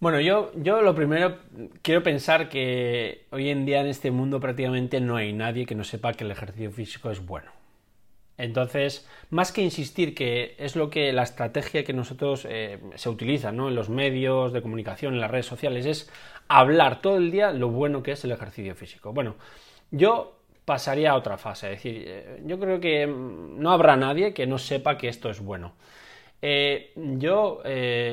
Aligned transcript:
Bueno, 0.00 0.20
yo, 0.20 0.52
yo 0.56 0.82
lo 0.82 0.94
primero 0.94 1.38
quiero 1.82 2.02
pensar 2.02 2.48
que 2.48 3.26
hoy 3.30 3.48
en 3.48 3.64
día 3.64 3.80
en 3.80 3.86
este 3.86 4.10
mundo 4.10 4.40
prácticamente 4.40 5.00
no 5.00 5.16
hay 5.16 5.32
nadie 5.32 5.66
que 5.66 5.74
no 5.74 5.84
sepa 5.84 6.12
que 6.12 6.24
el 6.24 6.30
ejercicio 6.30 6.70
físico 6.70 7.10
es 7.10 7.24
bueno. 7.24 7.50
Entonces, 8.36 9.08
más 9.30 9.52
que 9.52 9.62
insistir 9.62 10.14
que 10.14 10.56
es 10.58 10.74
lo 10.74 10.90
que 10.90 11.12
la 11.12 11.22
estrategia 11.22 11.84
que 11.84 11.92
nosotros 11.92 12.46
eh, 12.50 12.80
se 12.96 13.08
utiliza 13.08 13.52
¿no? 13.52 13.68
en 13.68 13.76
los 13.76 13.88
medios 13.88 14.52
de 14.52 14.60
comunicación, 14.60 15.14
en 15.14 15.20
las 15.20 15.30
redes 15.30 15.46
sociales, 15.46 15.86
es 15.86 16.10
hablar 16.48 17.00
todo 17.00 17.16
el 17.16 17.30
día 17.30 17.52
lo 17.52 17.68
bueno 17.68 18.02
que 18.02 18.12
es 18.12 18.24
el 18.24 18.32
ejercicio 18.32 18.74
físico. 18.74 19.12
Bueno, 19.12 19.36
yo 19.92 20.36
pasaría 20.64 21.12
a 21.12 21.16
otra 21.16 21.38
fase, 21.38 21.72
es 21.72 21.78
decir, 21.78 22.04
eh, 22.06 22.42
yo 22.44 22.58
creo 22.58 22.80
que 22.80 23.06
mm, 23.06 23.60
no 23.60 23.70
habrá 23.70 23.96
nadie 23.96 24.34
que 24.34 24.46
no 24.46 24.58
sepa 24.58 24.98
que 24.98 25.08
esto 25.08 25.30
es 25.30 25.40
bueno. 25.40 25.74
Eh, 26.42 26.92
yo 26.94 27.62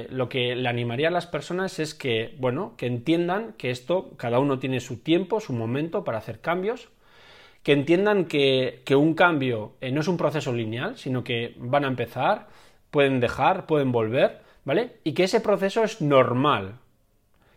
lo 0.10 0.30
que 0.30 0.56
le 0.56 0.70
animaría 0.70 1.10
a 1.10 1.12
las 1.12 1.28
personas 1.28 1.80
es 1.80 1.94
que, 1.94 2.36
bueno, 2.40 2.76
que 2.78 2.86
entiendan 2.86 3.54
que 3.54 3.72
esto, 3.72 4.12
cada 4.18 4.40
uno 4.40 4.60
tiene 4.60 4.80
su 4.80 5.00
tiempo, 5.00 5.40
su 5.40 5.54
momento 5.54 6.04
para 6.04 6.20
hacer 6.20 6.40
cambios, 6.40 6.90
que 7.64 7.74
entiendan 7.74 8.26
que, 8.26 8.84
un 8.96 9.14
cambio 9.14 9.74
eh, 9.82 9.92
no 9.92 10.02
es 10.02 10.08
un 10.08 10.18
proceso 10.18 10.54
lineal, 10.54 10.98
sino 10.98 11.24
que 11.24 11.54
van 11.58 11.86
a 11.86 11.88
empezar, 11.88 12.48
pueden 12.90 13.20
dejar, 13.20 13.68
pueden 13.68 13.92
volver, 13.92 14.42
¿vale? 14.66 14.98
Y 15.04 15.14
que 15.14 15.24
ese 15.24 15.42
proceso 15.42 15.84
es 15.84 16.02
normal. 16.02 16.80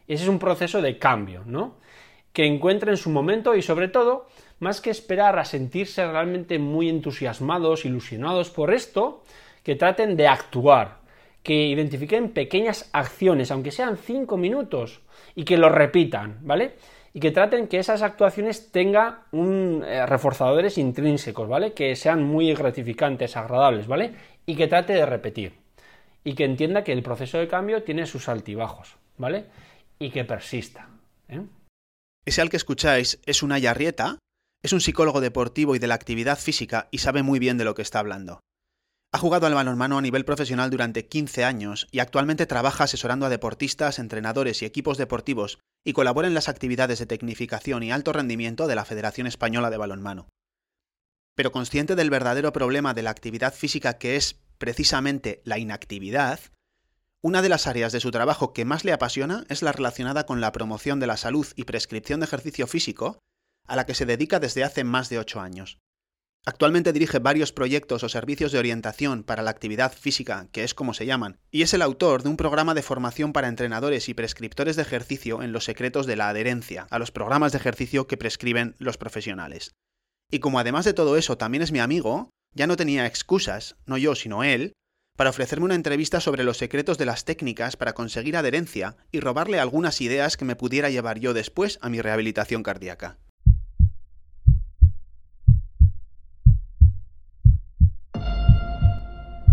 Ese 0.06 0.24
es 0.24 0.28
un 0.28 0.38
proceso 0.38 0.83
de 0.83 0.98
cambio, 0.98 1.42
¿no? 1.46 1.77
Que 2.33 2.46
encuentren 2.46 2.96
su 2.96 3.10
momento 3.10 3.55
y 3.55 3.62
sobre 3.62 3.88
todo, 3.88 4.28
más 4.60 4.80
que 4.80 4.91
esperar 4.91 5.38
a 5.38 5.44
sentirse 5.44 6.06
realmente 6.06 6.58
muy 6.58 6.88
entusiasmados, 6.91 7.84
ilusionados 7.84 8.50
por 8.50 8.74
esto, 8.74 9.22
que 9.64 9.74
traten 9.74 10.16
de 10.16 10.28
actuar, 10.28 10.98
que 11.42 11.66
identifiquen 11.66 12.30
pequeñas 12.30 12.88
acciones, 12.92 13.50
aunque 13.50 13.72
sean 13.72 13.96
cinco 13.96 14.36
minutos, 14.36 15.00
y 15.34 15.45
que 15.45 15.56
lo 15.56 15.68
repitan, 15.68 16.38
¿vale? 16.42 16.74
y 17.16 17.20
que 17.20 17.30
traten 17.30 17.69
que 17.69 17.78
esas 17.78 18.02
actuaciones 18.02 18.72
tengan 18.72 19.20
un, 19.30 19.84
eh, 19.86 20.05
reforzadores 20.05 20.77
intrínsecos, 20.78 21.48
¿vale? 21.48 21.72
Que 21.72 21.94
sean 21.94 22.24
muy 22.24 22.52
gratificantes, 22.55 23.36
agradables, 23.36 23.86
¿vale? 23.86 24.14
Y 24.44 24.56
que 24.56 24.66
trate 24.66 24.94
de 24.94 25.06
repetir. 25.06 25.55
Y 26.24 26.34
que 26.34 26.44
entienda 26.44 26.83
que 26.83 26.92
el 26.92 27.05
proceso 27.05 27.39
de 27.39 27.46
cambio 27.46 27.84
tiene 27.84 28.06
sus 28.06 28.28
altibajos, 28.28 28.96
¿vale? 29.17 29.44
Y 30.00 30.11
que 30.11 30.24
persista. 30.24 30.89
¿eh? 31.28 31.41
Ese 32.27 32.42
al 32.42 32.50
que 32.50 32.56
escucháis 32.56 33.20
es 33.27 33.44
una 33.44 33.61
yarrieta, 33.61 34.19
es 34.64 34.72
un 34.72 34.80
psicólogo 34.80 35.20
deportivo 35.20 35.77
y 35.77 35.78
de 35.78 35.86
la 35.86 35.94
actividad 35.94 36.36
física 36.36 36.89
y 36.91 36.98
sabe 36.98 37.22
muy 37.22 37.39
bien 37.39 37.58
de 37.58 37.64
lo 37.64 37.77
que 37.77 37.83
está 37.83 38.00
hablando. 38.00 38.41
Ha 39.15 39.19
jugado 39.19 39.47
al 39.47 39.55
balonmano 39.55 39.97
a 39.97 40.03
nivel 40.03 40.25
profesional 40.25 40.70
durante 40.70 41.07
15 41.07 41.45
años 41.45 41.87
y 41.93 42.01
actualmente 42.01 42.47
trabaja 42.47 42.83
asesorando 42.83 43.27
a 43.27 43.29
deportistas, 43.29 44.01
entrenadores 44.01 44.61
y 44.61 44.65
equipos 44.65 44.98
deportivos 44.98 45.61
y 45.84 45.93
colabora 45.93 46.27
en 46.27 46.34
las 46.34 46.48
actividades 46.48 46.98
de 46.98 47.07
tecnificación 47.07 47.85
y 47.85 47.92
alto 47.92 48.12
rendimiento 48.12 48.67
de 48.67 48.75
la 48.75 48.85
Federación 48.85 49.29
Española 49.29 49.70
de 49.70 49.77
Balonmano. 49.77 50.27
Pero 51.37 51.53
consciente 51.53 51.95
del 51.95 52.11
verdadero 52.11 52.53
problema 52.53 52.92
de 52.92 53.03
la 53.03 53.11
actividad 53.11 53.55
física 53.55 53.98
que 53.98 54.17
es 54.17 54.41
precisamente 54.59 55.42
la 55.45 55.59
inactividad, 55.61 56.41
una 57.23 57.41
de 57.41 57.51
las 57.51 57.69
áreas 57.69 57.92
de 57.92 58.01
su 58.01 58.11
trabajo 58.11 58.53
que 58.53 58.65
más 58.65 58.85
le 58.85 58.92
apasiona 58.92 59.45
es 59.48 59.62
la 59.62 59.70
relacionada 59.70 60.27
con 60.27 60.41
la 60.41 60.51
promoción 60.51 60.98
de 60.98 61.07
la 61.07 61.17
salud 61.17 61.47
y 61.55 61.67
prescripción 61.67 62.19
de 62.19 62.27
ejercicio 62.27 62.67
físico, 62.67 63.20
a 63.69 63.77
la 63.77 63.87
que 63.87 63.95
se 63.95 64.07
dedica 64.07 64.41
desde 64.41 64.65
hace 64.65 64.83
más 64.83 65.09
de 65.09 65.20
8 65.20 65.41
años. 65.41 65.79
Actualmente 66.47 66.92
dirige 66.92 67.20
varios 67.20 67.53
proyectos 67.53 68.05
o 68.05 68.09
servicios 68.11 68.53
de 68.53 68.59
orientación 68.59 69.25
para 69.25 69.42
la 69.42 69.50
actividad 69.50 69.95
física, 69.95 70.48
que 70.53 70.62
es 70.62 70.75
como 70.75 70.92
se 70.92 71.06
llaman, 71.06 71.39
y 71.51 71.62
es 71.62 71.73
el 71.73 71.81
autor 71.81 72.23
de 72.23 72.28
un 72.28 72.36
programa 72.36 72.75
de 72.75 72.83
formación 72.83 73.33
para 73.33 73.48
entrenadores 73.48 74.11
y 74.11 74.14
prescriptores 74.14 74.77
de 74.77 74.83
ejercicio 74.83 75.42
en 75.42 75.53
los 75.53 75.64
secretos 75.64 76.05
de 76.05 76.17
la 76.17 76.28
adherencia 76.28 76.86
a 76.91 76.98
los 76.98 77.11
programas 77.11 77.53
de 77.53 77.59
ejercicio 77.59 78.06
que 78.06 78.19
prescriben 78.19 78.75
los 78.78 78.98
profesionales. 78.98 79.73
Y 80.31 80.41
como 80.41 80.59
además 80.59 80.84
de 80.84 80.92
todo 80.92 81.17
eso 81.17 81.39
también 81.39 81.62
es 81.62 81.73
mi 81.73 81.79
amigo, 81.79 82.29
ya 82.52 82.67
no 82.67 82.77
tenía 82.77 83.07
excusas, 83.07 83.77
no 83.86 83.97
yo 83.97 84.14
sino 84.14 84.45
él, 84.45 84.74
para 85.17 85.30
ofrecerme 85.30 85.64
una 85.64 85.77
entrevista 85.77 86.20
sobre 86.20 86.45
los 86.45 86.58
secretos 86.58 86.98
de 86.98 87.07
las 87.07 87.24
técnicas 87.24 87.77
para 87.77 87.95
conseguir 87.95 88.36
adherencia 88.36 88.97
y 89.13 89.20
robarle 89.20 89.61
algunas 89.61 90.02
ideas 90.02 90.36
que 90.36 90.45
me 90.45 90.57
pudiera 90.57 90.91
llevar 90.91 91.20
yo 91.20 91.33
después 91.33 91.79
a 91.80 91.89
mi 91.89 92.02
rehabilitación 92.02 92.63
cardíaca. 92.63 93.17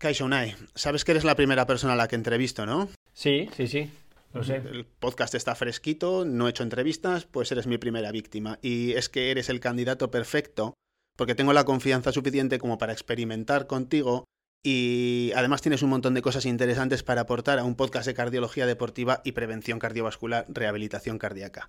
Kaisho 0.00 0.30
sabes 0.74 1.04
que 1.04 1.12
eres 1.12 1.24
la 1.24 1.36
primera 1.36 1.66
persona 1.66 1.92
a 1.92 1.96
la 1.96 2.08
que 2.08 2.16
entrevisto, 2.16 2.64
¿no? 2.64 2.88
Sí, 3.12 3.50
sí, 3.54 3.68
sí. 3.68 3.90
Lo 4.32 4.42
sé. 4.42 4.56
El 4.56 4.86
podcast 4.86 5.34
está 5.34 5.54
fresquito, 5.54 6.24
no 6.24 6.46
he 6.46 6.50
hecho 6.50 6.62
entrevistas, 6.62 7.26
pues 7.26 7.52
eres 7.52 7.66
mi 7.66 7.76
primera 7.76 8.10
víctima. 8.10 8.58
Y 8.62 8.92
es 8.92 9.10
que 9.10 9.30
eres 9.30 9.50
el 9.50 9.60
candidato 9.60 10.10
perfecto, 10.10 10.72
porque 11.16 11.34
tengo 11.34 11.52
la 11.52 11.64
confianza 11.64 12.12
suficiente 12.12 12.58
como 12.58 12.78
para 12.78 12.94
experimentar 12.94 13.66
contigo 13.66 14.24
y 14.64 15.32
además 15.36 15.60
tienes 15.60 15.82
un 15.82 15.90
montón 15.90 16.14
de 16.14 16.22
cosas 16.22 16.46
interesantes 16.46 17.02
para 17.02 17.22
aportar 17.22 17.58
a 17.58 17.64
un 17.64 17.74
podcast 17.74 18.06
de 18.06 18.14
cardiología 18.14 18.64
deportiva 18.64 19.20
y 19.22 19.32
prevención 19.32 19.78
cardiovascular, 19.78 20.46
rehabilitación 20.48 21.18
cardíaca. 21.18 21.68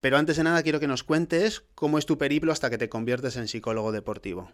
Pero 0.00 0.18
antes 0.18 0.36
de 0.36 0.44
nada 0.44 0.62
quiero 0.62 0.78
que 0.78 0.86
nos 0.86 1.02
cuentes 1.02 1.64
cómo 1.74 1.98
es 1.98 2.06
tu 2.06 2.16
periplo 2.16 2.52
hasta 2.52 2.70
que 2.70 2.78
te 2.78 2.88
conviertes 2.88 3.36
en 3.36 3.48
psicólogo 3.48 3.90
deportivo. 3.90 4.52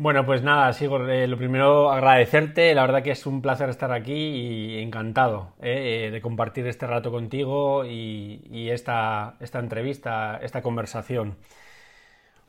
Bueno, 0.00 0.24
pues 0.24 0.42
nada, 0.42 0.72
Sigor, 0.72 1.10
eh, 1.10 1.26
lo 1.26 1.36
primero 1.36 1.90
agradecerte, 1.90 2.74
la 2.74 2.80
verdad 2.80 3.02
que 3.02 3.10
es 3.10 3.26
un 3.26 3.42
placer 3.42 3.68
estar 3.68 3.92
aquí 3.92 4.14
y 4.14 4.78
encantado 4.78 5.52
eh, 5.60 6.06
eh, 6.06 6.10
de 6.10 6.22
compartir 6.22 6.66
este 6.66 6.86
rato 6.86 7.10
contigo 7.10 7.84
y, 7.84 8.70
esta, 8.70 9.36
entrevista, 9.52 10.38
esta 10.40 10.62
conversación. 10.62 11.36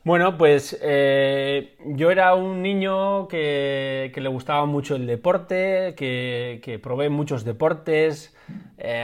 Bueno, 0.02 0.38
pues 0.38 0.80
yo 0.80 2.10
era 2.10 2.34
un 2.34 2.62
niño 2.62 3.28
que, 3.28 4.10
le 4.16 4.28
gustaba 4.30 4.64
mucho 4.64 4.96
el 4.96 5.06
deporte, 5.06 5.94
que, 5.94 6.58
que 6.64 6.78
probé 6.78 7.10
muchos 7.10 7.44
deportes, 7.44 8.34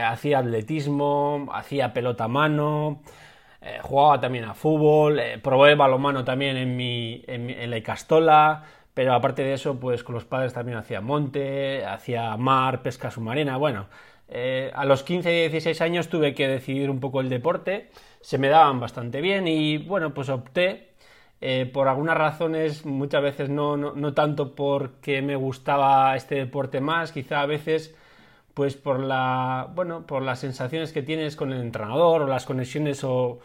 hacía 0.03 0.39
atletismo, 0.39 1.49
hacía 1.53 1.93
pelota 1.93 2.23
a 2.23 2.27
mano, 2.27 3.03
eh, 3.61 3.79
jugaba 3.81 4.21
también 4.21 4.45
a 4.45 4.53
fútbol, 4.53 5.19
eh, 5.19 5.37
probé 5.37 5.75
balonmano 5.75 6.23
también 6.23 6.55
en, 6.55 6.77
mi, 6.77 7.23
en, 7.27 7.69
la 7.69 7.77
Icastola, 7.77 8.63
pero 8.93 9.13
aparte 9.13 9.43
de 9.43 9.53
eso, 9.53 9.79
pues 9.79 10.03
con 10.03 10.15
los 10.15 10.23
padres 10.23 10.53
también 10.53 10.77
hacía 10.77 11.01
monte, 11.01 11.85
hacía 11.85 12.35
mar, 12.37 12.81
pesca 12.81 13.11
submarina, 13.11 13.57
bueno. 13.57 13.87
Eh, 14.29 14.71
a 14.75 14.85
los 14.85 15.03
15 15.03 15.33
y 15.33 15.39
16 15.49 15.81
años 15.81 16.07
tuve 16.07 16.35
que 16.35 16.47
decidir 16.47 16.89
un 16.89 16.99
poco 16.99 17.19
el 17.19 17.29
deporte, 17.29 17.89
se 18.21 18.37
me 18.37 18.47
daban 18.47 18.79
bastante 18.79 19.21
bien 19.21 19.47
y 19.47 19.77
bueno, 19.79 20.13
pues 20.13 20.29
opté 20.29 20.89
por 21.73 21.87
algunas 21.87 22.17
razones, 22.17 22.85
muchas 22.85 23.23
veces 23.23 23.49
no, 23.49 23.77
no, 23.77 23.93
no, 23.93 24.13
tanto 24.13 24.55
porque 24.55 25.21
me 25.21 25.37
gustaba 25.37 26.15
este 26.17 26.35
deporte 26.35 26.81
más, 26.81 27.13
quizá 27.13 27.41
a 27.41 27.45
veces 27.45 27.95
pues 28.59 28.75
por 28.75 28.99
la 28.99 29.69
bueno 29.73 30.05
por 30.05 30.21
las 30.21 30.39
sensaciones 30.39 30.91
que 30.91 31.01
tienes 31.01 31.37
con 31.37 31.53
el 31.53 31.61
entrenador 31.61 32.23
o 32.23 32.27
las 32.27 32.45
conexiones 32.45 33.05
o, 33.05 33.39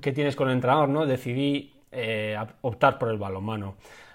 que 0.00 0.10
tienes 0.12 0.36
con 0.36 0.48
el 0.48 0.54
entrenador 0.54 0.88
no 0.88 1.04
decidí 1.04 1.70
eh, 1.90 2.34
optar 2.62 2.98
por 2.98 3.10
el 3.10 3.18
balonmano. 3.18 3.74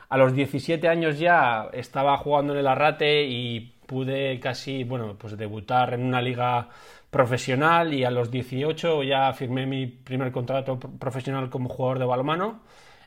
A 0.09 0.17
los 0.17 0.33
17 0.33 0.87
años 0.87 1.19
ya 1.19 1.69
estaba 1.71 2.17
jugando 2.17 2.53
en 2.53 2.59
el 2.61 2.67
Arrate 2.67 3.25
y 3.25 3.59
pude 3.85 4.39
casi 4.39 4.83
bueno 4.83 5.15
pues 5.19 5.37
debutar 5.37 5.93
en 5.93 6.03
una 6.03 6.19
liga 6.19 6.67
profesional 7.11 7.93
y 7.93 8.03
a 8.03 8.09
los 8.09 8.31
18 8.31 9.03
ya 9.03 9.31
firmé 9.33 9.67
mi 9.67 9.85
primer 9.85 10.31
contrato 10.31 10.79
profesional 10.79 11.51
como 11.51 11.69
jugador 11.69 11.99
de 11.99 12.05
balonmano 12.05 12.61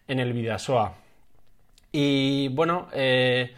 en 0.06 0.20
el 0.20 0.32
Vidasoa. 0.32 0.94
Y 1.90 2.46
bueno 2.50 2.86
eh, 2.92 3.52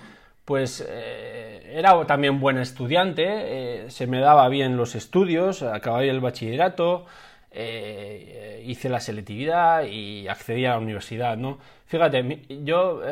pues 0.45 0.85
eh, 0.89 1.73
era 1.77 2.05
también 2.07 2.41
buen 2.41 2.59
estudiante, 2.59 3.25
eh, 3.27 3.91
se 3.91 4.07
me 4.07 4.21
daba 4.21 4.49
bien 4.49 4.77
los 4.77 4.95
estudios, 4.95 5.63
acabé 5.63 6.09
el 6.09 6.21
bachillerato, 6.21 7.07
eh, 7.53 8.63
hice 8.67 8.89
la 8.89 9.01
selectividad 9.01 9.85
y 9.85 10.27
accedí 10.27 10.65
a 10.65 10.71
la 10.71 10.79
universidad, 10.79 11.37
¿no? 11.37 11.59
Fíjate, 11.87 12.41
yo 12.65 13.03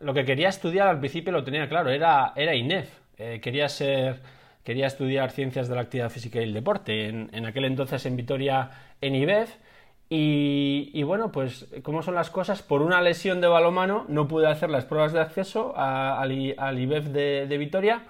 lo 0.00 0.14
que 0.14 0.24
quería 0.24 0.48
estudiar 0.48 0.86
al 0.86 1.00
principio 1.00 1.32
lo 1.32 1.42
tenía 1.42 1.68
claro, 1.68 1.90
era, 1.90 2.32
era 2.36 2.54
INEF, 2.54 2.88
quería 3.16 3.68
ser, 3.68 4.20
quería 4.62 4.86
estudiar 4.86 5.32
ciencias 5.32 5.68
de 5.68 5.74
la 5.74 5.80
actividad 5.80 6.08
física 6.08 6.38
y 6.38 6.44
el 6.44 6.54
deporte, 6.54 7.08
en, 7.08 7.46
aquel 7.46 7.64
entonces 7.64 8.06
en 8.06 8.14
Vitoria, 8.14 8.70
en 9.00 9.16
IBEF, 9.16 9.56
y, 10.10 11.02
bueno, 11.02 11.30
pues 11.30 11.66
como 11.82 12.02
son 12.02 12.14
las 12.14 12.30
cosas, 12.30 12.62
por 12.62 12.80
una 12.80 13.02
lesión 13.02 13.42
de 13.42 13.48
balomano 13.48 14.06
no 14.08 14.26
pude 14.26 14.48
hacer 14.48 14.70
las 14.70 14.86
pruebas 14.86 15.12
de 15.12 15.20
acceso 15.20 15.74
al, 15.76 16.32
IBEF 16.32 17.06
de, 17.06 17.58
Vitoria 17.58 18.04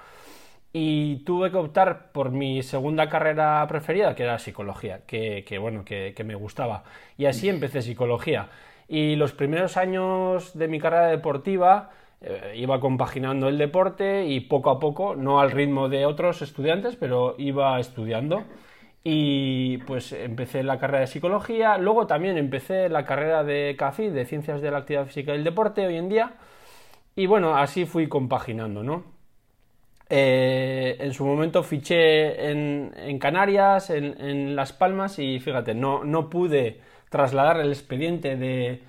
y 0.73 1.25
tuve 1.25 1.51
que 1.51 1.57
optar 1.57 2.13
por 2.13 2.31
mi 2.31 2.63
segunda 2.63 3.09
carrera 3.09 3.67
preferida, 3.69 4.15
que 4.15 4.23
era 4.23 4.39
psicología, 4.39 5.01
que, 5.07 5.59
bueno, 5.61 5.85
que, 5.85 6.23
me 6.25 6.37
gustaba. 6.37 6.85
Y 7.17 7.27
así 7.27 7.49
empecé 7.49 7.83
psicología. 7.83 8.49
Y 8.87 9.17
los 9.17 9.33
primeros 9.33 9.77
años 9.77 10.57
de 10.57 10.69
mi 10.69 10.79
carrera 10.79 11.09
deportiva 11.09 11.91
eh, 12.21 12.55
iba 12.57 12.79
compaginando 12.79 13.49
el 13.49 13.59
deporte 13.59 14.27
y 14.27 14.41
poco 14.41 14.71
a 14.71 14.79
poco, 14.79 15.17
no 15.17 15.41
al 15.41 15.51
ritmo 15.51 15.89
de 15.89 16.07
otros 16.07 16.43
estudiantes, 16.43 16.95
pero 16.95 17.35
iba 17.39 17.79
estudiando. 17.81 18.45
Y 19.05 19.79
pues 19.79 20.13
empecé 20.13 20.63
la 20.63 20.79
carrera 20.79 21.01
de 21.01 21.07
psicología, 21.07 21.79
luego 21.79 22.07
también 22.07 22.37
empecé 22.37 22.89
la 22.89 23.05
carrera 23.05 23.45
de 23.45 23.75
CAFI, 23.79 24.11
de 24.11 24.27
Ciencias 24.27 24.61
de 24.61 24.71
la 24.71 24.79
Actividad 24.79 25.07
Física 25.07 25.33
y 25.33 25.37
el 25.37 25.45
Deporte, 25.45 25.87
hoy 25.87 25.97
en 25.97 26.09
día. 26.09 26.35
Y 27.17 27.27
bueno, 27.27 27.57
así 27.57 27.87
fui 27.87 28.09
compaginando, 28.09 28.83
¿no? 28.83 29.05
Eh, 30.11 30.97
en 31.01 31.13
su 31.13 31.25
momento 31.27 31.63
fiché 31.63 32.51
en, 32.51 33.19
Canarias, 33.19 33.91
en, 33.91 34.57
Las 34.57 34.73
Palmas, 34.73 35.19
y 35.19 35.39
fíjate, 35.39 35.75
no, 35.75 36.05
no 36.05 36.31
pude 36.31 36.81
trasladar 37.11 37.61
el 37.61 37.69
expediente 37.69 38.37
de, 38.37 38.83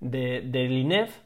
del 0.00 0.72
INEF 0.72 1.25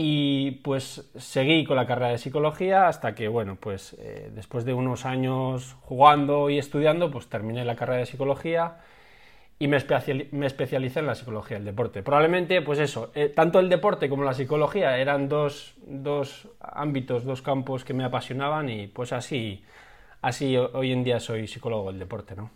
y 0.00 0.52
pues 0.62 1.10
seguí 1.16 1.64
con 1.64 1.74
la 1.74 1.84
carrera 1.84 2.12
de 2.12 2.18
psicología 2.18 2.86
hasta 2.86 3.16
que, 3.16 3.26
bueno, 3.26 3.56
pues 3.56 3.96
eh, 3.98 4.30
después 4.32 4.64
de 4.64 4.72
unos 4.72 5.04
años 5.04 5.74
jugando 5.80 6.50
y 6.50 6.58
estudiando, 6.58 7.10
pues 7.10 7.26
terminé 7.26 7.64
la 7.64 7.74
carrera 7.74 7.98
de 7.98 8.06
psicología 8.06 8.76
y 9.58 9.66
me, 9.66 9.76
especialicé 9.76 11.00
en 11.00 11.06
la 11.06 11.16
psicología 11.16 11.56
del 11.56 11.66
deporte. 11.66 12.04
Probablemente, 12.04 12.62
pues 12.62 12.78
eso, 12.78 13.10
eh, 13.16 13.28
tanto 13.28 13.58
el 13.58 13.68
deporte 13.68 14.08
como 14.08 14.22
la 14.22 14.34
psicología 14.34 14.96
eran 14.98 15.28
dos, 15.28 15.74
dos, 15.84 16.46
ámbitos, 16.60 17.24
dos 17.24 17.42
campos 17.42 17.84
que 17.84 17.92
me 17.92 18.04
apasionaban 18.04 18.68
y 18.68 18.86
pues 18.86 19.12
así, 19.12 19.64
así 20.22 20.56
hoy 20.56 20.92
en 20.92 21.02
día 21.02 21.18
soy 21.18 21.48
psicólogo 21.48 21.90
del 21.90 21.98
deporte, 21.98 22.36
¿no? 22.36 22.52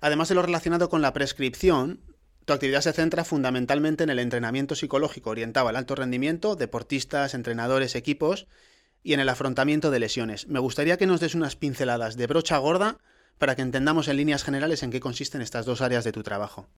Además 0.00 0.28
de 0.28 0.36
lo 0.36 0.42
relacionado 0.42 0.88
con 0.88 1.02
la 1.02 1.12
prescripción, 1.12 1.98
tu 2.44 2.52
actividad 2.52 2.80
se 2.80 2.92
centra 2.92 3.24
fundamentalmente 3.24 4.04
en 4.04 4.10
el 4.10 4.18
entrenamiento 4.18 4.74
psicológico 4.74 5.30
orientado 5.30 5.68
al 5.68 5.76
alto 5.76 5.94
rendimiento, 5.94 6.56
deportistas, 6.56 7.34
entrenadores, 7.34 7.94
equipos 7.94 8.46
y 9.02 9.14
en 9.14 9.20
el 9.20 9.28
afrontamiento 9.28 9.90
de 9.90 10.00
lesiones. 10.00 10.48
Me 10.48 10.58
gustaría 10.58 10.96
que 10.96 11.06
nos 11.06 11.20
des 11.20 11.34
unas 11.34 11.56
pinceladas 11.56 12.16
de 12.16 12.26
brocha 12.26 12.58
gorda 12.58 12.98
para 13.38 13.56
que 13.56 13.62
entendamos 13.62 14.08
en 14.08 14.16
líneas 14.16 14.44
generales 14.44 14.82
en 14.82 14.90
qué 14.90 15.00
consisten 15.00 15.42
estas 15.42 15.66
dos 15.66 15.80
áreas 15.80 16.04
de 16.04 16.12
tu 16.12 16.22
trabajo. 16.22 16.68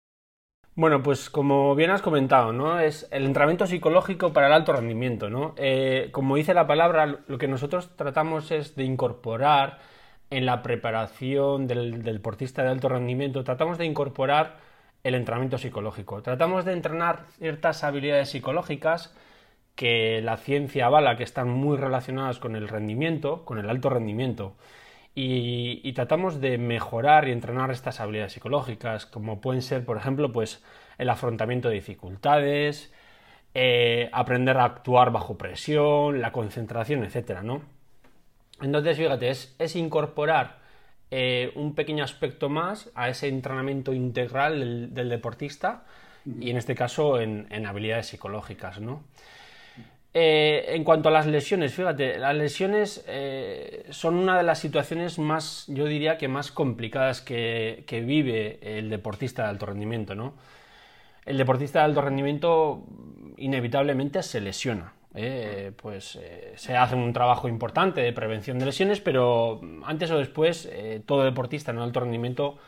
Bueno, 0.77 1.05
pues 1.05 1.31
como 1.31 1.77
bien 1.77 1.91
has 1.91 2.03
comentado, 2.03 2.53
¿no? 2.53 2.81
Es 2.81 3.07
el 3.13 3.27
entrenamiento 3.27 3.67
psicológico 3.67 4.33
para 4.33 4.49
el 4.49 4.53
alto 4.53 4.73
rendimiento, 4.73 5.31
¿no? 5.31 5.55
Eh, 5.57 6.09
como 6.11 6.35
dice 6.35 6.53
la 6.53 6.67
palabra, 6.67 7.21
lo 7.29 7.39
que 7.39 7.47
nosotros 7.47 7.97
tratamos 7.97 8.51
es 8.51 8.75
de 8.75 8.83
incorporar 8.83 9.79
en 10.31 10.47
la 10.47 10.63
preparación 10.63 11.69
del, 11.69 12.03
deportista 12.03 12.65
de 12.65 12.71
alto 12.71 12.89
rendimiento, 12.89 13.45
tratamos 13.45 13.79
de 13.79 13.85
incorporar 13.85 14.59
el 15.05 15.15
entrenamiento 15.15 15.59
psicológico. 15.59 16.23
Tratamos 16.23 16.65
de 16.65 16.73
entrenar 16.73 17.27
ciertas 17.39 17.85
habilidades 17.85 18.31
psicológicas 18.31 19.15
que 19.75 20.21
la 20.23 20.37
ciencia 20.37 20.87
avala 20.87 21.17
que 21.17 21.25
están 21.25 21.49
muy 21.49 21.77
relacionadas 21.77 22.39
con 22.39 22.57
el 22.57 22.69
rendimiento, 22.69 23.45
con 23.45 23.59
el 23.59 23.69
alto 23.71 23.91
rendimiento. 23.91 24.57
Y, 25.17 25.93
tratamos 25.93 26.41
de 26.41 26.59
mejorar 26.59 27.29
y 27.29 27.33
entrenar 27.33 27.71
estas 27.71 28.01
habilidades 28.01 28.33
psicológicas, 28.33 29.07
como 29.07 29.41
pueden 29.41 29.63
ser, 29.63 29.85
por 29.85 29.97
ejemplo, 29.97 30.33
pues 30.33 30.65
el 30.99 31.09
afrontamiento 31.09 31.69
de 31.69 31.77
dificultades, 31.77 32.93
eh, 33.55 34.11
aprender 34.13 34.57
a 34.57 34.65
actuar 34.65 35.13
bajo 35.13 35.39
presión, 35.39 36.21
la 36.21 36.33
concentración, 36.33 37.05
etcétera, 37.05 37.43
¿no? 37.43 37.63
Entonces, 38.61 38.97
fíjate, 38.97 39.29
es, 39.31 39.77
incorporar 39.77 40.59
eh, 41.17 41.53
un 41.55 41.77
pequeño 41.77 42.03
aspecto 42.03 42.49
más 42.49 42.91
a 42.97 43.09
ese 43.09 43.29
entrenamiento 43.29 43.93
integral 43.93 44.93
del, 44.93 45.09
deportista 45.09 45.85
y 46.41 46.51
en 46.51 46.57
este 46.57 46.75
caso 46.75 47.21
en, 47.21 47.67
habilidades 47.67 48.09
psicológicas, 48.09 48.81
¿no? 48.81 49.05
Eh, 50.13 50.65
en 50.71 50.83
cuanto 50.83 51.11
a 51.11 51.13
las 51.13 51.29
lesiones, 51.29 51.73
fíjate, 51.73 52.19
las 52.19 52.35
lesiones 52.35 53.05
eh, 53.07 53.87
son 53.91 54.17
una 54.17 54.37
de 54.37 54.43
las 54.43 54.59
situaciones 54.59 55.21
más, 55.21 55.67
yo 55.69 55.85
diría 55.85 56.19
que 56.19 56.27
más 56.27 56.51
complicadas 56.51 57.21
que, 57.21 57.85
que, 57.87 58.01
vive 58.01 58.59
el 58.61 58.91
deportista 58.91 59.45
de 59.45 59.51
alto 59.51 59.67
rendimiento, 59.67 60.17
¿no? 60.17 60.35
El 61.27 61.39
deportista 61.39 61.79
de 61.79 61.85
alto 61.85 62.01
rendimiento 62.01 62.83
inevitablemente 63.37 64.21
se 64.25 64.41
lesiona. 64.41 64.95
Eh, 65.17 65.71
pues 65.81 66.19
eh, 66.21 66.55
se 66.57 66.77
hace 66.77 66.97
un 66.97 67.13
trabajo 67.13 67.49
importante 67.49 68.01
de 68.01 68.13
prevención 68.13 68.59
de 68.59 68.67
lesiones, 68.67 69.01
pero 69.01 69.61
antes 69.85 70.11
o 70.11 70.19
después 70.19 70.69
eh, 70.73 71.03
todo 71.07 71.23
deportista 71.23 71.71
en 71.71 71.79
alto 71.79 72.01
rendimiento 72.01 72.59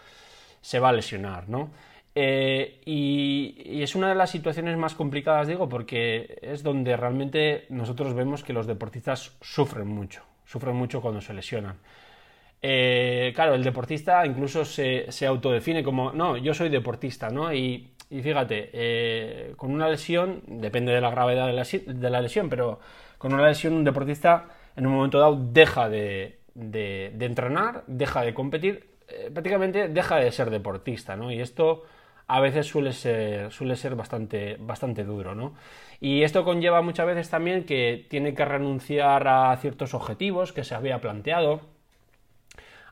se 0.60 0.78
va 0.78 0.90
a 0.90 0.93
lesionar, 0.93 1.48
¿no? 1.48 1.70
Y, 2.14 3.82
es 3.82 3.94
una 3.94 4.08
de 4.08 4.14
las 4.14 4.31
situaciones 4.31 4.78
más 4.78 4.94
complicadas, 4.94 5.48
digo, 5.48 5.69
porque 5.69 6.38
es 6.40 6.62
donde 6.62 6.96
realmente 6.96 7.66
nosotros 7.69 8.14
vemos 8.14 8.43
que 8.43 8.54
los 8.54 8.66
deportistas 8.66 9.37
sufren 9.43 9.87
mucho, 9.87 10.22
sufren 10.46 10.75
mucho 10.76 11.02
cuando 11.02 11.20
se 11.20 11.34
lesionan. 11.34 11.76
claro, 12.62 13.54
el 13.54 13.62
deportista 13.62 14.25
incluso 14.25 14.64
se, 14.64 15.12
se, 15.12 15.26
autodefine 15.26 15.84
como, 15.84 16.12
no, 16.12 16.38
yo 16.38 16.54
soy 16.54 16.70
deportista, 16.70 17.28
¿no? 17.28 17.52
Y 17.52 17.95
y 18.08 18.23
fíjate, 18.23 18.70
eh, 18.73 19.55
con 19.56 19.73
una 19.73 19.88
lesión, 19.88 20.43
depende 20.47 20.93
de 20.93 21.00
la 21.00 21.11
gravedad 21.11 21.47
de 21.47 22.11
la, 22.11 22.20
lesión, 22.20 22.49
pero 22.49 22.79
con 23.19 23.35
una 23.35 23.47
lesión 23.47 23.75
un 23.75 23.85
deportista 23.85 24.47
en 24.76 24.87
un 24.87 24.94
momento 24.94 25.19
dado 25.19 25.37
deja 25.37 25.88
de, 25.88 26.41
entrenar, 26.55 27.82
deja 27.87 28.23
de 28.23 28.32
competir, 28.32 28.91
eh, 29.08 29.31
prácticamente 29.32 29.88
deja 29.88 30.17
de 30.17 30.31
ser 30.31 30.50
deportista, 30.50 31.17
¿no? 31.17 31.32
Y 31.32 31.41
esto 31.41 31.85
a 32.29 32.41
veces 32.41 32.67
suele 32.67 32.93
ser, 32.93 33.50
suele 33.53 33.76
ser 33.76 33.94
bastante, 33.97 34.56
bastante 34.61 35.05
duro, 35.05 35.35
¿no? 35.35 35.55
Y 36.00 36.23
esto 36.23 36.44
conlleva 36.44 36.82
muchas 36.82 37.06
veces 37.06 37.31
también 37.31 37.64
que 37.64 38.06
tiene 38.08 38.35
que 38.35 38.44
renunciar 38.44 39.26
a 39.26 39.56
ciertos 39.56 39.94
objetivos 39.94 40.53
que 40.53 40.64
se 40.64 40.75
había 40.75 41.00
planteado. 41.00 41.61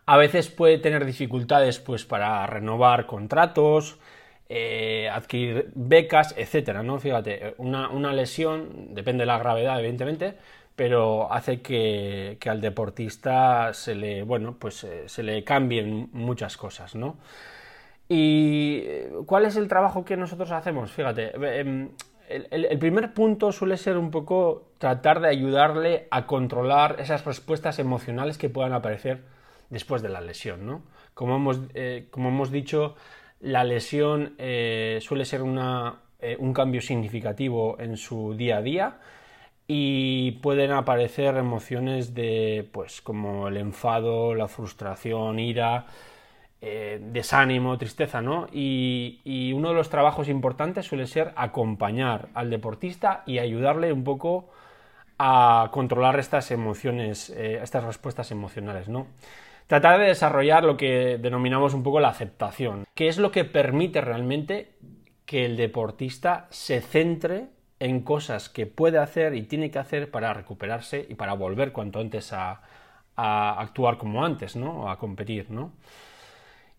A 0.07 0.17
veces 0.17 0.51
puede 0.51 0.79
tener 0.79 1.05
dificultades 1.05 1.79
pues, 1.81 2.05
para 2.05 2.47
renovar 2.47 3.07
contratos, 3.07 3.99
eh, 4.49 5.09
adquirir 5.11 5.71
becas, 5.75 6.35
etcétera, 6.37 6.83
¿no? 6.83 6.99
Fíjate, 6.99 7.55
una, 7.57 8.13
lesión, 8.13 8.95
depende 8.95 9.23
de 9.23 9.27
la 9.27 9.39
gravedad, 9.39 9.79
evidentemente, 9.79 10.35
pero 10.77 11.33
hace 11.33 11.63
que, 11.63 12.39
al 12.47 12.61
deportista 12.61 13.73
se 13.73 13.95
le, 13.95 14.23
bueno, 14.23 14.57
pues 14.59 14.85
eh, 14.85 15.05
se 15.09 15.23
le 15.23 15.45
cambien 15.45 16.11
muchas 16.13 16.59
cosas, 16.59 16.95
¿no? 16.95 17.17
¿Y 18.07 18.83
eh, 18.85 19.13
cuál 19.25 19.47
es 19.47 19.57
el 19.57 19.67
trabajo 19.67 20.05
que 20.05 20.17
nosotros 20.19 20.51
hacemos? 20.51 20.93
Fíjate, 20.93 21.33
em, 21.61 21.89
el, 22.29 22.67
el, 22.67 22.79
primer 22.79 23.15
punto 23.15 23.51
suele 23.51 23.79
ser 23.79 23.97
un 23.97 24.11
poco 24.11 24.69
tratar 24.77 25.21
de 25.21 25.29
ayudarle 25.29 26.07
a 26.11 26.27
controlar 26.27 26.97
esas 27.01 27.25
respuestas 27.25 27.79
emocionales 27.79 28.37
que 28.37 28.51
puedan 28.51 28.75
aparecer 28.75 29.23
después 29.71 30.03
de 30.03 30.11
la 30.11 30.21
lesión, 30.21 30.67
¿no? 30.67 30.83
Como 31.15 31.37
hemos, 31.37 31.61
como 32.11 32.29
hemos 32.29 32.51
dicho, 32.51 32.97
la 33.45 33.63
lesión 33.63 34.35
eh, 34.39 34.99
suele 35.03 35.27
ser 35.27 35.43
eh, 35.43 36.37
un 36.39 36.53
cambio 36.55 36.81
significativo 36.81 37.77
en 37.79 37.99
su 37.99 38.35
día 38.35 38.57
a 38.57 38.63
día 38.63 38.97
y 39.67 40.33
pueden 40.43 40.73
aparecer 40.73 41.37
emociones 41.37 42.15
de 42.15 42.69
pues 42.73 43.03
como 43.03 43.49
el 43.49 43.59
enfado, 43.59 44.35
la 44.35 44.49
frustración, 44.49 45.39
ira, 45.39 45.87
eh, 46.63 46.99
desánimo, 47.03 47.77
tristeza, 47.77 48.23
¿no? 48.23 48.47
Y, 48.51 49.53
uno 49.55 49.69
de 49.69 49.75
los 49.75 49.91
trabajos 49.91 50.29
importantes 50.29 50.87
suele 50.87 51.07
ser 51.07 51.33
acompañar 51.37 52.29
al 52.35 52.51
deportista 52.51 53.23
y 53.27 53.39
ayudarle 53.39 53.93
un 53.93 54.05
poco 54.05 54.51
a 55.19 55.69
controlar 55.71 56.19
estas 56.19 56.51
emociones, 56.51 57.31
estas 57.31 57.85
respuestas 57.85 58.31
emocionales, 58.31 58.89
¿no? 58.89 59.07
Tratar 59.67 59.99
de 59.99 60.07
desarrollar 60.07 60.65
lo 60.65 60.77
que 60.77 61.19
denominamos 61.19 61.75
un 61.75 61.83
poco 61.83 62.01
la 62.01 62.09
aceptación, 62.09 62.85
que 62.95 63.09
es 63.09 63.19
lo 63.19 63.31
que 63.31 63.45
permite 63.45 64.01
realmente 64.01 64.75
que 65.25 65.47
el 65.47 65.57
deportista 65.57 66.47
se 66.51 66.81
centre 66.81 67.49
en 67.81 68.01
cosas 68.01 68.49
que 68.49 68.67
puede 68.67 68.99
hacer 68.99 69.35
y 69.35 69.43
tiene 69.43 69.71
que 69.71 69.79
hacer 69.79 70.11
para 70.11 70.33
recuperarse 70.33 71.07
y 71.09 71.15
para 71.15 71.35
volver 71.35 71.73
cuanto 71.73 72.01
antes 72.01 72.33
a, 72.33 72.63
actuar 73.17 73.97
como 73.97 74.25
antes, 74.25 74.57
¿no? 74.57 74.91
A 74.91 74.99
competir, 74.99 75.49
¿no? 75.49 75.73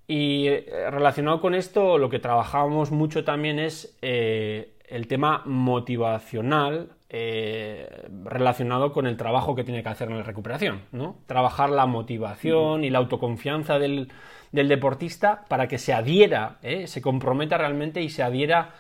Y 0.06 0.48
eh, 0.48 0.90
relacionado 0.92 1.40
con 1.40 1.56
esto, 1.56 1.98
lo 1.98 2.10
que 2.10 2.20
trabajamos 2.20 2.92
mucho 2.92 3.24
también 3.24 3.58
es 3.58 3.98
eh, 4.02 4.78
el 4.90 5.08
tema 5.08 5.44
motivacional 5.46 6.95
eh, 7.18 7.88
relacionado 8.26 8.92
con 8.92 9.08
el 9.08 9.16
trabajo 9.16 9.56
que 9.56 9.64
tiene 9.64 9.82
que 9.82 9.88
hacer 9.88 10.10
en 10.10 10.18
la 10.18 10.24
recuperación, 10.24 10.82
¿no? 10.92 11.16
Trabajar 11.28 11.70
la 11.70 11.86
motivación 11.86 12.84
y 12.84 12.90
la 12.90 12.98
autoconfianza 12.98 13.80
del, 13.80 14.12
deportista 14.52 15.46
para 15.48 15.70
que 15.70 15.78
se 15.78 15.94
adhiera, 15.94 16.58
¿eh? 16.62 16.88
se 16.88 17.02
comprometa 17.02 17.58
realmente 17.58 18.02
y 18.02 18.10
se 18.10 18.22
adhiera 18.22 18.74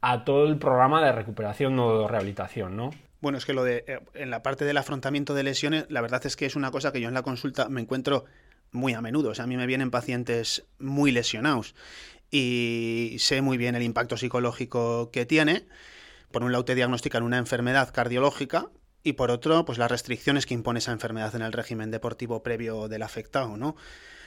a 0.00 0.24
todo 0.24 0.46
el 0.46 0.56
programa 0.56 1.04
de 1.04 1.10
recuperación 1.10 1.76
o 1.80 2.02
de 2.02 2.06
rehabilitación, 2.06 2.76
¿no? 2.76 2.90
Bueno, 3.20 3.38
es 3.38 3.44
que 3.44 3.54
lo 3.54 3.64
de 3.64 3.82
eh, 3.88 3.98
en 4.14 4.30
la 4.30 4.44
parte 4.44 4.64
del 4.64 4.76
afrontamiento 4.76 5.34
de 5.34 5.42
lesiones, 5.42 5.86
la 5.88 6.00
verdad 6.00 6.24
es 6.24 6.36
que 6.36 6.46
es 6.46 6.54
una 6.54 6.70
cosa 6.70 6.92
que 6.92 7.00
yo 7.00 7.08
en 7.08 7.14
la 7.14 7.22
consulta 7.22 7.68
me 7.68 7.80
encuentro 7.80 8.24
muy 8.70 8.94
a 8.94 9.00
menudo. 9.00 9.30
O 9.30 9.34
sea, 9.34 9.46
a 9.46 9.48
mí 9.48 9.56
me 9.56 9.66
vienen 9.66 9.90
pacientes 9.90 10.64
muy 10.78 11.10
lesionados 11.10 11.74
y 12.30 13.16
sé 13.18 13.42
muy 13.42 13.56
bien 13.58 13.74
el 13.74 13.82
impacto 13.82 14.16
psicológico 14.16 15.10
que 15.10 15.26
tiene. 15.26 15.64
Por 16.30 16.44
un 16.44 16.52
lado 16.52 16.64
te 16.64 16.74
diagnostican 16.74 17.22
una 17.22 17.38
enfermedad 17.38 17.92
cardiológica 17.92 18.70
y 19.02 19.14
por 19.14 19.30
otro, 19.30 19.64
pues 19.64 19.78
las 19.78 19.90
restricciones 19.90 20.46
que 20.46 20.54
impone 20.54 20.78
esa 20.78 20.92
enfermedad 20.92 21.34
en 21.34 21.42
el 21.42 21.52
régimen 21.52 21.90
deportivo 21.90 22.42
previo 22.42 22.86
del 22.88 23.02
afectado, 23.02 23.56
¿no? 23.56 23.76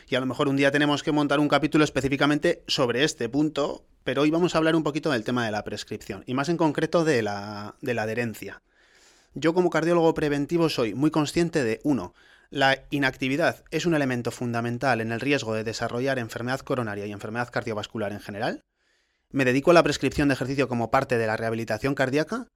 Y 0.09 0.15
a 0.15 0.19
lo 0.19 0.25
mejor 0.25 0.49
un 0.49 0.57
día 0.57 0.71
tenemos 0.71 1.01
que 1.01 1.13
montar 1.13 1.39
un 1.39 1.47
capítulo 1.47 1.83
específicamente 1.83 2.63
sobre 2.67 3.05
este 3.05 3.29
punto, 3.29 3.85
pero 4.03 4.23
hoy 4.23 4.31
vamos 4.31 4.53
a 4.53 4.57
hablar 4.57 4.75
un 4.75 4.83
poquito 4.83 5.11
del 5.11 5.23
tema 5.23 5.45
de 5.45 5.51
la 5.51 5.63
prescripción 5.63 6.23
y 6.27 6.33
más 6.33 6.49
en 6.49 6.57
concreto 6.57 7.05
de 7.05 7.21
la, 7.21 7.75
de 7.81 7.93
la 7.93 8.03
adherencia. 8.03 8.61
Yo 9.33 9.53
como 9.53 9.69
cardiólogo 9.69 10.13
preventivo 10.13 10.67
soy 10.69 10.93
muy 10.93 11.09
consciente 11.09 11.63
de, 11.63 11.79
uno, 11.83 12.13
la 12.49 12.83
inactividad 12.89 13.63
es 13.71 13.85
un 13.85 13.95
elemento 13.95 14.29
fundamental 14.29 14.99
en 14.99 15.11
el 15.11 15.21
riesgo 15.21 15.55
de 15.55 15.63
desarrollar 15.63 16.19
enfermedad 16.19 16.59
coronaria 16.59 17.05
y 17.05 17.11
enfermedad 17.11 17.49
cardiovascular 17.49 18.11
en 18.11 18.19
general. 18.19 18.61
Me 19.33 19.45
dedico 19.45 19.71
a 19.71 19.73
la 19.73 19.81
prescripción 19.81 20.27
de 20.27 20.35
ejercicio 20.35 20.67
como 20.67 20.91
parte 20.91 21.17
de 21.17 21.25
la 21.25 21.35
rehabilitación 21.35 21.95
cardíaca. 21.95 22.47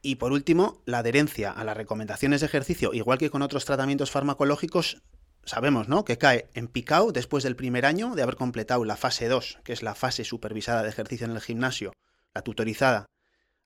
Y 0.00 0.14
por 0.14 0.30
último, 0.30 0.80
la 0.86 0.98
adherencia 0.98 1.50
a 1.50 1.64
las 1.64 1.76
recomendaciones 1.76 2.40
de 2.40 2.46
ejercicio, 2.46 2.94
igual 2.94 3.18
que 3.18 3.30
con 3.30 3.42
otros 3.42 3.64
tratamientos 3.64 4.12
farmacológicos, 4.12 5.02
sabemos, 5.44 5.88
¿no? 5.88 6.04
Que 6.04 6.18
cae 6.18 6.48
en 6.54 6.68
picado 6.68 7.10
después 7.10 7.42
del 7.42 7.56
primer 7.56 7.84
año 7.84 8.14
de 8.14 8.22
haber 8.22 8.36
completado 8.36 8.84
la 8.84 8.96
fase 8.96 9.26
2, 9.26 9.58
que 9.64 9.72
es 9.72 9.82
la 9.82 9.96
fase 9.96 10.22
supervisada 10.22 10.84
de 10.84 10.90
ejercicio 10.90 11.26
en 11.26 11.32
el 11.32 11.40
gimnasio, 11.40 11.92
la 12.32 12.42
tutorizada, 12.42 13.06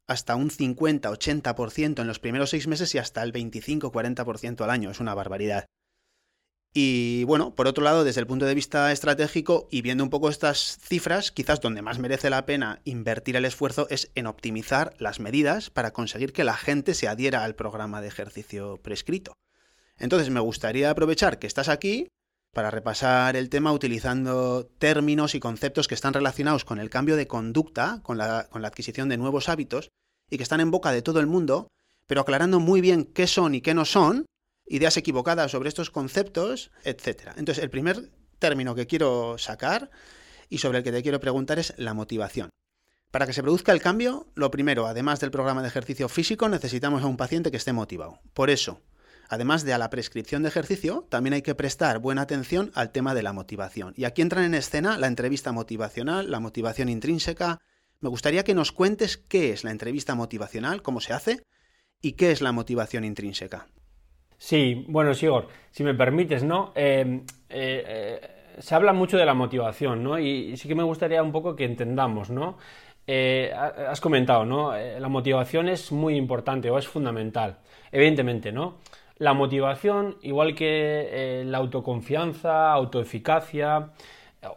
hasta 0.07 0.35
un 0.35 0.49
50-80% 0.49 2.01
en 2.01 2.07
los 2.07 2.19
primeros 2.19 2.49
seis 2.49 2.67
meses 2.67 2.95
y 2.95 2.99
hasta 2.99 3.23
el 3.23 3.35
25-40% 3.35 4.63
al 4.63 4.71
año. 4.71 4.91
Es 4.91 5.01
una 5.01 5.15
barbaridad. 5.15 5.67
Y 6.77 7.23
bueno, 7.25 7.55
por 7.55 7.69
otro 7.69 7.85
lado, 7.85 8.03
desde 8.03 8.21
el 8.21 8.27
punto 8.27 8.47
de 8.47 8.55
vista 8.55 8.91
estratégico 8.91 9.69
y 9.71 9.81
viendo 9.81 10.03
un 10.03 10.11
poco 10.11 10.29
estas 10.29 10.77
cifras, 10.83 11.31
quizás 11.31 11.61
donde 11.61 11.83
más 11.83 12.01
merece 12.01 12.31
la 12.31 12.47
pena 12.47 12.81
invertir 12.83 13.37
el 13.37 13.45
esfuerzo 13.45 13.87
es 13.91 14.11
en 14.17 14.27
optimizar 14.27 14.93
las 14.99 15.21
medidas 15.21 15.71
para 15.71 15.93
conseguir 15.93 16.33
que 16.33 16.43
la 16.43 16.57
gente 16.57 16.95
se 16.95 17.07
adhiera 17.07 17.45
al 17.45 17.55
programa 17.55 18.01
de 18.01 18.09
ejercicio 18.09 18.79
prescrito. 18.83 19.35
Entonces 19.99 20.31
me 20.31 20.41
gustaría 20.41 20.91
aprovechar 20.91 21.39
que 21.39 21.47
estás 21.47 21.69
aquí 21.69 22.09
para 22.53 22.73
repasar 22.73 23.37
el 23.37 23.51
tema 23.51 23.73
utilizando 23.73 24.67
términos 24.67 25.37
y 25.37 25.41
conceptos 25.41 25.87
que 25.87 25.95
están 25.95 26.13
relacionados 26.13 26.65
con 26.65 26.81
el 26.81 26.91
cambio 26.91 27.15
de 27.15 27.29
conducta, 27.29 28.01
con 28.03 28.19
la, 28.19 28.49
con 28.51 28.63
la 28.63 28.69
adquisición 28.69 29.09
de 29.09 29.17
nuevos 29.17 29.49
hábitos, 29.49 29.91
y 30.29 30.39
que 30.39 30.43
están 30.43 30.61
en 30.61 30.73
boca 30.73 30.91
de 30.91 31.03
todo 31.03 31.21
el 31.21 31.29
mundo, 31.29 31.69
pero 32.09 32.23
aclarando 32.23 32.59
muy 32.59 32.81
bien 32.81 33.05
qué 33.05 33.29
son 33.29 33.55
y 33.55 33.61
qué 33.61 33.75
no 33.75 33.85
son, 33.85 34.27
ideas 34.67 34.97
equivocadas 34.97 35.51
sobre 35.51 35.69
estos 35.69 35.91
conceptos, 35.91 36.71
etc. 36.85 37.33
Entonces, 37.37 37.63
el 37.63 37.71
primer 37.71 38.11
término 38.39 38.75
que 38.75 38.87
quiero 38.87 39.39
sacar 39.39 39.91
y 40.49 40.59
sobre 40.59 40.79
el 40.79 40.85
que 40.85 40.93
te 40.93 41.03
quiero 41.03 41.21
preguntar 41.21 41.59
es 41.59 41.75
la 41.77 41.95
motivación. 41.95 42.51
Para 43.11 43.27
que 43.27 43.33
se 43.33 43.43
produzca 43.43 43.73
el 43.73 43.81
cambio, 43.81 44.27
lo 44.35 44.51
primero, 44.51 44.87
además 44.87 45.21
del 45.21 45.31
programa 45.31 45.63
de 45.63 45.69
ejercicio 45.69 46.09
físico, 46.09 46.49
necesitamos 46.49 47.03
a 47.03 47.07
un 47.07 47.17
paciente 47.17 47.51
que 47.51 47.57
esté 47.57 47.73
motivado. 47.73 48.21
Por 48.33 48.51
eso, 48.51 48.83
Además 49.29 49.65
de 49.65 49.73
a 49.73 49.79
la 49.79 49.91
prescripción 49.91 50.43
de 50.43 50.49
ejercicio, 50.49 51.07
también 51.09 51.35
hay 51.35 51.43
que 51.43 51.55
prestar 51.55 51.99
buena 51.99 52.23
atención 52.23 52.71
al 52.75 52.93
tema 52.93 53.15
de 53.15 53.23
la 53.23 53.33
motivación. 53.33 53.95
Y 53.97 54.05
aquí 54.05 54.23
entran 54.23 54.45
en 54.45 54.55
escena 54.55 54.99
la 54.99 55.07
entrevista 55.07 55.53
motivacional, 55.53 56.31
la 56.31 56.41
motivación 56.41 56.89
intrínseca. 56.89 57.59
Me 58.01 58.09
gustaría 58.09 58.45
que 58.45 58.55
nos 58.55 58.73
cuentes 58.73 59.17
qué 59.17 59.53
es 59.53 59.65
la 59.65 59.71
entrevista 59.71 60.15
motivacional, 60.15 60.83
cómo 60.83 61.01
se 61.01 61.13
hace 61.13 61.43
y 62.03 62.13
qué 62.13 62.33
es 62.33 62.43
la 62.43 62.53
motivación 62.53 63.05
intrínseca. 63.05 63.69
Sí, 64.39 64.85
bueno, 64.89 65.15
Sigor, 65.15 65.49
si 65.71 65.83
me 65.85 65.95
permites, 65.95 66.45
¿no? 66.45 66.73
Eh, 66.75 67.23
eh, 67.49 67.85
eh, 67.87 68.21
se 68.59 68.75
habla 68.75 68.93
mucho 68.93 69.17
de 69.17 69.27
la 69.27 69.35
motivación, 69.35 70.03
¿no? 70.03 70.19
Y, 70.19 70.57
sí 70.57 70.69
que 70.69 70.75
me 70.75 70.83
gustaría 70.83 71.23
un 71.23 71.33
poco 71.33 71.57
que 71.57 71.65
entendamos, 71.65 72.31
¿no? 72.31 72.59
has 73.07 74.01
comentado, 74.01 74.47
¿no? 74.47 74.73
la 74.75 75.09
motivación 75.09 75.69
es 75.69 75.93
muy 75.93 76.17
importante 76.17 76.71
o 76.71 76.79
es 76.79 76.89
fundamental, 76.89 77.59
evidentemente, 77.93 78.51
¿no? 78.51 78.77
La 79.19 79.35
motivación, 79.35 80.17
igual 80.23 80.55
que 80.55 81.43
la 81.45 81.59
autoconfianza, 81.59 82.73
autoeficacia 82.73 83.91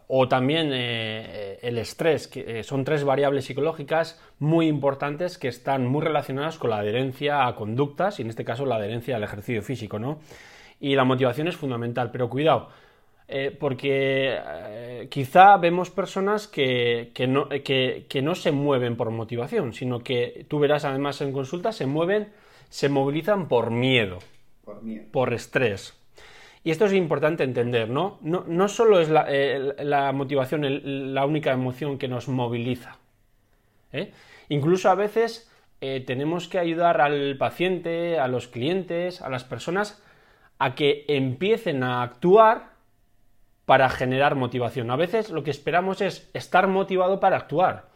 o 0.06 0.28
también 0.28 0.70
eh, 0.72 1.58
el 1.62 1.78
estrés, 1.78 2.28
que 2.28 2.60
eh, 2.60 2.62
son 2.62 2.84
tres 2.84 3.04
variables 3.04 3.44
psicológicas 3.44 4.20
muy 4.38 4.66
importantes 4.66 5.38
que 5.38 5.48
están 5.48 5.86
muy 5.86 6.02
relacionadas 6.02 6.58
con 6.58 6.70
la 6.70 6.78
adherencia 6.78 7.46
a 7.46 7.54
conductas 7.54 8.18
y 8.18 8.22
en 8.22 8.30
este 8.30 8.44
caso 8.44 8.66
la 8.66 8.76
adherencia 8.76 9.16
al 9.16 9.22
ejercicio 9.22 9.62
físico, 9.62 9.98
¿no? 9.98 10.18
Y 10.80 10.94
la 10.94 11.04
motivación 11.04 11.48
es 11.48 11.56
fundamental, 11.56 12.10
pero 12.12 12.30
cuidado, 12.30 12.68
porque 13.58 14.38
quizá 15.10 15.56
vemos 15.56 15.90
personas 15.90 16.46
que, 16.46 17.10
no, 17.28 17.48
que, 17.48 18.20
no, 18.22 18.34
se 18.36 18.52
mueven 18.52 18.96
por 18.96 19.10
motivación, 19.10 19.72
sino 19.72 19.98
que 19.98 20.46
tú 20.48 20.60
verás 20.60 20.84
además 20.84 21.20
en 21.20 21.32
consulta, 21.32 21.72
se 21.72 21.86
mueven, 21.86 22.28
se 22.68 22.88
movilizan 22.88 23.48
por 23.48 23.72
miedo 23.72 24.20
por, 25.12 25.32
estrés. 25.32 25.97
Y 26.68 26.70
esto 26.70 26.84
es 26.84 26.92
importante 26.92 27.44
entender, 27.44 27.88
¿no? 27.88 28.18
No, 28.20 28.68
solo 28.68 29.00
es 29.00 29.08
la, 29.08 29.24
eh, 29.26 29.72
motivación 30.12 31.14
la 31.14 31.24
única 31.24 31.50
emoción 31.50 31.96
que 31.96 32.08
nos 32.08 32.28
moviliza. 32.28 32.98
¿eh? 33.90 34.12
Incluso 34.50 34.90
a 34.90 34.94
veces 34.94 35.50
eh, 35.80 36.04
tenemos 36.06 36.46
que 36.46 36.58
ayudar 36.58 37.00
al 37.00 37.38
paciente, 37.38 38.18
a 38.18 38.28
los 38.28 38.48
clientes, 38.48 39.22
a 39.22 39.30
las 39.30 39.44
personas 39.44 40.02
a 40.58 40.74
que 40.74 41.06
empiecen 41.08 41.82
a 41.82 42.02
actuar 42.02 42.72
para 43.64 43.88
generar 43.88 44.34
motivación. 44.34 44.90
A 44.90 44.96
veces 44.96 45.30
lo 45.30 45.44
que 45.44 45.50
esperamos 45.50 46.02
es 46.02 46.28
estar 46.34 46.66
motivado 46.66 47.18
para 47.18 47.38
actuar. 47.38 47.86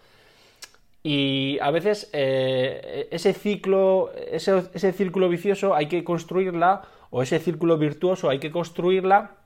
Y 1.02 1.58
a 1.60 1.70
veces 1.70 2.08
ese 2.14 3.34
ciclo, 3.34 4.12
ese, 4.14 4.92
círculo 4.94 5.28
vicioso 5.28 5.74
hay 5.74 5.88
que 5.88 6.04
construirla, 6.04 6.84
o 7.12 7.22
ese 7.22 7.38
círculo 7.38 7.76
virtuoso 7.76 8.30
hay 8.30 8.40
que 8.40 8.50
construirla 8.50 9.36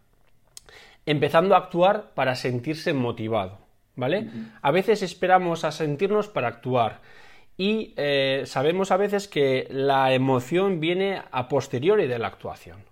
empezando 1.04 1.54
a 1.54 1.58
actuar 1.58 2.12
para 2.14 2.35
sentirse 2.37 2.94
motivado. 2.94 3.58
¿Vale? 3.96 4.28
A 4.61 4.70
veces 4.70 5.02
esperamos 5.02 5.64
a 5.64 5.73
sentirnos 5.73 6.28
para 6.28 6.49
actuar. 6.49 7.00
Y 7.56 7.94
eh, 7.96 8.42
sabemos 8.44 8.90
a 8.90 8.99
veces 8.99 9.26
que 9.26 9.66
la 9.70 10.12
emoción 10.12 10.80
viene 10.80 11.23
a 11.30 11.49
posteriori 11.49 12.06
de 12.06 12.18
la 12.18 12.28
actuación. 12.28 12.85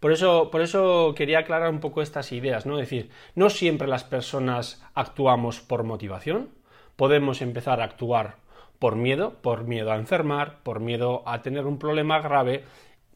Por 0.00 0.12
eso, 0.12 0.50
por 0.50 0.60
eso 0.60 1.14
quería 1.16 1.40
aclarar 1.40 1.70
un 1.70 1.80
poco 1.80 2.02
estas 2.02 2.32
ideas, 2.32 2.66
¿no? 2.66 2.78
Es 2.78 2.90
decir, 2.90 3.10
no 3.34 3.48
siempre 3.48 3.88
las 3.88 4.04
personas 4.04 4.82
actuamos 4.94 5.60
por 5.60 5.82
motivación, 5.82 6.50
podemos 6.96 7.40
empezar 7.40 7.80
a 7.80 7.84
actuar 7.84 8.36
por 8.78 8.96
miedo, 8.96 9.34
por 9.42 9.64
miedo 9.64 9.92
a 9.92 9.96
enfermar, 9.96 10.62
por 10.62 10.80
miedo 10.80 11.22
a 11.26 11.42
tener 11.42 11.66
un 11.66 11.78
problema 11.78 12.20
grave. 12.20 12.64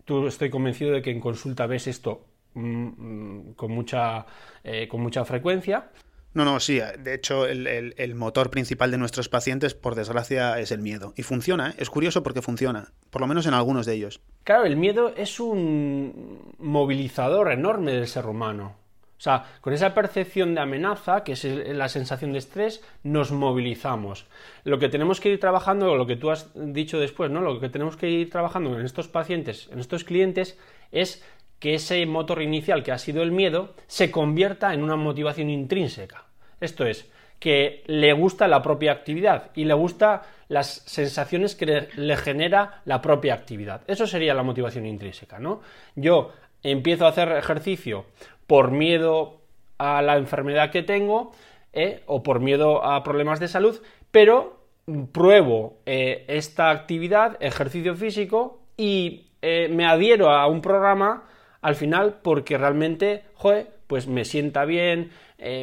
Tú 0.05 0.27
estoy 0.27 0.51
convencido 0.51 0.93
de 0.93 1.03
que 1.03 1.11
en 1.11 1.21
consulta 1.21 1.67
ves 1.67 1.87
esto 1.87 2.27
mm, 2.55 2.61
mm, 2.63 3.55
con, 3.55 3.73
mucha, 3.73 4.27
eh, 4.63 4.87
con 4.89 5.01
mucha 5.01 5.25
frecuencia. 5.25 5.91
No, 6.35 6.45
no, 6.45 6.59
sí. 6.59 6.81
De 6.99 7.15
hecho, 7.15 7.47
el, 7.47 8.15
motor 8.17 8.51
principal 8.51 8.91
de 8.91 8.99
nuestros 8.99 9.29
pacientes, 9.29 9.75
por 9.75 9.95
desgracia, 9.95 10.59
es 10.59 10.73
el 10.73 10.81
miedo. 10.81 11.15
Y 11.17 11.23
funciona, 11.23 11.71
¿eh? 11.71 11.75
es 11.79 11.91
curioso 11.91 12.25
porque 12.25 12.43
funciona, 12.43 12.93
por 13.11 13.21
lo 13.21 13.29
menos 13.29 13.47
en 13.47 13.55
algunos 13.55 13.87
de 13.87 13.95
ellos. 13.95 14.21
Claro, 14.43 14.65
el 14.65 14.77
miedo 14.77 15.15
es 15.17 15.39
un 15.39 16.55
movilizador 16.59 17.53
enorme 17.53 17.93
del 17.93 18.09
ser 18.09 18.27
humano. 18.27 18.84
Sea, 19.25 19.43
con 19.63 19.73
esa 19.73 19.95
percepción 19.95 20.55
de 20.55 20.61
amenaza, 20.61 21.25
que 21.25 21.33
es 21.33 21.45
la 21.45 21.89
sensación 21.89 22.33
de 22.33 22.41
estrés, 22.41 22.85
nos 23.03 23.33
movilizamos. 23.33 24.27
Lo 24.65 24.79
que 24.79 24.91
tenemos 24.91 25.19
que 25.19 25.31
ir 25.31 25.41
trabajando, 25.41 25.97
lo 25.97 26.07
que 26.07 26.17
tú 26.17 26.31
has 26.31 26.51
dicho 26.55 27.01
después, 27.01 27.31
¿no? 27.31 27.41
Lo 27.41 27.59
que 27.59 27.71
tenemos 27.71 27.97
que 27.97 28.11
ir 28.11 28.29
trabajando 28.29 28.79
en 28.79 28.85
estos 28.85 29.09
pacientes, 29.09 29.71
en 29.73 29.81
estos 29.81 30.05
clientes, 30.05 30.59
es 30.93 31.25
que 31.59 31.73
ese 31.73 32.05
motor 32.05 32.43
inicial 32.43 32.83
que 32.83 32.93
ha 32.93 32.99
sido 32.99 33.23
el 33.23 33.33
miedo 33.33 33.73
se 33.87 34.11
convierta 34.11 34.75
en 34.75 34.83
una 34.83 34.97
motivación 34.97 35.49
intrínseca. 35.49 36.27
Esto 36.61 36.85
es, 36.85 37.11
que 37.39 37.83
le 37.87 38.13
gusta 38.13 38.49
la 38.49 38.63
propia 38.63 38.93
actividad 38.93 39.51
y 39.55 39.65
le 39.65 39.75
gusta 39.75 40.23
las 40.49 40.83
sensaciones 40.87 41.55
que 41.55 41.89
le, 41.95 42.17
genera 42.17 42.81
la 42.85 43.01
propia 43.01 43.35
actividad. 43.35 43.83
Eso 43.87 44.07
sería 44.07 44.35
la 44.35 44.43
motivación 44.43 44.87
intrínseca, 44.87 45.39
¿no? 45.39 45.61
Yo 45.95 46.33
empiezo 46.65 47.07
a 47.07 47.11
hacer 47.11 47.31
ejercicio 47.31 48.07
por 48.49 48.73
miedo 48.73 49.41
a 49.79 50.03
la 50.03 50.17
enfermedad 50.17 50.71
que 50.71 50.83
tengo 50.83 51.33
¿eh? 51.73 52.03
o 52.07 52.23
por 52.23 52.41
miedo 52.41 52.85
a 52.85 53.03
problemas 53.05 53.39
de 53.39 53.49
salud, 53.49 53.81
pero 54.11 54.65
pruebo 55.13 55.79
eh, 55.87 56.25
esta 56.29 56.71
actividad, 56.71 57.37
ejercicio 57.41 57.95
físico, 57.95 58.61
y 58.77 59.29
eh, 59.43 59.69
me 59.71 59.87
adhiero 59.87 60.31
a 60.31 60.47
un 60.47 60.61
programa 60.61 61.25
al 61.61 61.77
final 61.77 62.19
porque 62.23 62.59
realmente, 62.59 63.25
joder, 63.35 63.69
pues 63.87 64.07
me 64.07 64.25
sienta 64.25 64.65
bien, 64.65 65.11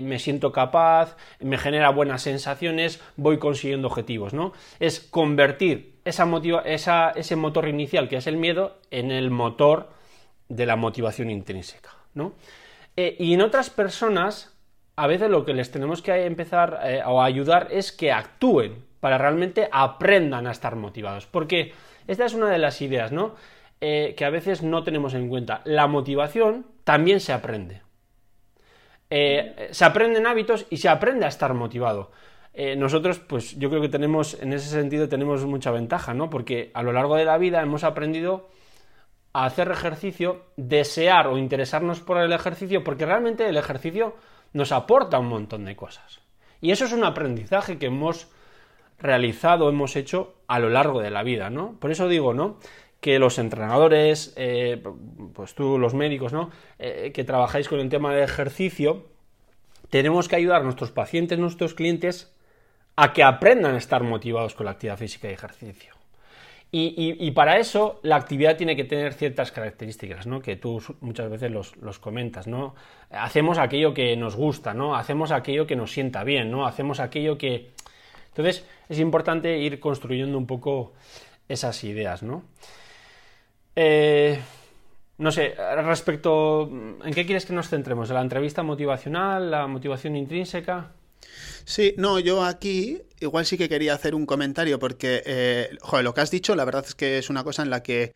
me 0.03 0.19
siento 0.19 0.51
capaz, 0.51 1.17
me 1.39 1.57
genera 1.57 1.89
buenas 1.89 2.21
sensaciones, 2.21 3.01
voy 3.17 3.39
consiguiendo 3.39 3.87
objetivos, 3.87 4.31
¿no? 4.31 4.53
Es 4.79 4.99
convertir 4.99 5.95
ese 6.05 7.35
motor 7.35 7.67
inicial, 7.67 8.07
que 8.07 8.17
es 8.17 8.27
el 8.27 8.37
miedo, 8.37 8.77
en 8.91 9.09
el 9.09 9.31
motor 9.31 9.89
de 10.55 10.65
la 10.65 10.75
motivación 10.75 11.29
intrínseca, 11.29 11.91
¿no? 12.13 12.33
y 12.95 13.33
en 13.33 13.41
otras 13.41 13.71
personas, 13.71 14.53
a 14.95 15.07
veces 15.07 15.29
lo 15.29 15.43
que 15.43 15.53
les 15.53 15.71
tenemos 15.71 16.03
que 16.03 16.25
empezar 16.25 16.79
o 17.07 17.23
ayudar 17.23 17.69
es 17.71 17.91
que 17.91 18.11
actúen, 18.11 18.83
para 19.01 19.17
realmente 19.17 19.67
aprendan 19.71 20.47
a 20.47 20.51
estar 20.51 20.77
motivados. 20.77 21.25
Porque 21.25 21.73
esta 22.07 22.23
es 22.23 22.33
una 22.33 22.49
de 22.49 22.59
las 22.59 22.81
ideas, 22.81 23.11
¿no? 23.11 23.35
Eh, 23.81 24.13
que 24.15 24.23
a 24.23 24.29
veces 24.29 24.61
no 24.61 24.83
tenemos 24.83 25.13
en 25.15 25.27
cuenta. 25.27 25.61
La 25.65 25.87
motivación 25.87 26.67
también 26.85 27.19
se 27.19 27.33
aprende. 27.33 27.81
Eh, 29.09 29.69
se 29.71 29.83
aprenden 29.83 30.27
hábitos 30.27 30.67
y 30.69 30.77
se 30.77 30.87
aprende 30.87 31.25
a 31.25 31.29
estar 31.29 31.53
motivado. 31.53 32.11
Eh, 32.53 32.75
nosotros, 32.75 33.19
pues 33.19 33.57
yo 33.57 33.69
creo 33.69 33.81
que 33.81 33.89
tenemos, 33.89 34.39
en 34.39 34.53
ese 34.53 34.69
sentido, 34.69 35.09
tenemos 35.09 35.43
mucha 35.45 35.71
ventaja, 35.71 36.13
¿no? 36.13 36.29
Porque 36.29 36.69
a 36.73 36.83
lo 36.83 36.93
largo 36.93 37.15
de 37.15 37.25
la 37.25 37.37
vida 37.37 37.61
hemos 37.61 37.83
aprendido 37.83 38.49
a 39.33 39.45
hacer 39.45 39.71
ejercicio, 39.71 40.45
desear 40.57 41.27
o 41.27 41.37
interesarnos 41.37 42.01
por 42.01 42.17
el 42.17 42.33
ejercicio, 42.33 42.83
porque 42.83 43.05
realmente 43.05 43.47
el 43.47 43.57
ejercicio 43.57 44.15
nos 44.53 44.71
aporta 44.71 45.19
un 45.19 45.27
montón 45.27 45.65
de 45.65 45.75
cosas. 45.75 46.19
Y 46.59 46.71
eso 46.71 46.85
es 46.85 46.93
un 46.93 47.03
aprendizaje 47.03 47.77
que 47.77 47.87
hemos 47.87 48.27
realizado, 48.99 49.69
hemos 49.69 49.95
hecho 49.95 50.35
a 50.47 50.59
lo 50.59 50.69
largo 50.69 51.01
de 51.01 51.09
la 51.09 51.23
vida, 51.23 51.49
¿no? 51.49 51.77
Por 51.79 51.91
eso 51.91 52.07
digo, 52.07 52.33
¿no? 52.33 52.57
que 53.01 53.17
los 53.17 53.39
entrenadores, 53.39 54.31
eh, 54.37 54.81
pues 55.33 55.55
tú, 55.55 55.79
los 55.79 55.95
médicos, 55.95 56.31
¿no? 56.31 56.51
Eh, 56.77 57.11
que 57.13 57.23
trabajáis 57.23 57.67
con 57.67 57.79
el 57.79 57.89
tema 57.89 58.13
de 58.13 58.23
ejercicio, 58.23 59.07
tenemos 59.89 60.29
que 60.29 60.35
ayudar 60.35 60.61
a 60.61 60.63
nuestros 60.63 60.91
pacientes, 60.91 61.39
nuestros 61.39 61.73
clientes, 61.73 62.31
a 62.95 63.11
que 63.11 63.23
aprendan 63.23 63.73
a 63.73 63.79
estar 63.79 64.03
motivados 64.03 64.53
con 64.53 64.65
la 64.65 64.73
actividad 64.73 64.97
física 64.97 65.29
y 65.29 65.33
ejercicio. 65.33 65.90
Y, 66.73 67.31
para 67.31 67.57
eso 67.57 67.99
la 68.01 68.15
actividad 68.15 68.55
tiene 68.55 68.77
que 68.77 68.85
tener 68.85 69.13
ciertas 69.13 69.51
características, 69.51 70.25
¿no? 70.25 70.41
Que 70.41 70.55
tú 70.55 70.81
muchas 71.01 71.29
veces 71.29 71.51
los, 71.51 71.99
comentas, 71.99 72.47
¿no? 72.47 72.75
Hacemos 73.09 73.57
aquello 73.57 73.93
que 73.93 74.15
nos 74.15 74.37
gusta, 74.37 74.73
¿no? 74.73 74.95
Hacemos 74.95 75.31
aquello 75.31 75.67
que 75.67 75.75
nos 75.75 75.91
sienta 75.91 76.23
bien, 76.23 76.49
¿no? 76.49 76.65
Hacemos 76.65 77.01
aquello 77.01 77.37
que, 77.37 77.71
entonces, 78.29 78.65
es 78.87 78.99
importante 78.99 79.57
ir 79.57 79.81
construyendo 79.81 80.37
un 80.37 80.47
poco 80.47 80.93
esas 81.49 81.83
ideas, 81.83 82.23
¿no? 82.23 82.43
Eh, 83.75 84.39
no 85.17 85.31
sé, 85.31 85.55
respecto. 85.83 86.69
¿En 87.03 87.13
qué 87.13 87.25
quieres 87.25 87.45
que 87.45 87.53
nos 87.53 87.67
centremos? 87.67 88.09
¿La 88.09 88.21
entrevista 88.21 88.63
motivacional? 88.63 89.51
¿La 89.51 89.67
motivación 89.67 90.15
intrínseca? 90.15 90.91
Sí, 91.65 91.93
no, 91.97 92.19
yo 92.19 92.43
aquí 92.43 93.01
igual 93.19 93.45
sí 93.45 93.57
que 93.57 93.69
quería 93.69 93.93
hacer 93.93 94.15
un 94.15 94.25
comentario 94.25 94.79
porque, 94.79 95.23
eh, 95.25 95.69
joder, 95.81 96.03
lo 96.03 96.13
que 96.13 96.21
has 96.21 96.31
dicho, 96.31 96.55
la 96.55 96.65
verdad 96.65 96.85
es 96.87 96.95
que 96.95 97.17
es 97.17 97.29
una 97.29 97.43
cosa 97.43 97.61
en 97.61 97.69
la 97.69 97.83
que 97.83 98.15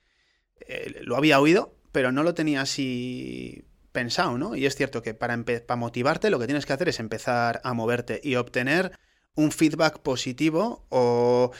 eh, 0.67 1.01
lo 1.03 1.15
había 1.15 1.39
oído, 1.39 1.75
pero 1.91 2.11
no 2.11 2.23
lo 2.23 2.33
tenía 2.33 2.61
así 2.61 3.65
pensado, 3.91 4.37
¿no? 4.37 4.55
Y 4.55 4.65
es 4.65 4.75
cierto 4.75 5.01
que 5.01 5.13
para, 5.13 5.37
motivarte 5.77 6.29
lo 6.29 6.39
que 6.39 6.47
tienes 6.47 6.65
que 6.65 6.73
hacer 6.73 6.89
es 6.89 6.99
empezar 6.99 7.61
a 7.63 7.73
moverte 7.73 8.19
y 8.23 8.35
obtener 8.35 8.91
un 9.35 9.51
feedback 9.51 9.99
positivo 9.99 10.85
o, 10.89 11.51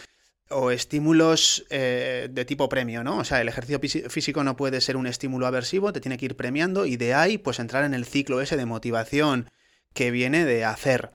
estímulos 0.71 1.65
eh, 1.69 2.29
de 2.31 2.45
tipo 2.45 2.69
premio, 2.69 3.03
¿no? 3.03 3.17
O 3.17 3.23
sea, 3.23 3.41
el 3.41 3.47
ejercicio 3.47 3.79
físico 4.09 4.43
no 4.43 4.55
puede 4.55 4.79
ser 4.79 4.95
un 4.95 5.07
estímulo 5.07 5.47
aversivo, 5.47 5.91
te 5.91 6.01
tiene 6.01 6.17
que 6.17 6.25
ir 6.25 6.35
premiando 6.35 6.85
y 6.85 6.97
de 6.97 7.13
ahí 7.13 7.37
pues 7.37 7.59
entrar 7.59 7.83
en 7.83 7.93
el 7.93 8.05
ciclo 8.05 8.41
ese 8.41 8.55
de 8.55 8.65
motivación 8.65 9.49
que 9.93 10.11
viene 10.11 10.45
de 10.45 10.63
hacer. 10.63 11.11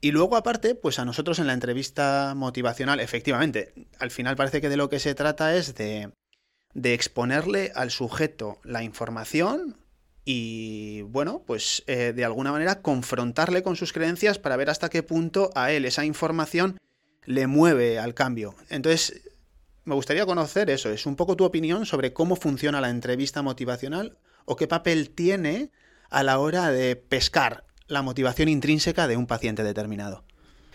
Y 0.00 0.12
luego 0.12 0.36
aparte, 0.36 0.76
pues 0.76 1.00
a 1.00 1.04
nosotros 1.04 1.40
en 1.40 1.48
la 1.48 1.54
entrevista 1.54 2.34
motivacional, 2.36 3.00
efectivamente, 3.00 3.72
al 3.98 4.12
final 4.12 4.36
parece 4.36 4.60
que 4.60 4.68
de 4.68 4.76
lo 4.76 4.88
que 4.88 5.00
se 5.00 5.14
trata 5.16 5.56
es 5.56 5.74
de, 5.74 6.12
exponerle 6.84 7.72
al 7.74 7.90
sujeto 7.90 8.60
la 8.62 8.84
información, 8.84 9.76
y 10.24 11.02
bueno, 11.02 11.42
pues 11.46 11.82
eh, 11.86 12.12
de 12.14 12.24
alguna 12.24 12.52
manera 12.52 12.80
confrontarle 12.80 13.62
con 13.62 13.74
sus 13.74 13.92
creencias 13.92 14.38
para 14.38 14.56
ver 14.56 14.70
hasta 14.70 14.90
qué 14.90 15.02
punto 15.02 15.50
a 15.54 15.72
él 15.72 15.84
esa 15.84 16.04
información 16.04 16.78
le 17.24 17.46
mueve 17.46 17.98
al 17.98 18.14
cambio. 18.14 18.54
Entonces, 18.68 19.22
me 19.84 19.94
gustaría 19.94 20.26
conocer 20.26 20.70
eso, 20.70 20.90
es 20.90 21.06
un 21.06 21.16
poco 21.16 21.34
tu 21.34 21.44
opinión 21.44 21.86
sobre 21.86 22.12
cómo 22.12 22.36
funciona 22.36 22.80
la 22.80 22.90
entrevista 22.90 23.42
motivacional 23.42 24.18
o 24.44 24.54
qué 24.54 24.68
papel 24.68 25.10
tiene 25.10 25.72
a 26.10 26.22
la 26.22 26.38
hora 26.38 26.70
de 26.70 26.94
pescar 26.94 27.67
la 27.88 28.02
motivación 28.02 28.48
intrínseca 28.48 29.08
de 29.08 29.16
un 29.16 29.26
paciente 29.26 29.64
determinado. 29.64 30.22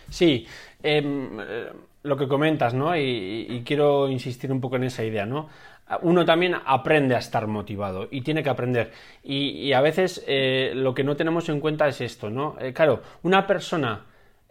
Sí, 0.09 0.45
em, 0.81 1.39
eh, 1.39 1.71
lo 2.03 2.17
que 2.17 2.27
comentas, 2.27 2.73
¿no? 2.73 2.95
Y, 2.97 3.63
quiero 3.65 4.09
insistir 4.09 4.51
un 4.51 4.59
poco 4.59 4.75
en 4.75 4.83
esa 4.83 5.03
idea, 5.03 5.25
¿no? 5.25 5.49
uno 6.01 6.25
también 6.25 6.55
aprende 6.65 7.13
a 7.13 7.19
estar 7.19 7.45
motivado 7.45 8.07
y 8.09 8.21
tiene 8.21 8.41
que 8.41 8.49
aprender. 8.49 8.91
Y, 9.23 9.73
a 9.73 9.81
veces 9.81 10.23
eh, 10.27 10.71
lo 10.75 10.93
que 10.93 11.03
no 11.03 11.15
tenemos 11.15 11.49
en 11.49 11.59
cuenta 11.59 11.87
es 11.87 12.01
esto, 12.01 12.29
¿no? 12.29 12.55
Eh, 12.59 12.73
claro, 12.73 13.03
una 13.21 13.45
persona 13.45 14.05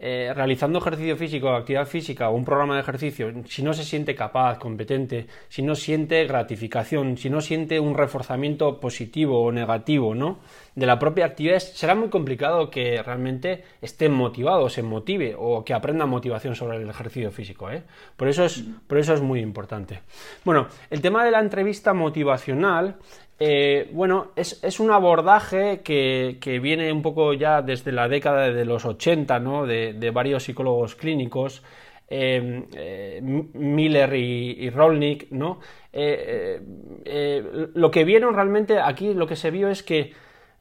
eh, 0.04 0.32
realizando 0.34 0.80
ejercicio 0.80 1.16
físico, 1.16 1.50
actividad 1.50 1.86
física 1.86 2.28
o 2.28 2.34
un 2.34 2.44
programa 2.44 2.74
de 2.74 2.80
ejercicio, 2.80 3.32
si 3.46 3.62
no 3.62 3.72
se 3.72 3.84
siente 3.84 4.16
capaz, 4.16 4.58
competente, 4.58 5.28
si 5.48 5.62
no 5.62 5.76
siente 5.76 6.24
gratificación, 6.26 7.16
si 7.16 7.30
no 7.30 7.40
siente 7.40 7.78
un 7.78 7.94
reforzamiento 7.94 8.80
positivo 8.80 9.40
o 9.40 9.52
negativo, 9.52 10.12
¿no? 10.16 10.40
De 10.74 10.86
la 10.86 10.98
propia 10.98 11.26
actividad, 11.26 11.60
será 11.60 11.94
muy 11.94 12.08
complicado 12.08 12.68
que 12.68 13.00
realmente 13.00 13.62
esté 13.80 14.08
motivado, 14.08 14.68
se 14.68 14.82
motive 14.82 15.36
o 15.38 15.64
que 15.64 15.72
aprenda 15.72 16.04
motivación 16.04 16.56
sobre 16.56 16.78
el 16.78 16.90
ejercicio 16.90 17.30
físico, 17.30 17.70
¿eh? 17.70 17.84
Por 18.16 18.26
eso 18.26 18.44
es, 18.44 18.64
por 18.88 18.98
eso 18.98 19.14
es 19.14 19.20
muy 19.20 19.38
importante. 19.38 20.00
Bueno, 20.44 20.66
el 20.90 21.00
tema 21.00 21.24
de 21.24 21.30
la 21.30 21.38
entrevista 21.38 21.94
motivacional 21.94 22.96
eh, 23.44 23.90
bueno, 23.92 24.30
es, 24.36 24.78
un 24.78 24.92
abordaje 24.92 25.80
que, 25.82 26.60
viene 26.62 26.92
un 26.92 27.02
poco 27.02 27.32
ya 27.34 27.60
desde 27.60 27.90
la 27.90 28.06
década 28.06 28.52
de 28.52 28.64
los 28.64 28.84
80, 28.84 29.40
¿no? 29.40 29.66
de, 29.66 30.10
varios 30.14 30.44
psicólogos 30.44 30.94
clínicos, 30.94 31.64
em, 32.06 32.66
eh, 32.76 33.20
Miller 33.20 34.14
y, 34.14 34.64
y, 34.64 35.26
¿no? 35.32 35.58
Eh, 35.92 36.60
lo 37.74 37.90
que 37.90 38.04
vieron 38.04 38.34
realmente 38.34 38.78
aquí, 38.78 39.12
lo 39.12 39.26
que 39.26 39.34
se 39.34 39.50
vio 39.50 39.68
es 39.70 39.82
que 39.82 40.12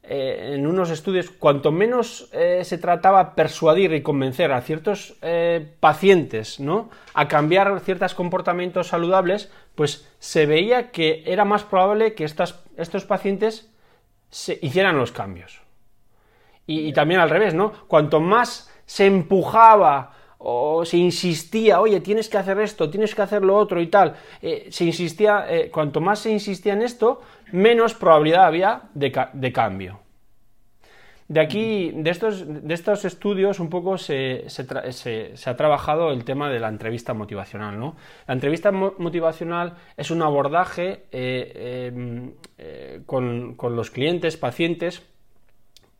eh, 0.03 0.55
en 0.55 0.65
unos 0.65 0.89
estudios, 0.89 1.29
cuanto 1.29 1.71
menos 1.71 2.27
eh, 2.33 2.63
se 2.63 2.79
trataba 2.79 3.35
persuadir 3.35 3.93
y 3.93 4.01
convencer 4.01 4.51
a 4.51 4.61
ciertos 4.61 5.15
eh, 5.21 5.75
pacientes 5.79 6.59
¿no? 6.59 6.89
a 7.13 7.27
cambiar 7.27 7.79
ciertos 7.81 8.15
comportamientos 8.15 8.87
saludables, 8.87 9.51
pues 9.75 10.09
se 10.17 10.47
veía 10.47 10.89
que 10.89 11.23
era 11.27 11.45
más 11.45 11.63
probable 11.63 12.15
que 12.15 12.23
estos 12.23 13.05
pacientes 13.05 13.71
se 14.31 14.57
hicieran 14.63 14.97
los 14.97 15.11
cambios. 15.11 15.61
Y, 16.65 16.87
y, 16.87 16.93
también 16.93 17.19
al 17.19 17.29
revés, 17.29 17.53
¿no? 17.53 17.71
Cuanto 17.87 18.19
más 18.19 18.71
se 18.85 19.05
empujaba 19.05 20.13
o 20.43 20.83
se 20.85 20.97
insistía, 20.97 21.79
oye, 21.79 22.01
tienes 22.01 22.29
que 22.29 22.37
hacer 22.37 22.59
esto, 22.59 22.89
tienes 22.89 23.13
que 23.13 23.21
hacer 23.21 23.43
lo 23.43 23.55
otro 23.57 23.81
y 23.81 23.87
tal, 23.87 24.15
se 24.41 24.85
insistía, 24.85 25.45
cuanto 25.71 26.01
más 26.01 26.19
se 26.19 26.31
insistía 26.31 26.73
en 26.73 26.81
esto, 26.81 27.21
menos 27.51 27.93
probabilidad 27.93 28.45
había 28.45 28.81
de, 28.93 29.51
cambio. 29.51 29.99
De 31.27 31.39
aquí, 31.39 31.91
de 31.95 32.09
estos, 32.09 32.45
de 32.45 32.73
estos 32.73 33.05
estudios, 33.05 33.59
un 33.59 33.69
poco 33.69 33.97
se, 33.97 34.45
ha 35.45 35.55
trabajado 35.55 36.11
el 36.11 36.25
tema 36.25 36.49
de 36.49 36.59
la 36.59 36.67
entrevista 36.67 37.13
motivacional. 37.13 37.79
¿no? 37.79 37.95
La 38.27 38.33
entrevista 38.33 38.71
motivacional 38.71 39.75
es 39.95 40.11
un 40.11 40.21
abordaje 40.21 41.05
eh, 41.11 41.91
em, 41.93 42.33
eh, 42.57 43.01
con, 43.05 43.55
los 43.75 43.91
clientes, 43.91 44.35
pacientes, 44.37 45.03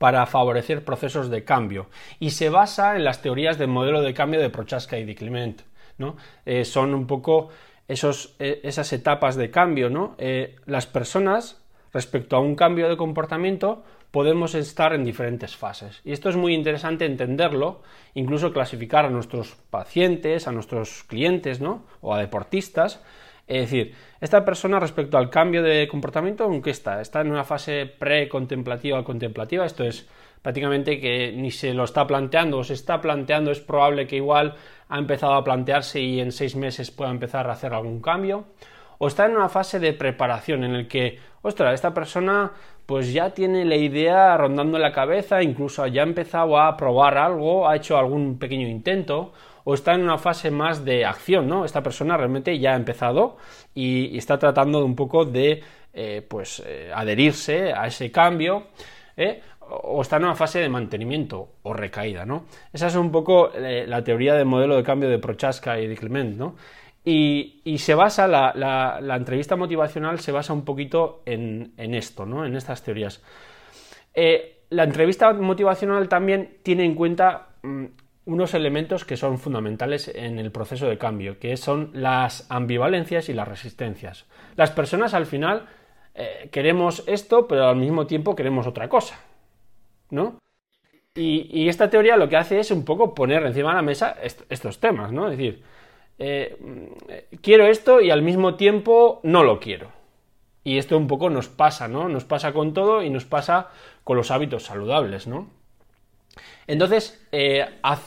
para 0.02 0.26
favorecer 0.26 0.84
procesos 0.84 1.30
de 1.30 1.44
cambio 1.44 1.86
y 2.20 2.32
se 2.32 2.50
basa 2.50 2.96
en 2.96 3.04
las 3.04 3.22
teorías 3.22 3.60
del 3.60 3.68
modelo 3.68 4.02
de 4.02 4.16
cambio 4.16 4.42
de 4.42 4.50
Prochaska 4.50 4.98
y 4.98 5.06
de 5.06 5.14
Clement. 5.14 5.62
¿no? 6.00 6.18
Eh, 6.44 6.66
son 6.66 6.96
un 6.96 7.06
poco 7.06 7.50
esos, 7.88 8.34
e, 8.40 8.62
esas 8.64 8.92
etapas 8.94 9.36
de 9.36 9.52
cambio, 9.52 9.92
¿no? 9.92 10.16
Eh, 10.18 10.56
las 10.66 10.88
personas, 10.88 11.62
respecto 11.94 12.36
a 12.36 12.40
un 12.40 12.56
cambio 12.56 12.90
de 12.90 12.98
comportamiento, 12.98 13.84
podemos 14.10 14.56
estar 14.56 14.94
en 14.94 15.04
diferentes 15.04 15.56
fases. 15.56 16.02
Y 16.04 16.14
esto 16.14 16.30
es 16.30 16.36
muy 16.36 16.56
interesante 16.56 17.06
entenderlo, 17.06 17.84
incluso 18.16 18.52
clasificar 18.52 19.06
a 19.06 19.12
nuestros 19.12 19.56
pacientes, 19.70 20.48
a 20.48 20.52
nuestros 20.52 21.04
clientes, 21.04 21.62
¿no? 21.62 21.86
O 22.02 22.16
a 22.16 22.20
deportistas. 22.20 23.04
Es 23.48 23.62
decir, 23.62 23.94
esta 24.20 24.46
persona 24.46 24.80
respecto 24.80 25.18
al 25.18 25.30
cambio 25.30 25.64
de 25.64 25.88
comportamiento, 25.88 26.46
¿en 26.52 26.62
qué 26.62 26.70
está? 26.70 27.02
¿Está 27.02 27.22
en 27.22 27.32
una 27.32 27.44
fase 27.44 27.86
pre-contemplativa 27.86 29.04
contemplativa? 29.04 29.66
Esto 29.66 29.84
es 29.84 30.08
prácticamente 30.42 31.00
que 31.00 31.32
ni 31.32 31.52
se 31.52 31.74
lo 31.74 31.84
está 31.84 32.08
planteando 32.08 32.60
o 32.60 32.64
se 32.64 32.74
está 32.74 33.02
planteando, 33.02 33.52
es 33.52 33.60
probable 33.60 34.08
que 34.08 34.18
igual 34.18 34.56
ha 34.90 34.98
empezado 34.98 35.34
a 35.34 35.44
plantearse 35.44 36.02
y 36.02 36.20
en 36.20 36.32
seis 36.32 36.56
meses 36.56 36.92
pueda 36.92 37.12
empezar 37.12 37.48
a 37.48 37.54
hacer 37.54 37.74
algún 37.74 38.02
cambio, 38.02 38.46
o 39.04 39.08
está 39.08 39.26
en 39.26 39.36
una 39.36 39.50
fase 39.50 39.80
de 39.80 39.94
preparación 39.94 40.64
en 40.64 40.76
el 40.76 40.88
que, 40.88 41.18
ostras, 41.42 41.74
esta 41.74 41.92
persona 41.92 42.52
pues 42.86 43.12
ya 43.12 43.32
tiene 43.32 43.66
la 43.66 43.76
idea 43.76 44.38
rondando 44.38 44.78
en 44.78 44.84
la 44.84 44.92
cabeza, 44.92 45.42
incluso 45.42 45.88
ya 45.88 46.04
ha 46.04 46.06
empezado 46.06 46.60
a 46.60 46.78
probar 46.78 47.18
algo, 47.18 47.68
ha 47.68 47.76
hecho 47.76 47.98
algún 47.98 48.38
pequeño 48.38 48.68
intento, 48.68 49.34
o 49.64 49.74
está 49.74 49.96
en 49.96 50.04
una 50.04 50.20
fase 50.20 50.52
más 50.52 50.86
de 50.86 51.04
acción, 51.04 51.48
¿no? 51.48 51.66
Esta 51.66 51.82
persona 51.82 52.16
realmente 52.16 52.60
ya 52.60 52.74
ha 52.74 52.76
empezado 52.76 53.38
y, 53.74 54.16
está 54.16 54.38
tratando 54.38 54.86
un 54.86 54.96
poco 54.96 55.26
de, 55.26 55.64
eh, 55.94 56.24
pues, 56.30 56.62
eh, 56.64 56.92
adherirse 56.94 57.74
a 57.74 57.88
ese 57.88 58.12
cambio, 58.12 58.68
¿eh? 59.18 59.42
o 59.68 60.04
está 60.04 60.18
en 60.18 60.26
una 60.26 60.36
fase 60.36 60.60
de 60.60 60.70
mantenimiento 60.70 61.54
o 61.64 61.74
recaída, 61.74 62.24
¿no? 62.24 62.46
Esa 62.72 62.86
es 62.86 62.96
un 62.96 63.12
poco 63.12 63.52
la 63.56 64.04
teoría 64.04 64.36
del 64.36 64.46
modelo 64.46 64.76
de 64.76 64.84
cambio 64.84 65.10
de 65.10 65.18
Prochaska 65.18 65.80
y 65.80 65.88
de 65.88 65.98
Clement, 65.98 66.38
¿no? 66.38 66.56
Y, 67.04 67.78
se 67.80 67.96
basa, 67.96 68.28
la, 68.28 69.16
entrevista 69.16 69.56
motivacional 69.56 70.20
se 70.20 70.32
basa 70.32 70.54
un 70.54 70.64
poquito 70.64 71.24
en, 71.26 71.74
esto, 71.78 72.26
¿no? 72.26 72.46
En 72.46 72.56
estas 72.56 72.84
teorías. 72.84 73.24
la 74.70 74.84
entrevista 74.84 75.34
motivacional 75.34 76.08
también 76.08 76.58
tiene 76.64 76.86
en 76.86 76.96
cuenta 76.96 77.56
mm, 77.64 77.86
unos 78.26 78.54
elementos 78.54 79.04
que 79.04 79.18
son 79.18 79.40
fundamentales 79.40 80.12
en 80.14 80.38
el 80.38 80.52
proceso 80.52 80.88
de 80.88 80.98
cambio, 80.98 81.40
que 81.40 81.58
son 81.58 81.90
las 81.94 82.46
ambivalencias 82.50 83.30
y 83.30 83.34
las 83.34 83.48
resistencias. 83.48 84.26
Las 84.56 84.72
personas 84.72 85.14
al 85.14 85.26
final 85.26 85.68
eh, 86.14 86.50
queremos 86.52 87.04
esto, 87.08 87.48
pero 87.48 87.68
al 87.68 87.78
mismo 87.78 88.06
tiempo 88.06 88.36
queremos 88.36 88.68
otra 88.68 88.90
cosa, 88.90 89.20
¿no? 90.10 90.38
Y, 91.16 91.68
esta 91.68 91.90
teoría 91.90 92.16
lo 92.16 92.30
que 92.30 92.38
hace 92.38 92.60
es 92.60 92.72
un 92.72 92.86
poco 92.86 93.14
poner 93.14 93.46
encima 93.46 93.72
de 93.72 93.76
la 93.76 93.82
mesa 93.82 94.16
estos 94.50 94.80
temas, 94.80 95.12
¿no? 95.12 95.30
Es 95.30 95.38
decir, 95.38 95.62
eh, 96.20 96.58
quiero 97.42 97.66
esto 97.66 98.02
y 98.02 98.12
al 98.12 98.22
mismo 98.22 98.56
tiempo 98.56 99.20
no 99.24 99.44
lo 99.44 99.60
quiero. 99.60 99.92
Y 100.64 100.78
esto 100.78 100.98
un 100.98 101.08
poco 101.08 101.30
nos 101.30 101.48
pasa, 101.48 101.88
¿no? 101.88 102.08
Nos 102.08 102.24
pasa 102.26 102.54
con 102.54 102.74
todo 102.74 103.02
y 103.02 103.10
nos 103.10 103.26
pasa 103.26 103.70
con 104.04 104.18
los 104.18 104.30
hábitos 104.30 104.64
saludables, 104.64 105.28
¿no? 105.28 105.50
Entonces, 106.68 107.26
eh, 107.32 107.66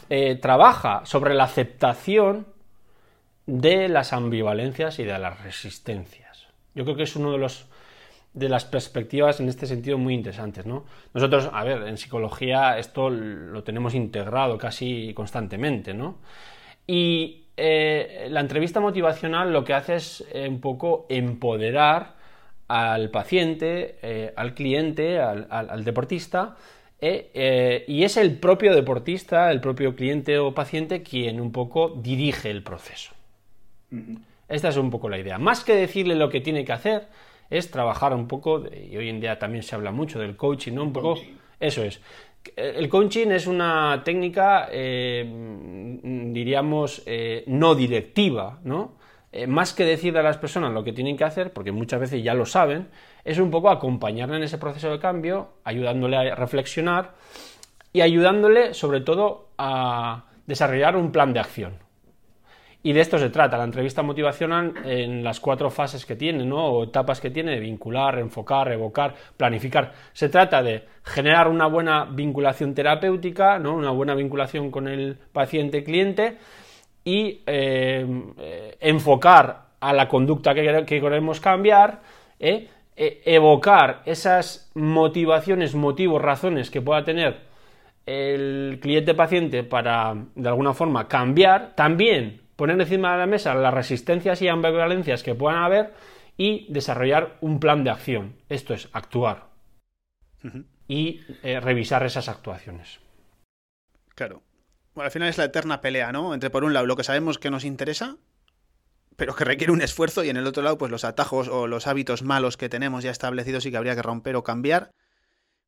eh, 0.08 0.36
trabaja 0.36 1.04
sobre 1.04 1.34
la 1.34 1.44
aceptación 1.44 2.46
de 3.46 3.88
las 3.88 4.12
ambivalencias 4.12 4.98
y 4.98 5.04
de 5.04 5.18
las 5.18 5.42
resistencias. 5.42 6.46
Yo 6.74 6.84
creo 6.84 6.96
que 6.96 7.02
es 7.02 7.16
uno 7.16 7.32
de 7.32 7.38
los 7.38 7.66
de 8.32 8.48
las 8.48 8.64
perspectivas 8.64 9.38
en 9.38 9.48
este 9.48 9.66
sentido 9.66 9.96
muy 9.96 10.12
interesantes, 10.12 10.66
¿no? 10.66 10.84
Nosotros, 11.14 11.48
a 11.52 11.62
ver, 11.62 11.86
en 11.86 11.96
psicología 11.96 12.78
esto 12.78 13.08
lo 13.08 13.62
tenemos 13.62 13.94
integrado 13.94 14.58
casi 14.58 15.14
constantemente, 15.14 15.94
¿no? 15.94 16.18
Y 16.84 17.43
eh, 17.56 18.26
la 18.30 18.40
entrevista 18.40 18.80
motivacional 18.80 19.52
lo 19.52 19.64
que 19.64 19.74
hace 19.74 19.96
es 19.96 20.24
un 20.48 20.60
poco 20.60 21.06
empoderar 21.08 22.14
al 22.68 23.10
paciente, 23.10 24.32
al 24.36 24.54
cliente, 24.54 25.20
al 25.20 25.84
deportista, 25.84 26.56
eh, 27.06 27.30
eh, 27.34 27.84
y 27.86 28.04
es 28.04 28.16
el 28.16 28.38
propio 28.38 28.74
deportista, 28.74 29.50
el 29.50 29.60
propio 29.60 29.94
cliente 29.94 30.38
o 30.38 30.54
paciente 30.54 31.02
quien 31.02 31.38
un 31.38 31.52
poco 31.52 31.90
dirige 31.90 32.50
el 32.50 32.62
proceso. 32.62 33.12
Esta 34.48 34.68
es 34.70 34.78
un 34.78 34.90
poco 34.90 35.10
la 35.10 35.18
idea. 35.18 35.36
Más 35.36 35.64
que 35.64 35.74
decirle 35.74 36.14
lo 36.14 36.30
que 36.30 36.40
tiene 36.40 36.64
que 36.64 36.72
hacer, 36.72 37.08
es 37.50 37.70
trabajar 37.70 38.14
un 38.14 38.26
poco, 38.26 38.64
y 38.72 38.96
hoy 38.96 39.10
en 39.10 39.20
día 39.20 39.38
también 39.38 39.62
se 39.62 39.74
habla 39.74 39.90
mucho 39.90 40.18
del 40.18 40.34
coaching, 40.34 40.72
¿no? 40.72 40.82
Un 40.82 40.94
poco, 40.94 41.20
eso 41.60 41.84
es. 41.84 42.00
El 42.56 42.88
coaching 42.88 43.28
es 43.28 43.46
una 43.46 44.02
técnica, 44.04 44.68
eh, 44.70 45.24
diríamos, 46.02 47.02
no 47.46 47.74
directiva, 47.74 48.60
¿no? 48.64 49.02
más 49.48 49.72
que 49.72 49.84
decirle 49.84 50.20
a 50.20 50.22
las 50.22 50.38
personas 50.38 50.72
lo 50.72 50.84
que 50.84 50.92
tienen 50.92 51.16
que 51.16 51.24
hacer, 51.24 51.52
porque 51.52 51.72
muchas 51.72 51.98
veces 51.98 52.22
ya 52.22 52.34
lo 52.34 52.46
saben, 52.46 52.86
es 53.24 53.38
un 53.38 53.50
poco 53.50 53.68
acompañarle 53.68 54.36
en 54.36 54.44
ese 54.44 54.58
proceso 54.58 54.90
de 54.90 55.00
cambio, 55.00 55.54
ayudándole 55.64 56.16
a 56.16 56.34
reflexionar 56.36 57.14
y 57.92 58.02
ayudándole 58.02 58.74
sobre 58.74 59.00
todo 59.00 59.48
a 59.58 60.24
desarrollar 60.46 60.96
un 60.96 61.10
plan 61.10 61.32
de 61.32 61.40
acción. 61.40 61.83
Y 62.86 62.92
de 62.92 63.00
esto 63.00 63.16
se 63.16 63.30
trata, 63.30 63.56
la 63.56 63.64
entrevista 63.64 64.02
motivacional 64.02 64.74
en 64.84 65.24
las 65.24 65.40
cuatro 65.40 65.70
fases 65.70 66.04
que 66.04 66.16
tiene, 66.16 66.44
¿no? 66.44 66.66
o 66.66 66.84
etapas 66.84 67.18
que 67.18 67.30
tiene, 67.30 67.52
de 67.52 67.60
vincular, 67.60 68.18
enfocar, 68.18 68.70
evocar, 68.70 69.14
planificar. 69.38 69.94
Se 70.12 70.28
trata 70.28 70.62
de 70.62 70.84
generar 71.02 71.48
una 71.48 71.66
buena 71.66 72.04
vinculación 72.04 72.74
terapéutica, 72.74 73.58
¿no? 73.58 73.74
una 73.74 73.90
buena 73.90 74.14
vinculación 74.14 74.70
con 74.70 74.86
el 74.86 75.16
paciente-cliente 75.32 76.36
y 77.02 77.40
eh, 77.46 78.76
enfocar 78.80 79.68
a 79.80 79.92
la 79.94 80.06
conducta 80.06 80.52
que, 80.52 80.84
queremos 80.86 81.40
cambiar, 81.40 82.02
¿eh? 82.38 82.68
E, 82.96 83.22
evocar 83.24 84.02
esas 84.04 84.70
motivaciones, 84.74 85.74
motivos, 85.74 86.20
razones 86.20 86.70
que 86.70 86.82
pueda 86.82 87.02
tener 87.02 87.40
el 88.04 88.78
cliente 88.80 89.14
paciente 89.14 89.64
para 89.64 90.14
de 90.34 90.48
alguna 90.48 90.74
forma 90.74 91.08
cambiar, 91.08 91.74
también 91.74 92.43
poner 92.56 92.80
encima 92.80 93.12
de 93.12 93.18
la 93.18 93.26
mesa 93.26 93.54
las 93.54 93.74
resistencias 93.74 94.42
y 94.42 94.48
ambivalencias 94.48 95.22
que 95.22 95.34
puedan 95.34 95.62
haber 95.62 95.94
y 96.36 96.66
desarrollar 96.72 97.36
un 97.40 97.60
plan 97.60 97.84
de 97.84 97.90
acción. 97.90 98.36
Esto 98.48 98.74
es 98.74 98.88
actuar 98.92 99.48
y 100.88 101.22
eh, 101.42 101.60
revisar 101.60 102.04
esas 102.04 102.28
actuaciones. 102.28 103.00
Claro. 104.14 104.42
Bueno, 104.94 105.06
al 105.06 105.10
final 105.10 105.28
es 105.28 105.38
la 105.38 105.44
eterna 105.44 105.80
pelea, 105.80 106.12
¿no? 106.12 106.34
Entre 106.34 106.50
por 106.50 106.64
un 106.64 106.72
lado 106.72 106.86
lo 106.86 106.96
que 106.96 107.04
sabemos 107.04 107.38
que 107.38 107.50
nos 107.50 107.64
interesa 107.64 108.16
pero 109.16 109.34
que 109.34 109.44
requiere 109.44 109.72
un 109.72 109.82
esfuerzo 109.82 110.24
y 110.24 110.28
en 110.28 110.36
el 110.36 110.46
otro 110.46 110.62
lado 110.62 110.78
pues 110.78 110.90
los 110.90 111.04
atajos 111.04 111.48
o 111.48 111.66
los 111.66 111.86
hábitos 111.86 112.22
malos 112.22 112.56
que 112.56 112.68
tenemos 112.68 113.04
ya 113.04 113.10
establecidos 113.10 113.66
y 113.66 113.70
que 113.70 113.76
habría 113.76 113.94
que 113.94 114.02
romper 114.02 114.36
o 114.36 114.42
cambiar, 114.42 114.90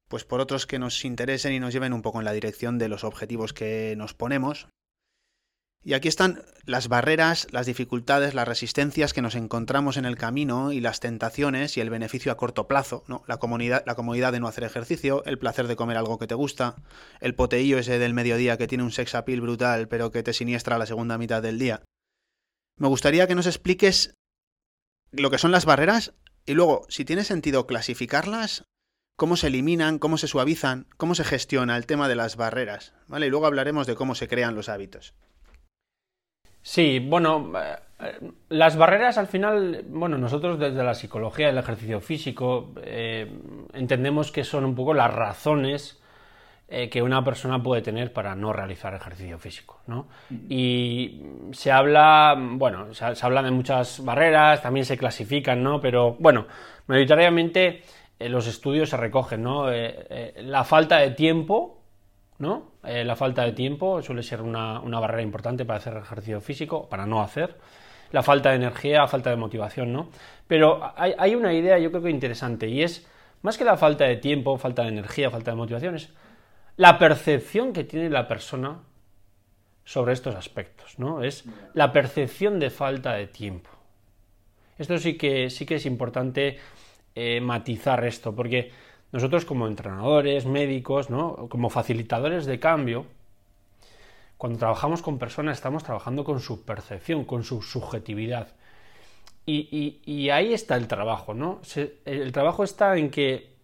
pues 0.09 0.25
por 0.25 0.41
otros 0.41 0.67
que 0.67 0.79
nos 0.79 1.05
interesen 1.05 1.53
y 1.53 1.61
nos 1.61 1.73
lleven 1.73 1.93
un 1.93 2.03
poco 2.03 2.19
en 2.19 2.25
la 2.25 2.33
dirección 2.33 2.79
de 2.79 2.89
los 2.89 3.05
objetivos 3.05 3.53
que 3.53 3.95
nos 3.97 4.15
ponemos. 4.15 4.69
Y 5.87 5.95
aquí 5.95 6.09
están 6.09 6.43
las 6.65 6.89
barreras, 6.89 7.47
las 7.53 7.65
dificultades, 7.65 8.35
las 8.35 8.49
resistencias 8.49 9.13
que 9.13 9.23
nos 9.23 9.37
encontramos 9.37 9.97
en 9.97 10.05
el 10.05 10.17
camino 10.17 10.73
y 10.73 10.81
las 10.81 10.99
tentaciones 10.99 11.77
y 11.77 11.81
el 11.81 11.91
beneficio 11.91 12.33
a 12.33 12.37
corto 12.37 12.67
plazo. 12.67 13.05
La, 13.29 13.39
la 13.87 13.95
comodidad 13.95 14.33
de 14.33 14.41
no 14.41 14.49
hacer 14.49 14.65
ejercicio, 14.65 15.25
el 15.25 15.39
placer 15.39 15.69
de 15.69 15.77
comer 15.77 15.97
algo 15.97 16.19
que 16.19 16.27
te 16.27 16.35
gusta, 16.35 16.75
el 17.21 17.37
poteillo 17.37 17.79
ese 17.79 17.99
del 18.01 18.15
mediodía 18.15 18.59
que 18.59 18.67
tiene 18.67 18.83
un 18.85 18.91
sex 18.91 19.15
appeal 19.15 19.41
brutal 19.41 19.87
pero 19.87 20.11
que 20.11 20.25
te 20.25 20.33
siniestra 20.33 20.77
la 20.77 20.87
segunda 20.87 21.19
mitad 21.19 21.41
del 21.41 21.59
día 21.59 21.85
me 22.79 22.89
gustaría 22.89 23.27
que 23.27 23.35
nos 23.35 23.47
expliques 23.47 24.15
lo 25.11 25.31
que 25.31 25.39
son 25.39 25.51
las 25.51 25.65
barreras 25.65 26.15
y 26.45 26.55
luego, 26.55 26.87
si 26.89 27.05
tiene 27.05 27.25
sentido 27.25 27.67
clasificarlas, 27.67 28.65
cómo 29.17 29.37
se 29.37 29.49
eliminan, 29.49 29.99
cómo 29.99 30.19
se 30.19 30.29
suavizan, 30.29 30.87
cómo 30.97 31.15
se 31.15 31.25
gestiona 31.25 31.77
el 31.77 31.87
tema 31.87 32.09
de 32.09 32.17
las 32.17 32.37
barreras, 32.37 32.93
¿vale? 33.09 33.27
Y 33.27 33.31
luego 33.31 33.47
hablaremos 33.47 33.87
de 33.87 33.97
cómo 33.97 34.15
se 34.15 34.29
crean 34.29 34.55
los 34.55 34.69
hábitos. 34.69 35.15
Sí, 36.67 36.99
bueno, 36.99 37.53
eh, 38.01 38.31
las 38.49 38.77
barreras 38.77 39.19
al 39.19 39.29
final, 39.29 39.85
bueno, 39.89 40.19
nosotros 40.19 40.59
desde 40.59 40.83
la 40.83 40.95
psicología 40.95 41.47
del 41.47 41.59
ejercicio 41.59 42.01
físico 42.01 42.73
eh, 42.83 43.31
entendemos 43.73 44.33
que 44.33 44.43
son 44.43 44.65
un 44.65 44.75
poco 44.75 44.93
las 44.93 45.15
razones 45.15 46.03
eh, 46.67 46.89
que 46.91 47.03
una 47.03 47.23
persona 47.23 47.63
puede 47.63 47.83
tener 47.83 48.13
para 48.13 48.35
no 48.35 48.53
realizar 48.53 48.93
ejercicio 48.95 49.39
físico. 49.39 49.81
¿no? 49.87 50.09
Y 50.49 51.23
se 51.53 51.71
habla, 51.71 52.35
bueno, 52.37 52.93
se, 52.93 53.05
habla 53.05 53.45
de 53.45 53.53
muchas 53.53 54.05
barreras, 54.05 54.61
también 54.61 54.85
se 54.85 54.99
clasifican, 54.99 55.63
¿no? 55.63 55.81
pero 55.81 56.17
bueno, 56.19 56.47
mayoritariamente 56.89 57.85
eh, 58.19 58.29
los 58.29 58.49
estudios 58.49 58.91
se 58.91 58.97
recogen. 58.97 59.45
¿no? 59.45 59.67
La 59.71 60.65
falta 60.65 60.99
de 60.99 61.13
tiempo, 61.13 61.76
¿no? 62.39 62.73
la 62.83 63.17
falta 63.17 63.43
de 63.43 63.53
tiempo 63.53 64.03
suele 64.03 64.23
ser 64.23 64.43
una, 64.43 64.81
barrera 64.81 65.23
importante 65.23 65.65
para 65.65 65.79
hacer 65.79 65.97
ejercicio 65.97 66.41
físico, 66.41 66.89
para 66.89 67.07
no 67.07 67.23
hacer. 67.23 67.57
La 68.13 68.23
falta 68.23 68.51
de 68.51 68.57
energía, 68.57 69.01
la 69.01 69.09
falta 69.09 69.31
de 69.31 69.37
motivación, 69.37 69.93
¿no? 69.93 70.11
Pero 70.47 70.93
hay, 70.97 71.13
hay 71.19 71.35
una 71.35 71.53
idea 71.53 71.77
yo 71.79 71.91
creo 71.91 72.05
que 72.05 72.11
interesante 72.11 72.69
y 72.69 72.83
es, 72.83 73.05
más 73.43 73.59
que 73.59 73.65
la 73.65 73.77
falta 73.77 74.05
de 74.05 74.17
tiempo, 74.17 74.57
falta 74.59 74.83
de 74.83 74.89
energía, 74.89 75.29
falta 75.31 75.51
de 75.51 75.57
motivación, 75.57 75.97
es 75.97 76.13
la 76.77 76.99
percepción 76.99 77.73
que 77.73 77.85
tiene 77.85 78.11
la 78.11 78.29
persona 78.29 78.79
sobre 79.85 80.13
estos 80.13 80.35
aspectos, 80.35 80.99
¿no? 80.99 81.23
Es 81.23 81.45
la 81.73 81.93
percepción 81.93 82.59
de 82.59 82.71
falta 82.71 83.15
de 83.15 83.29
tiempo. 83.29 83.71
Esto 84.79 84.99
sí 84.99 85.17
que, 85.17 85.49
sí 85.49 85.65
que 85.65 85.77
es 85.77 85.87
importante 85.87 86.59
eh, 87.15 87.41
matizar 87.41 88.05
esto, 88.05 88.35
porque 88.35 88.73
nosotros 89.13 89.45
como 89.45 89.67
entrenadores, 89.67 90.47
médicos, 90.47 91.11
¿no? 91.11 91.49
como 91.49 91.71
facilitadores 91.71 92.47
de 92.47 92.59
cambio, 92.59 93.07
cuando 94.37 94.59
trabajamos 94.59 95.03
con 95.03 95.19
personas 95.19 95.57
estamos 95.57 95.85
trabajando 95.85 96.25
con 96.25 96.41
su 96.41 96.65
percepción, 96.65 97.25
con 97.25 97.45
su 97.45 97.63
subjetividad. 97.63 98.49
Y, 99.49 100.29
ahí 100.31 100.53
está 100.53 100.77
el 100.77 100.89
trabajo, 100.89 101.33
¿no? 101.33 101.61
el 102.05 102.33
trabajo 102.33 102.65
está 102.65 102.97
en 102.97 103.11
que 103.11 103.55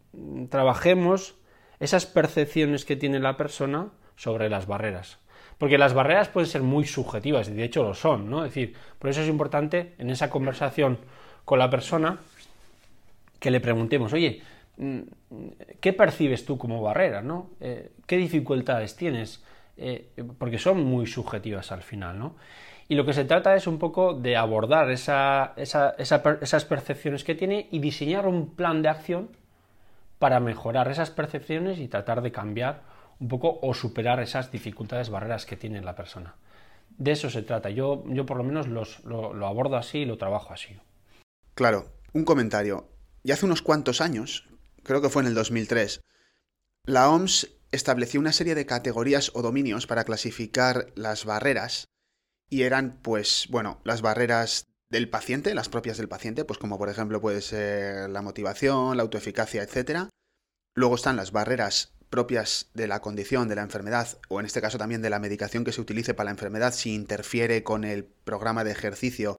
trabajemos 0.48 1.34
esas 1.80 2.06
percepciones 2.06 2.84
que 2.84 2.94
tiene 2.94 3.18
la 3.18 3.36
persona 3.36 3.88
sobre 4.16 4.48
las 4.48 4.66
barreras. 4.66 5.18
Porque 5.58 5.78
las 5.78 5.94
barreras 5.94 6.28
pueden 6.28 6.48
ser 6.48 6.62
muy 6.62 6.86
subjetivas, 6.86 7.48
y 7.48 7.52
de 7.52 7.64
hecho 7.64 7.82
lo 7.82 7.94
son, 7.94 8.30
¿no? 8.30 8.44
Es 8.44 8.54
decir, 8.54 8.74
por 8.98 9.10
eso 9.10 9.22
es 9.22 9.28
importante 9.28 9.94
en 9.98 10.10
esa 10.10 10.30
conversación 10.30 10.98
con 11.44 11.58
la 11.58 11.70
persona 11.70 12.18
que 13.38 13.50
le 13.50 13.60
preguntemos, 13.60 14.12
oye, 14.12 14.42
¿qué 15.80 15.92
percibes 15.92 16.44
tú 16.44 16.58
como 16.58 16.82
barrera, 16.82 17.22
¿no? 17.22 17.50
Eh, 17.60 17.92
¿Qué 18.06 18.16
dificultades 18.16 18.96
tienes? 18.96 19.42
Eh, 19.76 20.10
porque 20.38 20.58
son 20.58 20.82
muy 20.84 21.06
subjetivas 21.06 21.72
al 21.72 21.82
final, 21.82 22.18
¿no? 22.18 22.36
Y 22.88 22.94
lo 22.94 23.06
que 23.06 23.12
se 23.12 23.24
trata 23.24 23.54
es 23.54 23.66
un 23.66 23.78
poco 23.78 24.12
de 24.14 24.36
abordar 24.36 24.90
esas 24.90 26.64
percepciones 26.68 27.24
que 27.24 27.34
tiene 27.34 27.68
y 27.70 27.78
diseñar 27.78 28.26
un 28.26 28.54
plan 28.54 28.82
de 28.82 28.88
acción 28.88 29.30
para 30.18 30.40
mejorar 30.40 30.90
esas 30.90 31.10
percepciones 31.10 31.78
y 31.78 31.88
tratar 31.88 32.22
de 32.22 32.32
cambiar 32.32 32.82
un 33.18 33.28
poco 33.28 33.58
o 33.62 33.72
superar 33.72 34.20
esas 34.20 34.50
dificultades, 34.50 35.10
barreras 35.10 35.46
que 35.46 35.56
tiene 35.56 35.80
la 35.80 35.94
persona. 35.94 36.34
De 36.98 37.12
eso 37.12 37.30
se 37.30 37.42
trata. 37.42 37.70
Yo, 37.70 38.04
yo 38.08 38.26
por 38.26 38.36
lo 38.36 38.44
menos 38.44 38.66
lo, 38.68 38.84
lo 39.32 39.46
abordo 39.46 39.76
así 39.76 39.98
y 39.98 40.04
lo 40.04 40.18
trabajo 40.18 40.52
así. 40.52 40.76
Claro, 41.54 41.86
un 42.12 42.24
comentario. 42.24 42.88
Y 43.22 43.30
hace 43.30 43.46
unos 43.46 43.62
cuantos 43.62 44.00
años, 44.00 44.48
creo 44.82 45.02
que 45.02 45.08
fue 45.08 45.22
en 45.22 45.28
el 45.28 45.34
2003, 45.34 46.00
la 46.84 47.10
OMS 47.10 47.48
estableció 47.70 48.20
una 48.20 48.32
serie 48.32 48.54
de 48.54 48.66
categorías 48.66 49.30
o 49.34 49.42
dominios 49.42 49.86
para 49.86 50.04
clasificar 50.04 50.92
las 50.94 51.24
barreras 51.24 51.88
y 52.48 52.62
eran, 52.62 52.98
pues, 53.02 53.46
bueno, 53.50 53.80
las 53.84 54.02
barreras 54.02 54.66
del 54.90 55.08
paciente, 55.08 55.54
las 55.54 55.70
propias 55.70 55.96
del 55.96 56.08
paciente, 56.08 56.44
pues 56.44 56.58
como 56.58 56.76
por 56.76 56.90
ejemplo 56.90 57.20
puede 57.20 57.40
ser 57.40 58.10
la 58.10 58.20
motivación, 58.20 58.96
la 58.96 59.02
autoeficacia, 59.02 59.62
etc. 59.62 60.10
Luego 60.74 60.96
están 60.96 61.16
las 61.16 61.32
barreras 61.32 61.94
propias 62.10 62.68
de 62.74 62.86
la 62.86 63.00
condición, 63.00 63.48
de 63.48 63.54
la 63.54 63.62
enfermedad, 63.62 64.18
o 64.28 64.38
en 64.38 64.44
este 64.44 64.60
caso 64.60 64.76
también 64.76 65.00
de 65.00 65.08
la 65.08 65.18
medicación 65.18 65.64
que 65.64 65.72
se 65.72 65.80
utilice 65.80 66.12
para 66.12 66.26
la 66.26 66.32
enfermedad, 66.32 66.74
si 66.74 66.94
interfiere 66.94 67.62
con 67.62 67.84
el 67.84 68.04
programa 68.04 68.64
de 68.64 68.72
ejercicio 68.72 69.38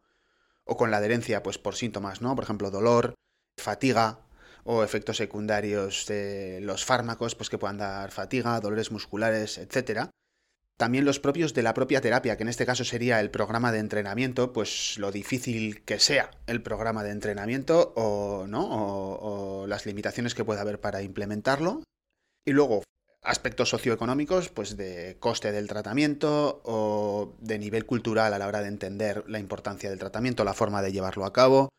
o 0.65 0.75
con 0.75 0.89
la 0.89 0.97
adherencia, 0.97 1.43
pues 1.43 1.59
por 1.59 1.75
síntomas, 1.75 2.21
¿no? 2.21 2.33
Por 2.33 2.45
ejemplo, 2.45 2.71
dolor, 2.71 3.13
fatiga 3.59 4.22
o 4.63 4.83
efectos 4.83 5.17
secundarios 5.17 6.05
de 6.07 6.59
los 6.61 6.85
fármacos, 6.85 7.35
pues 7.35 7.49
que 7.49 7.57
puedan 7.57 7.77
dar 7.77 8.11
fatiga, 8.11 8.59
dolores 8.59 8.91
musculares, 8.91 9.57
etcétera. 9.57 10.09
También 10.77 11.05
los 11.05 11.19
propios 11.19 11.53
de 11.53 11.61
la 11.61 11.73
propia 11.73 12.01
terapia, 12.01 12.35
que 12.35 12.43
en 12.43 12.49
este 12.49 12.65
caso 12.65 12.83
sería 12.83 13.19
el 13.19 13.29
programa 13.29 13.71
de 13.71 13.79
entrenamiento, 13.79 14.53
pues 14.53 14.97
lo 14.97 15.11
difícil 15.11 15.83
que 15.83 15.99
sea 15.99 16.31
el 16.47 16.63
programa 16.63 17.03
de 17.03 17.11
entrenamiento 17.11 17.93
o, 17.95 18.47
¿no? 18.47 18.67
o, 18.69 19.67
las 19.67 19.85
limitaciones 19.85 20.33
que 20.33 20.43
pueda 20.43 20.61
haber 20.61 20.79
para 20.79 21.03
implementarlo. 21.03 21.83
Y 22.45 22.51
luego 22.51 22.83
aspectos 23.21 23.69
socioeconómicos, 23.69 24.49
pues 24.49 24.75
de 24.75 25.17
coste 25.19 25.51
del 25.51 25.67
tratamiento 25.67 26.61
o 26.65 27.35
de 27.39 27.59
nivel 27.59 27.85
cultural 27.85 28.33
a 28.33 28.39
la 28.39 28.47
hora 28.47 28.61
de 28.61 28.67
entender 28.67 29.23
la 29.27 29.39
importancia 29.39 29.89
del 29.89 29.99
tratamiento, 29.99 30.43
la 30.43 30.53
forma 30.53 30.81
de 30.81 30.91
llevarlo 30.91 31.25
a 31.25 31.33
cabo. 31.33 31.69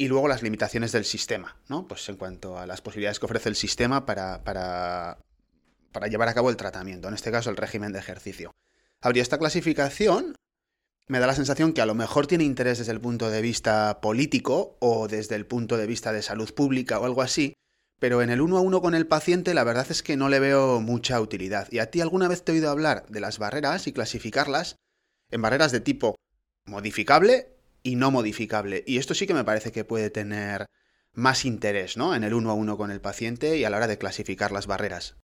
Y 0.00 0.08
luego 0.08 0.28
las 0.28 0.42
limitaciones 0.42 0.92
del 0.92 1.04
sistema, 1.04 1.56
¿no? 1.68 1.86
Pues 1.86 2.08
en 2.08 2.16
cuanto 2.16 2.58
a 2.58 2.66
las 2.66 2.80
posibilidades 2.80 3.18
que 3.18 3.26
ofrece 3.26 3.50
el 3.50 3.56
sistema 3.56 4.06
para, 4.06 4.42
para 4.44 5.18
para 5.92 6.06
llevar 6.06 6.28
a 6.28 6.34
cabo 6.34 6.50
el 6.50 6.56
tratamiento, 6.56 7.08
en 7.08 7.14
este 7.14 7.30
caso 7.30 7.50
el 7.50 7.56
régimen 7.56 7.92
de 7.92 7.98
ejercicio. 7.98 8.52
Habría 9.00 9.22
esta 9.22 9.38
clasificación, 9.38 10.36
me 11.08 11.18
da 11.18 11.26
la 11.26 11.34
sensación 11.34 11.72
que 11.72 11.80
a 11.80 11.86
lo 11.86 11.94
mejor 11.94 12.26
tiene 12.26 12.44
interés 12.44 12.78
desde 12.78 12.92
el 12.92 13.00
punto 13.00 13.30
de 13.30 13.42
vista 13.42 14.00
político 14.00 14.76
o 14.80 15.08
desde 15.08 15.34
el 15.34 15.46
punto 15.46 15.76
de 15.76 15.86
vista 15.86 16.12
de 16.12 16.22
salud 16.22 16.52
pública 16.54 16.98
o 17.00 17.04
algo 17.04 17.22
así, 17.22 17.54
pero 17.98 18.22
en 18.22 18.30
el 18.30 18.40
uno 18.40 18.56
a 18.56 18.60
uno 18.60 18.80
con 18.80 18.94
el 18.94 19.06
paciente 19.06 19.54
la 19.54 19.64
verdad 19.64 19.86
es 19.90 20.02
que 20.02 20.16
no 20.16 20.28
le 20.28 20.40
veo 20.40 20.80
mucha 20.80 21.20
utilidad. 21.20 21.68
¿Y 21.70 21.78
a 21.78 21.90
ti 21.90 22.00
alguna 22.00 22.28
vez 22.28 22.44
te 22.44 22.52
he 22.52 22.54
oído 22.54 22.70
hablar 22.70 23.06
de 23.08 23.20
las 23.20 23.38
barreras 23.38 23.86
y 23.86 23.92
clasificarlas 23.92 24.76
en 25.30 25.42
barreras 25.42 25.72
de 25.72 25.80
tipo 25.80 26.14
modificable 26.64 27.59
y 27.82 27.96
no 27.96 28.10
modificable? 28.10 28.84
Y 28.86 28.98
esto 28.98 29.14
sí 29.14 29.26
que 29.26 29.34
me 29.34 29.44
parece 29.44 29.72
que 29.72 29.84
puede 29.84 30.10
tener 30.10 30.66
más 31.12 31.44
interés, 31.44 31.96
¿no? 31.96 32.14
En 32.14 32.24
el 32.24 32.34
uno 32.34 32.50
a 32.50 32.54
uno 32.54 32.76
con 32.76 32.90
el 32.90 33.00
paciente 33.00 33.58
y 33.58 33.64
a 33.64 33.70
la 33.70 33.78
hora 33.78 33.86
de 33.86 33.98
clasificar 33.98 34.52
las 34.52 34.66
barreras. 34.66 35.16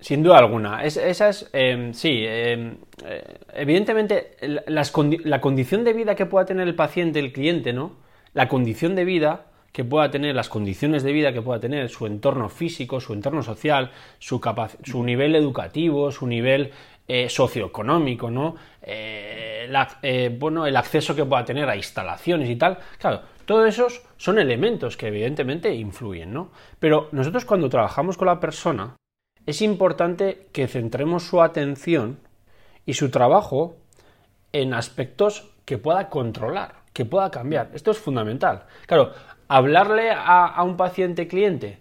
Sin 0.00 0.22
duda 0.22 0.38
alguna. 0.38 0.84
Es, 0.84 0.96
esa 0.96 1.28
es, 1.28 1.50
em, 1.52 1.92
sí, 1.92 2.22
em, 2.24 2.76
eh, 3.04 3.38
evidentemente 3.54 4.36
la 4.66 5.40
condición 5.40 5.82
de 5.82 5.92
vida 5.92 6.14
que 6.14 6.26
pueda 6.26 6.46
tener 6.46 6.68
el 6.68 6.76
paciente, 6.76 7.18
el 7.18 7.32
cliente, 7.32 7.72
¿no? 7.72 7.96
La 8.32 8.48
condición 8.48 8.94
de 8.94 9.04
vida 9.04 9.46
que 9.72 9.84
pueda 9.84 10.10
tener, 10.10 10.34
las 10.34 10.48
condiciones 10.48 11.02
de 11.02 11.12
vida 11.12 11.32
que 11.32 11.42
pueda 11.42 11.60
tener, 11.60 11.88
su 11.88 12.06
entorno 12.06 12.48
físico, 12.48 13.00
su 13.00 13.12
entorno 13.12 13.42
social, 13.42 13.90
su, 14.18 14.40
su 14.84 15.02
nivel 15.02 15.34
educativo, 15.34 16.10
su 16.10 16.26
nivel 16.26 16.70
eh, 17.08 17.28
socioeconómico, 17.28 18.30
¿no? 18.30 18.54
Eh, 18.82 20.36
bueno, 20.38 20.66
el 20.66 20.76
acceso 20.76 21.16
que 21.16 21.24
pueda 21.24 21.44
tener 21.44 21.68
a 21.68 21.74
instalaciones 21.76 22.48
y 22.50 22.56
tal. 22.56 22.78
Claro, 22.98 23.22
todos 23.44 23.66
esos 23.66 24.02
son 24.18 24.38
elementos 24.38 24.96
que 24.96 25.08
evidentemente 25.08 25.74
influyen, 25.74 26.32
¿no? 26.32 26.50
Pero 26.78 27.08
nosotros 27.12 27.44
cuando 27.44 27.68
trabajamos 27.68 28.16
con 28.16 28.26
la 28.26 28.40
persona, 28.40 28.96
es 29.46 29.62
importante 29.62 30.48
que 30.52 30.68
centremos 30.68 31.22
su 31.22 31.40
atención 31.40 32.20
y 32.84 32.92
su 32.92 33.10
trabajo 33.10 33.76
en 34.52 34.74
aspectos 34.74 35.50
que 35.64 35.78
pueda 35.78 36.10
controlar, 36.10 36.82
que 36.92 37.04
pueda 37.04 37.30
cambiar. 37.30 37.70
Esto 37.72 37.90
es 37.90 37.98
fundamental. 37.98 38.64
Claro, 38.86 39.12
hablarle 39.48 40.10
a, 40.14 40.62
un 40.62 40.76
paciente 40.76 41.28
cliente 41.28 41.80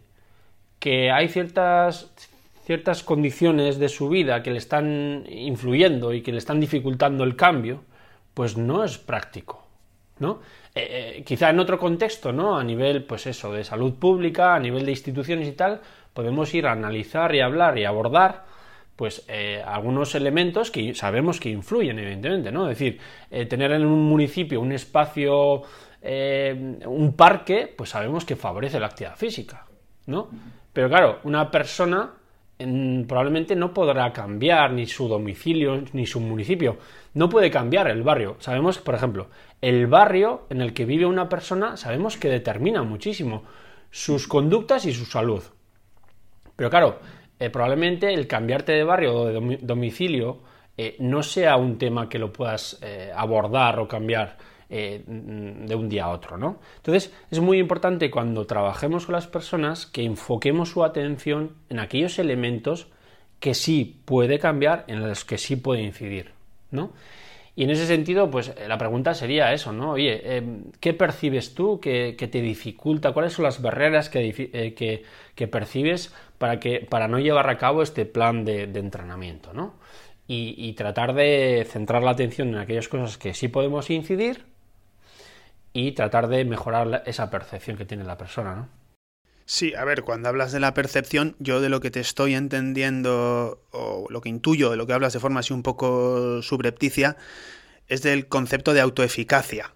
que 0.79 1.11
hay 1.11 1.27
ciertas, 1.27 2.11
ciertas 2.67 3.01
condiciones 3.01 3.79
de 3.79 3.87
su 3.87 4.09
vida 4.09 4.43
que 4.43 4.51
le 4.51 4.57
están 4.57 5.23
influyendo 5.29 6.13
y 6.13 6.21
que 6.21 6.33
le 6.33 6.37
están 6.37 6.59
dificultando 6.59 7.23
el 7.23 7.37
cambio, 7.37 7.85
pues 8.33 8.57
no 8.57 8.83
es 8.83 8.97
práctico. 8.97 9.65
¿no? 10.19 10.41
Eh, 10.75 11.15
eh, 11.19 11.23
quizá 11.23 11.49
en 11.49 11.61
otro 11.61 11.79
contexto, 11.79 12.33
¿no? 12.33 12.57
A 12.57 12.63
nivel, 12.65 13.05
pues 13.05 13.25
eso, 13.25 13.53
de 13.53 13.63
salud 13.63 13.93
pública, 13.93 14.53
a 14.53 14.59
nivel 14.59 14.83
de 14.83 14.91
instituciones 14.91 15.47
y 15.47 15.53
tal, 15.53 15.79
podemos 16.13 16.53
ir 16.53 16.67
a 16.67 16.73
analizar 16.73 17.33
y 17.33 17.39
hablar 17.39 17.77
y 17.77 17.85
abordar 17.85 18.45
pues 18.97 19.23
eh, 19.29 19.63
algunos 19.65 20.13
elementos 20.15 20.69
que 20.69 20.93
sabemos 20.93 21.39
que 21.39 21.49
influyen, 21.49 21.99
evidentemente, 21.99 22.51
¿no? 22.51 22.69
Es 22.69 22.77
decir, 22.77 22.99
eh, 23.31 23.45
tener 23.45 23.71
en 23.71 23.85
un 23.85 24.03
municipio 24.09 24.59
un 24.59 24.73
espacio, 24.73 25.61
un 26.03 27.13
parque, 27.15 27.73
pues 27.77 27.91
sabemos 27.91 28.25
que 28.25 28.35
favorece 28.35 28.79
la 28.79 28.87
actividad 28.87 29.15
física, 29.15 29.65
¿no? 30.07 30.29
Pero 30.73 30.89
claro, 30.89 31.19
una 31.23 31.51
persona 31.51 32.16
probablemente 32.57 33.55
no 33.55 33.73
podrá 33.73 34.11
cambiar 34.13 34.71
ni 34.71 34.87
su 34.87 35.07
domicilio 35.07 35.83
ni 35.93 36.07
su 36.07 36.19
municipio, 36.19 36.77
no 37.13 37.29
puede 37.29 37.51
cambiar 37.51 37.87
el 37.87 38.03
barrio. 38.03 38.35
Sabemos, 38.39 38.79
por 38.79 38.95
ejemplo, 38.95 39.27
el 39.61 39.87
barrio 39.87 40.47
en 40.49 40.61
el 40.61 40.73
que 40.73 40.85
vive 40.85 41.05
una 41.05 41.29
persona, 41.29 41.77
sabemos 41.77 42.17
que 42.17 42.29
determina 42.29 42.83
muchísimo 42.83 43.43
sus 43.91 44.27
conductas 44.27 44.85
y 44.85 44.93
su 44.93 45.05
salud. 45.05 45.43
Pero 46.55 46.69
claro, 46.69 46.99
eh, 47.39 47.49
probablemente 47.49 48.13
el 48.13 48.27
cambiarte 48.27 48.71
de 48.71 48.83
barrio 48.83 49.15
o 49.15 49.25
de 49.27 49.59
domicilio 49.61 50.39
eh, 50.77 50.95
no 50.99 51.23
sea 51.23 51.57
un 51.57 51.77
tema 51.77 52.09
que 52.09 52.19
lo 52.19 52.33
puedas 52.33 52.79
eh, 52.81 53.11
abordar 53.15 53.79
o 53.79 53.87
cambiar 53.87 54.37
de 54.69 55.75
un 55.75 55.89
día 55.89 56.05
a 56.05 56.09
otro, 56.09 56.37
¿no? 56.37 56.59
Entonces 56.77 57.13
es 57.31 57.39
muy 57.39 57.59
importante 57.59 58.11
cuando 58.11 58.45
trabajemos 58.45 59.05
con 59.05 59.13
las 59.13 59.27
personas 59.27 59.85
que 59.85 60.03
enfoquemos 60.03 60.69
su 60.69 60.83
atención 60.83 61.55
en 61.69 61.79
aquellos 61.79 62.19
elementos 62.19 62.87
que 63.39 63.53
sí 63.53 64.01
puede 64.05 64.39
cambiar, 64.39 64.83
en 64.87 65.07
los 65.07 65.23
que 65.23 65.37
sí 65.37 65.55
puede 65.55 65.83
incidir, 65.83 66.31
¿no? 66.71 66.91
Y 67.55 67.63
en 67.63 67.71
ese 67.71 67.87
sentido, 67.87 68.29
pues 68.29 68.53
la 68.67 68.77
pregunta 68.77 69.15
sería 69.15 69.51
eso, 69.51 69.71
¿no? 69.71 69.93
Oye, 69.93 70.43
¿qué 70.79 70.93
percibes 70.93 71.55
tú 71.55 71.79
que, 71.79 72.13
te 72.13 72.41
dificulta? 72.41 73.13
¿Cuáles 73.13 73.33
son 73.33 73.45
las 73.45 73.63
barreras 73.63 74.09
que, 74.09 75.03
que 75.33 75.47
percibes 75.47 76.13
para 76.37 77.07
no 77.07 77.19
llevar 77.19 77.49
a 77.49 77.57
cabo 77.57 77.81
este 77.81 78.05
plan 78.05 78.45
de, 78.45 78.63
entrenamiento, 78.63 79.53
¿no? 79.53 79.75
Y, 80.27 80.73
tratar 80.73 81.13
de 81.13 81.65
centrar 81.69 82.03
la 82.03 82.11
atención 82.11 82.49
en 82.49 82.57
aquellas 82.57 82.89
cosas 82.89 83.17
que 83.17 83.33
sí 83.33 83.47
podemos 83.47 83.89
incidir 83.89 84.43
y 85.77 85.91
tratar 85.91 86.27
de 86.27 86.43
mejorar 86.43 87.03
esa 87.05 87.29
percepción 87.29 87.77
que 87.77 87.85
tiene 87.85 88.03
la 88.03 88.17
persona, 88.17 88.55
¿no? 88.55 88.69
Sí, 89.45 89.75
a 89.75 89.85
ver, 89.85 90.01
cuando 90.01 90.27
hablas 90.27 90.51
de 90.51 90.59
la 90.59 90.73
percepción, 90.73 91.35
yo 91.37 91.61
de 91.61 91.69
lo 91.69 91.81
que 91.81 91.91
te 91.91 91.99
estoy 91.99 92.33
entendiendo, 92.33 93.61
o 93.71 94.07
lo 94.09 94.19
que 94.21 94.29
intuyo 94.29 94.71
de 94.71 94.75
lo 94.75 94.87
que 94.87 94.93
hablas 94.93 95.13
de 95.13 95.19
forma 95.19 95.41
así 95.41 95.53
un 95.53 95.61
poco 95.61 96.41
subrepticia, 96.41 97.15
es 97.87 98.01
del 98.01 98.27
concepto 98.27 98.73
de 98.73 98.81
autoeficacia, 98.81 99.75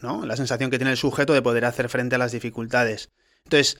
¿no? 0.00 0.24
La 0.24 0.36
sensación 0.36 0.70
que 0.70 0.78
tiene 0.78 0.92
el 0.92 0.96
sujeto 0.96 1.34
de 1.34 1.42
poder 1.42 1.66
hacer 1.66 1.90
frente 1.90 2.14
a 2.14 2.18
las 2.18 2.32
dificultades. 2.32 3.10
Entonces, 3.44 3.78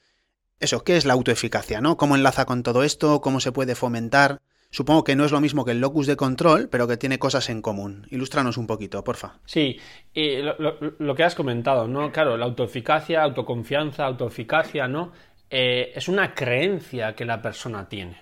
eso, 0.61 0.85
¿qué 0.85 0.99
es 0.99 1.07
la 1.07 1.15
autoeficacia? 1.15 1.81
¿no? 1.81 1.97
¿Cómo 1.97 2.17
enlaza 2.17 2.45
con 2.45 2.63
todo 2.63 2.83
esto? 2.83 3.23
¿Cómo 3.23 3.41
se 3.41 3.51
puede 3.53 3.75
fomentar? 3.75 4.43
Supongo 4.77 5.05
que 5.05 5.17
no 5.17 5.25
es 5.25 5.33
lo 5.33 5.41
mismo 5.41 5.65
que 5.65 5.71
el 5.71 5.81
locus 5.81 6.07
de 6.07 6.17
control, 6.17 6.69
pero 6.69 6.87
que 6.87 6.99
tiene 6.99 7.19
cosas 7.19 7.49
en 7.49 7.63
común. 7.63 8.07
Ilústranos 8.11 8.59
un 8.59 8.67
poquito, 8.67 9.03
porfa. 9.03 9.39
Sí, 9.47 9.81
y 10.13 10.43
lo, 10.43 11.15
que 11.15 11.25
has 11.25 11.35
comentado, 11.35 11.89
¿no? 11.89 12.13
Claro, 12.13 12.37
la 12.37 12.45
autoeficacia, 12.45 13.23
autoconfianza, 13.23 14.05
autoeficacia, 14.05 14.87
¿no? 14.87 15.13
eh, 15.49 15.93
es 15.95 16.09
una 16.09 16.35
creencia 16.35 17.15
que 17.15 17.25
la 17.25 17.41
persona 17.41 17.89
tiene. 17.89 18.21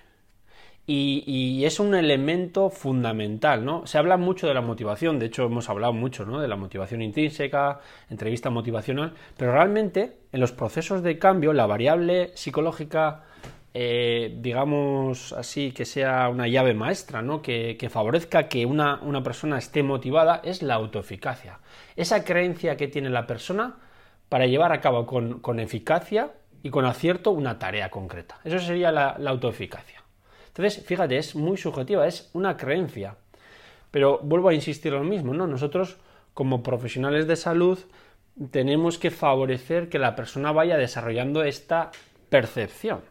Y, 0.87 1.65
es 1.65 1.81
un 1.81 1.93
elemento 1.93 2.69
fundamental, 2.69 3.65
¿no? 3.65 3.85
Se 3.85 3.97
habla 3.97 4.15
mucho 4.15 4.47
de 4.47 4.53
la 4.53 4.61
motivación, 4.61 5.19
de 5.19 5.25
hecho 5.25 5.43
hemos 5.43 5.67
hablado 5.67 5.91
mucho, 5.91 6.25
¿no? 6.25 6.39
De 6.39 6.47
la 6.47 6.55
motivación 6.55 7.01
intrínseca, 7.01 7.81
entrevista 8.09 8.49
motivacional, 8.49 9.13
pero 9.35 9.51
realmente 9.51 10.19
en 10.31 10.39
los 10.39 10.53
procesos 10.53 11.03
de 11.03 11.19
cambio 11.19 11.51
la 11.51 11.65
variable 11.65 12.31
psicológica, 12.35 13.23
eh, 13.77 14.33
digamos 14.39 15.33
así, 15.33 15.73
que 15.73 15.83
sea 15.83 16.29
una 16.29 16.47
llave 16.47 16.73
maestra, 16.73 17.21
¿no? 17.21 17.41
Que, 17.41 17.89
favorezca 17.91 18.47
que 18.47 18.65
una, 18.65 19.01
persona 19.21 19.57
esté 19.57 19.83
motivada 19.83 20.39
es 20.45 20.61
la 20.61 20.75
autoeficacia. 20.75 21.59
Esa 21.97 22.23
creencia 22.23 22.77
que 22.77 22.87
tiene 22.87 23.09
la 23.09 23.27
persona 23.27 23.75
para 24.29 24.47
llevar 24.47 24.71
a 24.71 24.79
cabo 24.79 25.05
con, 25.05 25.59
eficacia 25.59 26.31
y 26.63 26.69
con 26.69 26.85
acierto 26.85 27.31
una 27.31 27.59
tarea 27.59 27.91
concreta. 27.91 28.39
Eso 28.45 28.59
sería 28.59 28.93
la 28.93 29.29
autoeficacia. 29.29 30.03
Entonces, 30.47 30.85
fíjate, 30.85 31.17
es 31.17 31.35
muy 31.35 31.57
subjetiva, 31.57 32.07
es 32.07 32.29
una 32.31 32.55
creencia. 32.55 33.17
Pero 33.91 34.19
vuelvo 34.23 34.47
a 34.47 34.53
insistir 34.53 34.93
lo 34.93 35.03
mismo, 35.03 35.33
¿no? 35.33 35.47
Nosotros, 35.47 35.97
como 36.33 36.63
profesionales 36.63 37.27
de 37.27 37.35
salud, 37.35 37.77
tenemos 38.51 38.97
que 38.97 39.11
favorecer 39.11 39.89
que 39.89 39.99
la 39.99 40.15
persona 40.15 40.53
vaya 40.53 40.77
desarrollando 40.77 41.43
esta 41.43 41.91
percepción 42.29 43.01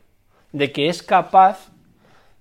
de 0.54 0.70
que 0.70 0.88
es 0.88 1.02
capaz 1.02 1.72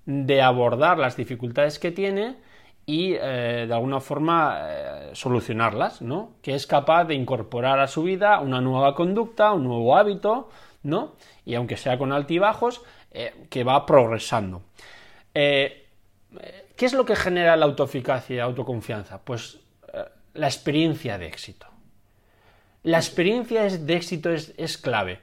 de 0.05 0.41
abordar 0.43 0.99
las 0.99 1.17
dificultades 1.17 1.79
que 1.79 1.91
tiene 1.91 2.37
y 2.85 3.15
eh, 3.15 3.65
de 3.67 3.73
alguna 3.73 3.99
forma 3.99 4.59
eh, 4.61 5.09
solucionarlas, 5.13 6.01
¿no? 6.03 6.33
Que 6.43 6.53
es 6.53 6.67
capaz 6.67 7.05
de 7.05 7.15
incorporar 7.15 7.79
a 7.79 7.87
su 7.87 8.03
vida 8.03 8.39
una 8.39 8.61
nueva 8.61 8.93
conducta, 8.93 9.51
un 9.51 9.63
nuevo 9.63 9.97
hábito, 9.97 10.49
¿no? 10.83 11.15
Y 11.43 11.55
aunque 11.55 11.75
sea 11.75 11.97
con 11.97 12.11
altibajos, 12.11 12.83
eh, 13.11 13.33
que 13.49 13.63
va 13.63 13.85
progresando. 13.85 14.61
¿Qué 15.33 15.87
es 16.77 16.93
lo 16.93 17.05
que 17.05 17.15
genera 17.15 17.55
la 17.55 17.65
autoeficacia 17.65 18.33
y 18.35 18.37
la 18.37 18.43
autoconfianza? 18.43 19.21
Pues 19.23 19.59
la 20.35 20.47
experiencia 20.47 21.17
de 21.17 21.27
éxito. 21.27 21.65
La 22.83 22.97
experiencia 22.97 23.63
de 23.63 23.93
éxito 23.95 24.29
es, 24.31 24.77
clave. 24.77 25.19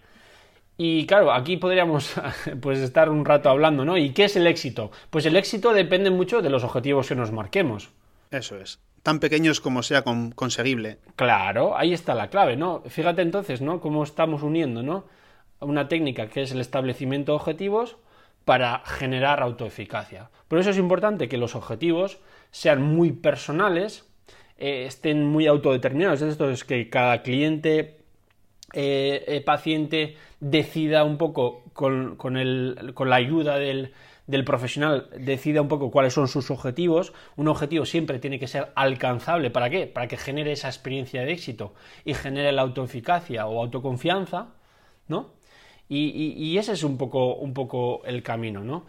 Y 0.83 1.05
claro, 1.05 1.31
aquí 1.31 1.59
podríamos 1.59 2.15
pues, 2.63 2.79
estar 2.79 3.11
un 3.11 3.27
rato 3.27 3.51
hablando, 3.51 3.85
¿no? 3.85 3.99
¿Y 3.99 4.15
qué 4.15 4.25
es 4.25 4.37
el 4.37 4.47
éxito? 4.47 4.91
Pues 5.11 5.27
el 5.27 5.37
éxito 5.37 5.75
depende 5.75 6.09
mucho 6.09 6.41
de 6.41 6.49
los 6.49 6.65
objetivos 6.65 7.07
que 7.07 7.15
nos 7.15 7.33
marquemos. 7.33 7.91
Eso 8.31 8.57
es. 8.57 8.81
Tan 9.03 9.21
pequeños 9.21 9.61
como 9.61 9.83
sea 9.83 10.05
conseguible. 10.35 10.97
Claro, 11.17 11.77
ahí 11.77 11.93
está 11.93 12.15
la 12.15 12.31
clave, 12.31 12.57
¿no? 12.57 12.83
Fíjate 12.89 13.21
entonces, 13.21 13.61
¿no? 13.61 13.79
Cómo 13.79 14.03
estamos 14.03 14.43
uniendo, 14.43 14.83
¿no? 14.83 15.05
Una 15.59 15.87
técnica 15.87 16.31
que 16.31 16.41
es 16.41 16.53
el 16.53 16.63
establecimiento 16.63 17.33
de 17.33 17.37
objetivos 17.37 17.99
para 18.47 18.79
generar 18.87 19.43
autoeficacia. 19.43 20.31
Por 20.49 20.61
eso 20.61 20.71
es 20.71 20.79
importante 20.79 21.29
que 21.29 21.37
los 21.37 21.57
objetivos 21.57 22.21
sean 22.53 22.81
muy 22.81 23.13
personales, 23.13 24.09
eh, 24.57 24.87
estén 24.87 25.27
muy 25.27 25.47
autodeterminados. 25.47 26.23
Esto 26.23 26.49
es 26.49 26.65
que 26.65 26.89
cada 26.89 27.21
cliente, 27.21 27.99
eh, 28.73 29.25
eh, 29.27 29.43
paciente, 29.45 30.17
decida 30.41 31.05
un 31.05 31.19
poco 31.19 31.63
con, 31.73 32.17
la 32.19 33.17
ayuda 33.17 33.59
del, 33.59 33.93
del 34.27 34.45
profesional 34.45 35.09
decida 35.17 35.61
un 35.61 35.69
poco 35.69 35.91
cuáles 35.91 36.15
son 36.15 36.29
sus 36.29 36.51
objetivos. 36.51 37.13
Un 37.37 37.49
objetivo 37.49 37.85
siempre 37.85 38.19
tiene 38.19 38.39
que 38.39 38.49
ser 38.49 38.73
alcanzable. 38.75 39.51
¿Para 39.51 39.71
qué? 39.71 39.87
Para 39.87 40.09
que 40.09 40.17
genere 40.17 40.53
esa 40.53 40.69
experiencia 40.69 41.23
de 41.23 41.33
éxito 41.33 41.75
y 42.05 42.15
genere 42.15 42.53
la 42.53 42.63
autoeficacia 42.63 43.47
o 43.47 43.61
autoconfianza, 43.61 44.49
¿no? 45.09 45.39
Y, 45.93 46.57
ese 46.57 46.73
es 46.73 46.85
un 46.85 46.97
poco, 46.97 47.35
un 47.35 47.53
poco 47.53 48.03
el 48.05 48.23
camino, 48.23 48.63
¿no? 48.63 48.85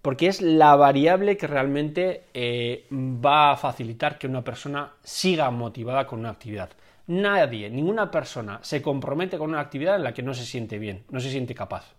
Porque 0.00 0.26
es 0.26 0.40
la 0.40 0.74
variable 0.74 1.36
que 1.36 1.46
realmente 1.46 2.24
eh, 2.32 2.86
va 2.90 3.52
a 3.52 3.56
facilitar 3.58 4.16
que 4.16 4.26
una 4.26 4.42
persona 4.42 4.94
siga 5.02 5.50
motivada 5.50 6.06
con 6.06 6.20
una 6.20 6.30
actividad. 6.30 6.70
Nadie, 7.08 7.70
ninguna 7.70 8.10
persona 8.10 8.58
se 8.62 8.82
compromete 8.82 9.38
con 9.38 9.50
una 9.50 9.60
actividad 9.60 9.96
en 9.96 10.02
la 10.02 10.12
que 10.12 10.22
no 10.22 10.34
se 10.34 10.44
siente 10.44 10.78
bien, 10.78 11.04
no 11.10 11.20
se 11.20 11.30
siente 11.30 11.54
capaz. 11.54 11.94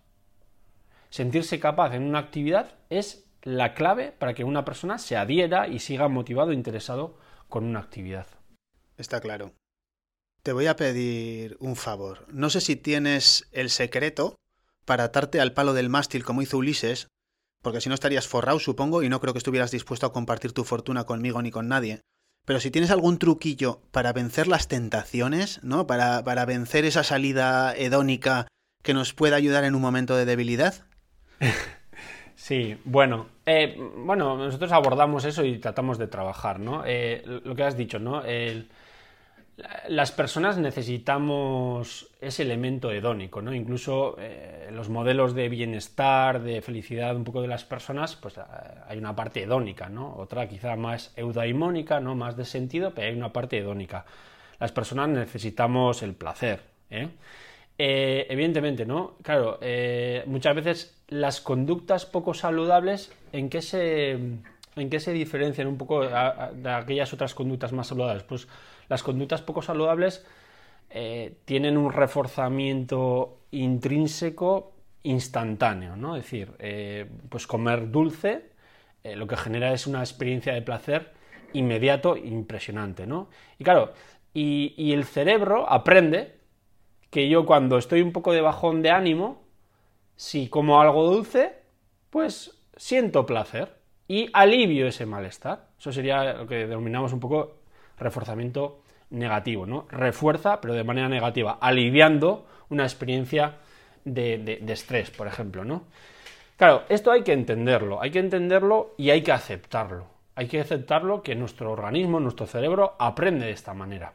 Sentirse 1.08 1.58
capaz 1.58 1.94
en 1.94 2.02
una 2.02 2.18
actividad 2.18 2.74
es 2.90 3.24
la 3.42 3.74
clave 3.74 4.12
para 4.12 4.34
que 4.34 4.44
una 4.44 4.64
persona 4.64 4.98
se 4.98 5.16
adhiera 5.16 5.66
y 5.66 5.78
siga 5.78 6.08
motivado 6.08 6.50
e 6.50 6.54
interesado 6.54 7.16
con 7.48 7.64
una 7.64 7.80
actividad. 7.80 8.26
Está 8.98 9.20
claro. 9.20 9.54
Te 10.42 10.52
voy 10.52 10.66
a 10.66 10.76
pedir 10.76 11.56
un 11.60 11.76
favor. 11.76 12.26
No 12.32 12.50
sé 12.50 12.60
si 12.60 12.76
tienes 12.76 13.48
el 13.52 13.70
secreto 13.70 14.36
para 14.84 15.04
atarte 15.04 15.40
al 15.40 15.52
palo 15.52 15.72
del 15.72 15.88
mástil 15.88 16.24
como 16.24 16.42
hizo 16.42 16.58
Ulises, 16.58 17.08
porque 17.62 17.80
si 17.80 17.88
no 17.88 17.94
estarías 17.94 18.28
forrado, 18.28 18.58
supongo, 18.58 19.02
y 19.02 19.08
no 19.08 19.20
creo 19.20 19.32
que 19.32 19.38
estuvieras 19.38 19.70
dispuesto 19.70 20.06
a 20.06 20.12
compartir 20.12 20.52
tu 20.52 20.64
fortuna 20.64 21.04
conmigo 21.04 21.40
ni 21.42 21.50
con 21.50 21.68
nadie. 21.68 22.02
Pero 22.48 22.60
si 22.60 22.70
tienes 22.70 22.90
algún 22.90 23.18
truquillo 23.18 23.82
para 23.90 24.14
vencer 24.14 24.48
las 24.48 24.68
tentaciones, 24.68 25.62
¿no? 25.62 25.86
Para, 25.86 26.24
para 26.24 26.46
vencer 26.46 26.86
esa 26.86 27.04
salida 27.04 27.76
hedónica 27.76 28.46
que 28.82 28.94
nos 28.94 29.12
pueda 29.12 29.36
ayudar 29.36 29.64
en 29.64 29.74
un 29.74 29.82
momento 29.82 30.16
de 30.16 30.24
debilidad. 30.24 30.74
Sí, 32.34 32.78
bueno, 32.84 33.26
eh, 33.44 33.76
bueno, 33.96 34.36
nosotros 34.38 34.70
abordamos 34.70 35.24
eso 35.26 35.44
y 35.44 35.58
tratamos 35.58 35.98
de 35.98 36.06
trabajar, 36.06 36.60
¿no? 36.60 36.84
Eh, 36.86 37.22
lo 37.44 37.54
que 37.54 37.64
has 37.64 37.76
dicho, 37.76 37.98
¿no? 37.98 38.24
El, 38.24 38.70
las 39.88 40.12
personas 40.12 40.56
necesitamos 40.56 42.08
ese 42.20 42.42
elemento 42.42 42.92
hedónico, 42.92 43.42
¿no? 43.42 43.52
Incluso 43.52 44.16
eh, 44.18 44.70
los 44.72 44.88
modelos 44.88 45.34
de 45.34 45.48
bienestar, 45.48 46.40
de 46.42 46.62
felicidad 46.62 47.16
un 47.16 47.24
poco 47.24 47.42
de 47.42 47.48
las 47.48 47.64
personas, 47.64 48.14
pues 48.14 48.38
eh, 48.38 48.42
hay 48.86 48.98
una 48.98 49.16
parte 49.16 49.42
hedónica, 49.42 49.88
¿no? 49.88 50.14
Otra 50.16 50.48
quizá 50.48 50.76
más 50.76 51.12
eudaimónica, 51.16 51.98
¿no? 51.98 52.14
Más 52.14 52.36
de 52.36 52.44
sentido, 52.44 52.92
pero 52.94 53.08
hay 53.08 53.16
una 53.16 53.32
parte 53.32 53.58
hedónica. 53.58 54.04
Las 54.60 54.70
personas 54.70 55.08
necesitamos 55.08 56.02
el 56.02 56.14
placer, 56.14 56.60
¿eh? 56.90 57.08
evidentemente, 57.80 58.84
¿no? 58.84 59.14
Claro, 59.22 59.60
muchas 60.26 60.56
veces 60.56 61.00
las 61.06 61.40
conductas 61.40 62.06
poco 62.06 62.34
saludables, 62.34 63.12
¿en 63.32 63.48
qué 63.48 63.62
se, 63.62 64.10
en 64.10 64.90
qué 64.90 64.98
se 64.98 65.12
diferencian 65.12 65.68
un 65.68 65.78
poco 65.78 66.02
de 66.02 66.70
aquellas 66.70 67.12
otras 67.12 67.34
conductas 67.34 67.72
más 67.72 67.86
saludables? 67.86 68.24
Pues 68.24 68.48
las 68.88 69.02
conductas 69.02 69.42
poco 69.42 69.62
saludables 69.62 70.26
eh, 70.90 71.36
tienen 71.44 71.76
un 71.76 71.92
reforzamiento 71.92 73.40
intrínseco 73.50 74.72
instantáneo, 75.02 75.96
¿no? 75.96 76.16
Es 76.16 76.24
decir, 76.24 76.52
eh, 76.58 77.06
pues 77.28 77.46
comer 77.46 77.90
dulce 77.90 78.50
eh, 79.04 79.14
lo 79.14 79.26
que 79.26 79.36
genera 79.36 79.72
es 79.72 79.86
una 79.86 80.00
experiencia 80.00 80.54
de 80.54 80.62
placer 80.62 81.12
inmediato 81.52 82.16
impresionante, 82.16 83.06
¿no? 83.06 83.28
Y 83.58 83.64
claro, 83.64 83.92
y, 84.34 84.74
y, 84.76 84.92
el 84.92 85.04
cerebro 85.04 85.70
aprende 85.70 86.38
que 87.10 87.28
yo 87.28 87.46
cuando 87.46 87.78
estoy 87.78 88.02
un 88.02 88.12
poco 88.12 88.32
de 88.32 88.40
bajón 88.40 88.82
de 88.82 88.90
ánimo, 88.90 89.42
si 90.16 90.48
como 90.48 90.80
algo 90.80 91.04
dulce, 91.04 91.54
pues 92.10 92.58
siento 92.76 93.24
placer 93.26 93.76
y 94.06 94.30
alivio 94.32 94.86
ese 94.86 95.06
malestar. 95.06 95.68
Eso 95.78 95.92
sería 95.92 96.32
lo 96.34 96.46
que 96.46 96.66
denominamos 96.66 97.12
un 97.12 97.20
poco 97.20 97.57
reforzamiento 97.98 98.80
negativo, 99.10 99.66
¿no? 99.66 99.86
Refuerza, 99.90 100.60
pero 100.60 100.74
de 100.74 100.84
manera 100.84 101.08
negativa, 101.08 101.58
aliviando 101.60 102.46
una 102.68 102.84
experiencia 102.84 103.56
de, 104.04 104.62
estrés, 104.68 105.10
por 105.10 105.26
ejemplo, 105.26 105.64
¿no? 105.64 105.84
Claro, 106.56 106.84
esto 106.88 107.10
hay 107.10 107.22
que 107.22 107.32
entenderlo, 107.32 108.02
hay 108.02 108.10
que 108.10 108.18
entenderlo 108.18 108.94
y 108.96 109.10
hay 109.10 109.22
que 109.22 109.32
aceptarlo. 109.32 110.06
Hay 110.34 110.46
que 110.46 110.60
aceptarlo 110.60 111.22
que 111.22 111.34
nuestro 111.34 111.72
organismo, 111.72 112.20
nuestro 112.20 112.46
cerebro, 112.46 112.94
aprende 112.98 113.46
de 113.46 113.52
esta 113.52 113.74
manera. 113.74 114.12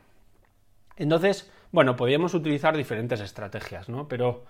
Entonces, 0.95 1.51
bueno, 1.71 1.95
podríamos 1.95 2.33
utilizar 2.33 2.77
diferentes 2.77 3.19
estrategias, 3.19 3.89
¿no? 3.89 4.07
Pero 4.07 4.45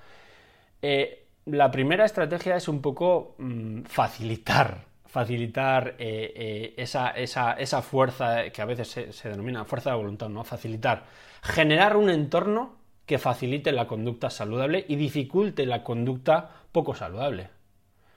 eh, 0.82 1.26
la 1.46 1.72
primera 1.72 2.06
estrategia 2.06 2.56
es 2.56 2.68
un 2.68 2.82
poco 2.82 3.36
mm, 3.38 3.84
facilitar 3.84 4.86
facilitar 5.14 5.94
eh, 6.00 6.34
eh, 6.36 6.74
esa, 6.76 7.12
esa, 7.12 7.82
fuerza 7.84 8.50
que 8.50 8.64
a 8.64 8.66
veces 8.66 8.88
se, 9.12 9.30
denomina 9.30 9.64
fuerza 9.64 9.92
de 9.92 9.98
voluntad, 9.98 10.28
¿no? 10.28 10.44
Facilitar, 10.44 11.06
generar 11.44 11.98
un 11.98 12.10
entorno 12.10 12.78
que 13.06 13.20
facilite 13.20 13.72
la 13.74 13.86
conducta 13.86 14.32
saludable 14.32 14.84
y 14.88 14.96
dificulte 14.96 15.68
la 15.68 15.84
conducta 15.84 16.50
poco 16.72 16.96
saludable. 16.96 17.44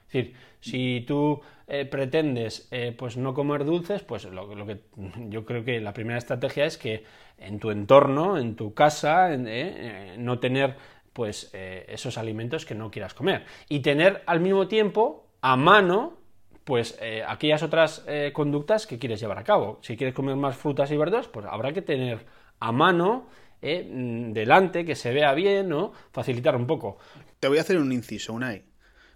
Es 0.07 0.13
decir, 0.15 0.35
si 0.61 1.05
tú 1.07 1.43
eh, 1.67 1.85
pretendes 1.85 2.71
pues 2.97 3.19
no 3.19 3.35
comer 3.35 3.67
dulces, 3.67 4.03
pues 4.03 4.25
lo, 4.25 4.55
lo, 4.55 4.65
que 4.65 4.81
yo 5.29 5.45
creo 5.45 5.65
que 5.65 5.83
la 5.83 5.93
primera 5.93 6.17
estrategia 6.17 6.65
es 6.65 6.79
que 6.79 7.05
en 7.37 7.59
tu 7.59 7.73
entorno, 7.73 8.39
en 8.39 8.57
tu 8.57 8.73
casa, 8.73 9.37
no 9.37 10.39
tener 10.39 10.77
pues 11.13 11.51
esos 11.53 12.17
alimentos 12.17 12.65
que 12.65 12.75
no 12.75 12.91
quieras 12.91 13.13
comer 13.13 13.45
y 13.69 13.81
tener 13.81 14.23
al 14.25 14.41
mismo 14.41 14.67
tiempo 14.67 15.27
a 15.43 15.57
mano 15.57 16.25
pues 16.67 16.99
eh, 17.01 17.23
aquellas 17.25 17.63
otras 17.63 18.03
eh, 18.09 18.33
conductas 18.35 18.89
que 18.89 18.99
quieres 18.99 19.21
llevar 19.21 19.39
a 19.39 19.45
cabo. 19.45 19.79
Si 19.83 19.97
quieres 19.97 20.17
comer 20.17 20.35
más 20.35 20.57
frutas 20.57 20.91
y 20.91 20.97
verduras, 20.97 21.29
pues 21.29 21.47
habrá 21.49 21.73
que 21.73 21.81
tener 21.81 22.27
a 22.59 22.73
mano 22.73 23.29
eh, 23.63 23.89
mm, 23.89 24.33
delante, 24.33 24.85
que 24.85 24.97
se 24.97 25.13
vea 25.13 25.33
bien, 25.33 25.69
¿no? 25.69 25.93
Facilitar 26.11 26.57
un 26.57 26.67
poco. 26.67 26.99
Te 27.39 27.47
voy 27.47 27.59
a 27.59 27.61
hacer 27.61 27.79
un 27.79 27.93
inciso, 27.93 28.33
Unai. 28.33 28.65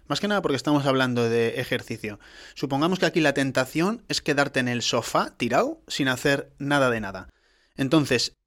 Más 0.07 0.21
que 0.21 0.29
nada 0.29 0.41
porque 0.41 0.55
estamos 0.55 0.85
hablando 0.85 1.29
de 1.29 1.59
ejercicio. 1.59 2.21
Supongamos 2.55 2.99
que 2.99 3.05
aquí 3.05 3.19
la 3.19 3.33
tentación 3.33 4.05
es 4.07 4.21
quedarte 4.21 4.61
en 4.61 4.69
el 4.69 4.81
sofá 4.81 5.35
tirado 5.35 5.81
sin 5.89 6.07
hacer 6.07 6.53
nada 6.57 6.89
de 6.89 7.01
nada. 7.01 7.27
Entonces, 7.75 8.37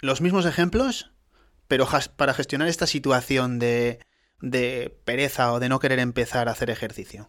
los 0.00 0.22
mismos 0.22 0.46
ejemplos, 0.46 1.12
pero 1.68 1.86
para 2.16 2.32
gestionar 2.32 2.68
esta 2.68 2.86
situación 2.86 3.58
de, 3.58 3.98
de 4.40 4.98
pereza 5.04 5.52
o 5.52 5.60
de 5.60 5.68
no 5.68 5.78
querer 5.78 5.98
empezar 5.98 6.48
a 6.48 6.52
hacer 6.52 6.70
ejercicio. 6.70 7.28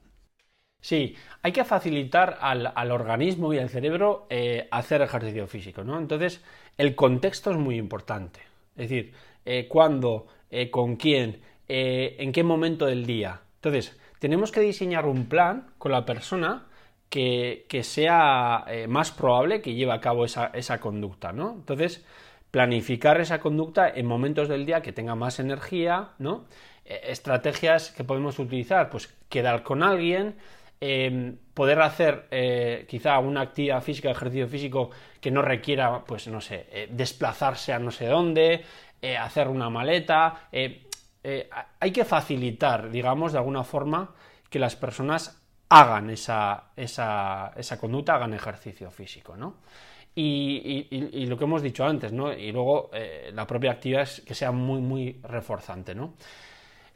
Sí, 0.82 1.16
hay 1.42 1.52
que 1.52 1.66
facilitar 1.66 2.38
al, 2.40 2.92
organismo 2.92 3.54
y 3.54 3.58
al 3.60 3.70
cerebro 3.70 4.28
eh, 4.30 4.68
hacer 4.72 5.02
ejercicio 5.02 5.48
físico, 5.48 5.84
¿no? 5.84 5.98
Entonces, 5.98 6.42
el 6.78 6.96
contexto 6.96 7.52
es 7.52 7.58
muy 7.58 7.78
importante. 7.78 8.40
Es 8.76 8.90
decir, 8.90 9.14
eh, 9.46 9.68
cuándo, 9.68 10.28
eh, 10.52 10.70
con 10.70 10.96
quién, 10.96 11.42
en 11.68 12.32
qué 12.32 12.44
momento 12.44 12.86
del 12.86 13.06
día. 13.06 13.42
Entonces, 13.56 14.00
tenemos 14.20 14.52
que 14.52 14.62
diseñar 14.62 15.06
un 15.06 15.26
plan 15.28 15.68
con 15.78 15.92
la 15.92 16.06
persona 16.06 16.68
que, 17.10 17.66
sea 17.84 18.66
más 18.88 19.12
probable 19.12 19.62
que 19.62 19.74
lleve 19.74 19.92
a 19.92 20.00
cabo 20.00 20.24
esa, 20.26 20.48
esa 20.54 20.80
conducta, 20.80 21.34
¿no? 21.34 21.52
Entonces, 21.52 22.06
planificar 22.52 23.20
esa 23.20 23.40
conducta 23.40 23.90
en 23.90 24.06
momentos 24.06 24.48
del 24.48 24.66
día 24.66 24.82
que 24.82 24.94
tenga 24.94 25.16
más 25.16 25.40
energía, 25.40 26.12
¿no? 26.20 26.46
estrategias 26.86 27.92
que 27.92 28.06
podemos 28.06 28.40
utilizar, 28.40 28.90
pues 28.90 29.14
quedar 29.28 29.64
con 29.64 29.84
alguien, 29.84 30.38
Em, 30.80 31.36
poder 31.56 31.82
hacer 31.82 32.28
eh, 32.30 32.86
quizá 32.88 33.18
una 33.18 33.42
actividad 33.42 33.82
física, 33.82 34.12
ejercicio 34.12 34.48
físico 34.48 34.92
que 35.20 35.32
no 35.32 35.42
requiera, 35.42 36.04
pues 36.06 36.28
no 36.28 36.40
sé, 36.40 36.68
eh, 36.72 36.88
desplazarse 36.92 37.74
a 37.74 37.80
no 37.80 37.90
sé 37.90 38.06
dónde, 38.06 38.64
eh, 39.02 39.18
hacer 39.18 39.48
una 39.48 39.70
maleta. 39.72 40.50
hay 41.80 41.92
que 41.92 42.06
facilitar, 42.06 42.90
digamos, 42.92 43.34
de 43.34 43.40
alguna 43.40 43.64
forma 43.64 44.14
que 44.50 44.60
las 44.60 44.76
personas 44.76 45.42
hagan 45.70 46.10
esa, 46.12 46.72
esa, 46.76 47.52
esa 47.56 47.80
conducta, 47.80 48.16
hagan 48.16 48.34
ejercicio 48.34 48.92
físico, 48.92 49.36
¿no? 49.36 49.56
Y, 50.16 50.88
y, 50.90 51.26
lo 51.28 51.38
que 51.38 51.44
hemos 51.44 51.62
dicho 51.62 51.86
antes, 51.86 52.12
¿no? 52.12 52.34
Y 52.34 52.52
luego 52.52 52.90
la 53.34 53.46
propia 53.46 53.72
actividad 53.72 54.04
es 54.04 54.22
que 54.22 54.34
sea 54.34 54.52
muy, 54.52 54.82
muy 54.82 55.20
reforzante, 55.24 55.94
¿no? 55.94 56.14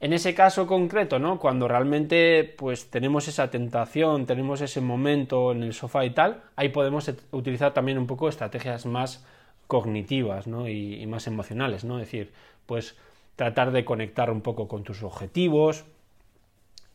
En 0.01 0.13
ese 0.13 0.33
caso 0.33 0.65
concreto, 0.65 1.19
¿no? 1.19 1.37
Cuando 1.37 1.67
realmente 1.67 2.55
pues 2.57 2.89
tenemos 2.89 3.27
esa 3.27 3.51
tentación, 3.51 4.25
tenemos 4.25 4.59
ese 4.61 4.81
momento 4.81 5.51
en 5.51 5.61
el 5.61 5.73
sofá 5.73 6.05
y 6.05 6.09
tal, 6.09 6.41
ahí 6.55 6.69
podemos 6.69 7.09
utilizar 7.29 7.71
también 7.71 7.99
un 7.99 8.07
poco 8.07 8.27
estrategias 8.27 8.87
más 8.87 9.23
cognitivas, 9.67 10.47
¿no? 10.47 10.67
Y, 10.67 11.05
más 11.05 11.27
emocionales, 11.27 11.83
¿no? 11.83 11.99
Es 11.99 12.07
decir, 12.07 12.33
pues 12.65 12.97
tratar 13.35 13.71
de 13.71 13.85
conectar 13.85 14.31
un 14.31 14.41
poco 14.41 14.67
con 14.67 14.83
tus 14.83 15.03
objetivos, 15.03 15.85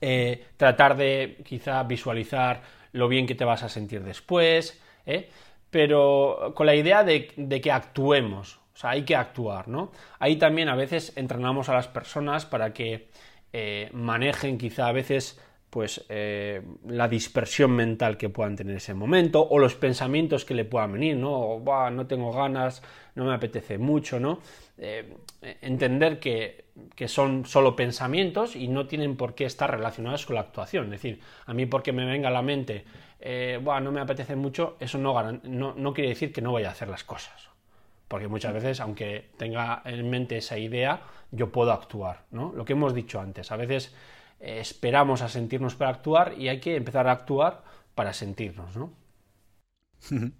eh, 0.00 0.44
tratar 0.57 0.96
de 0.96 1.38
quizá 1.44 1.84
visualizar 1.84 2.62
lo 2.92 3.07
bien 3.07 3.28
que 3.28 3.36
te 3.36 3.44
vas 3.44 3.62
a 3.62 3.68
sentir 3.68 4.02
después, 4.02 4.80
¿eh? 5.07 5.30
pero 5.70 6.52
con 6.57 6.66
la 6.66 6.74
idea 6.74 7.04
de, 7.04 7.32
de 7.36 7.61
que 7.61 7.70
actuemos, 7.70 8.59
o 8.77 8.79
sea, 8.79 8.91
hay 8.91 9.05
que 9.05 9.16
actuar, 9.16 9.68
¿no? 9.68 9.91
Ahí 10.18 10.37
también 10.37 10.68
a 10.68 10.77
veces 10.77 11.14
entrenamos 11.16 11.70
a 11.70 11.74
las 11.74 11.89
personas 11.89 12.45
para 12.45 12.74
que 12.74 13.09
eh, 13.51 13.89
manejen 13.95 14.59
quizá 14.59 14.89
a 14.89 14.93
veces 14.93 15.41
pues 15.70 16.05
eh, 16.11 16.61
la 16.87 17.09
dispersión 17.09 17.70
mental 17.70 18.18
que 18.18 18.29
puedan 18.29 18.55
tener 18.55 18.72
en 18.72 18.77
ese 18.77 18.93
momento 18.93 19.47
o 19.49 19.59
los 19.59 19.77
pensamientos 19.77 20.45
que 20.45 20.53
le 20.53 20.66
puedan 20.66 20.93
venir, 20.93 21.16
¿no? 21.16 21.62
no 21.91 22.07
tengo 22.07 22.33
ganas, 22.33 22.83
no 23.14 23.24
me 23.24 23.35
apetece 23.35 23.79
mucho, 23.79 24.20
¿no? 24.20 24.41
Eh, 24.77 25.16
entender 25.62 26.20
que, 26.20 26.66
que, 26.95 27.09
son 27.09 27.47
solo 27.47 27.74
pensamientos 27.74 28.57
y 28.57 28.68
no 28.68 28.87
tienen 28.87 29.16
por 29.16 29.35
qué 29.35 29.47
estar 29.47 29.70
relacionados 29.70 30.27
con 30.27 30.35
la 30.35 30.43
actuación. 30.43 30.85
Es 30.85 31.03
decir, 31.03 31.20
a 31.47 31.55
mí 31.55 31.64
porque 31.64 31.93
me 31.93 32.05
venga 32.05 32.29
a 32.29 32.33
la 32.33 32.43
mente, 32.43 32.85
no 33.64 33.91
me 33.93 34.01
apetece 34.01 34.37
mucho, 34.37 34.77
eso 34.81 34.99
no, 34.99 35.33
no, 35.45 35.74
no 35.74 35.95
quiere 35.95 36.11
decir 36.11 36.31
que 36.31 36.43
no 36.43 36.53
vaya 36.53 36.68
a 36.68 36.72
hacer 36.72 36.89
las 36.89 37.05
cosas 37.05 37.55
porque 38.09 38.28
muchas 38.28 38.52
veces, 38.52 38.80
aunque 38.80 39.30
tenga 39.36 39.82
en 39.84 40.09
mente 40.09 40.38
esa 40.38 40.59
idea, 40.59 41.02
yo 41.30 41.50
puedo 41.50 41.72
actuar, 41.72 42.26
¿no? 42.30 42.52
Lo 42.52 42.64
que 42.64 42.74
hemos 42.74 42.94
dicho 42.94 43.20
antes, 43.20 43.50
a 43.50 43.57
veces 43.57 43.94
eh, 44.40 44.59
esperamos 44.61 45.22
a 45.22 45.28
sentirnos 45.28 45.74
para 45.74 45.90
actuar 45.90 46.34
y 46.38 46.48
hay 46.48 46.61
que 46.61 46.76
empezar 46.76 47.09
a 47.09 47.12
actuar 47.12 47.64
para 47.94 48.12
sentirnos, 48.12 48.76
¿no? 48.76 48.92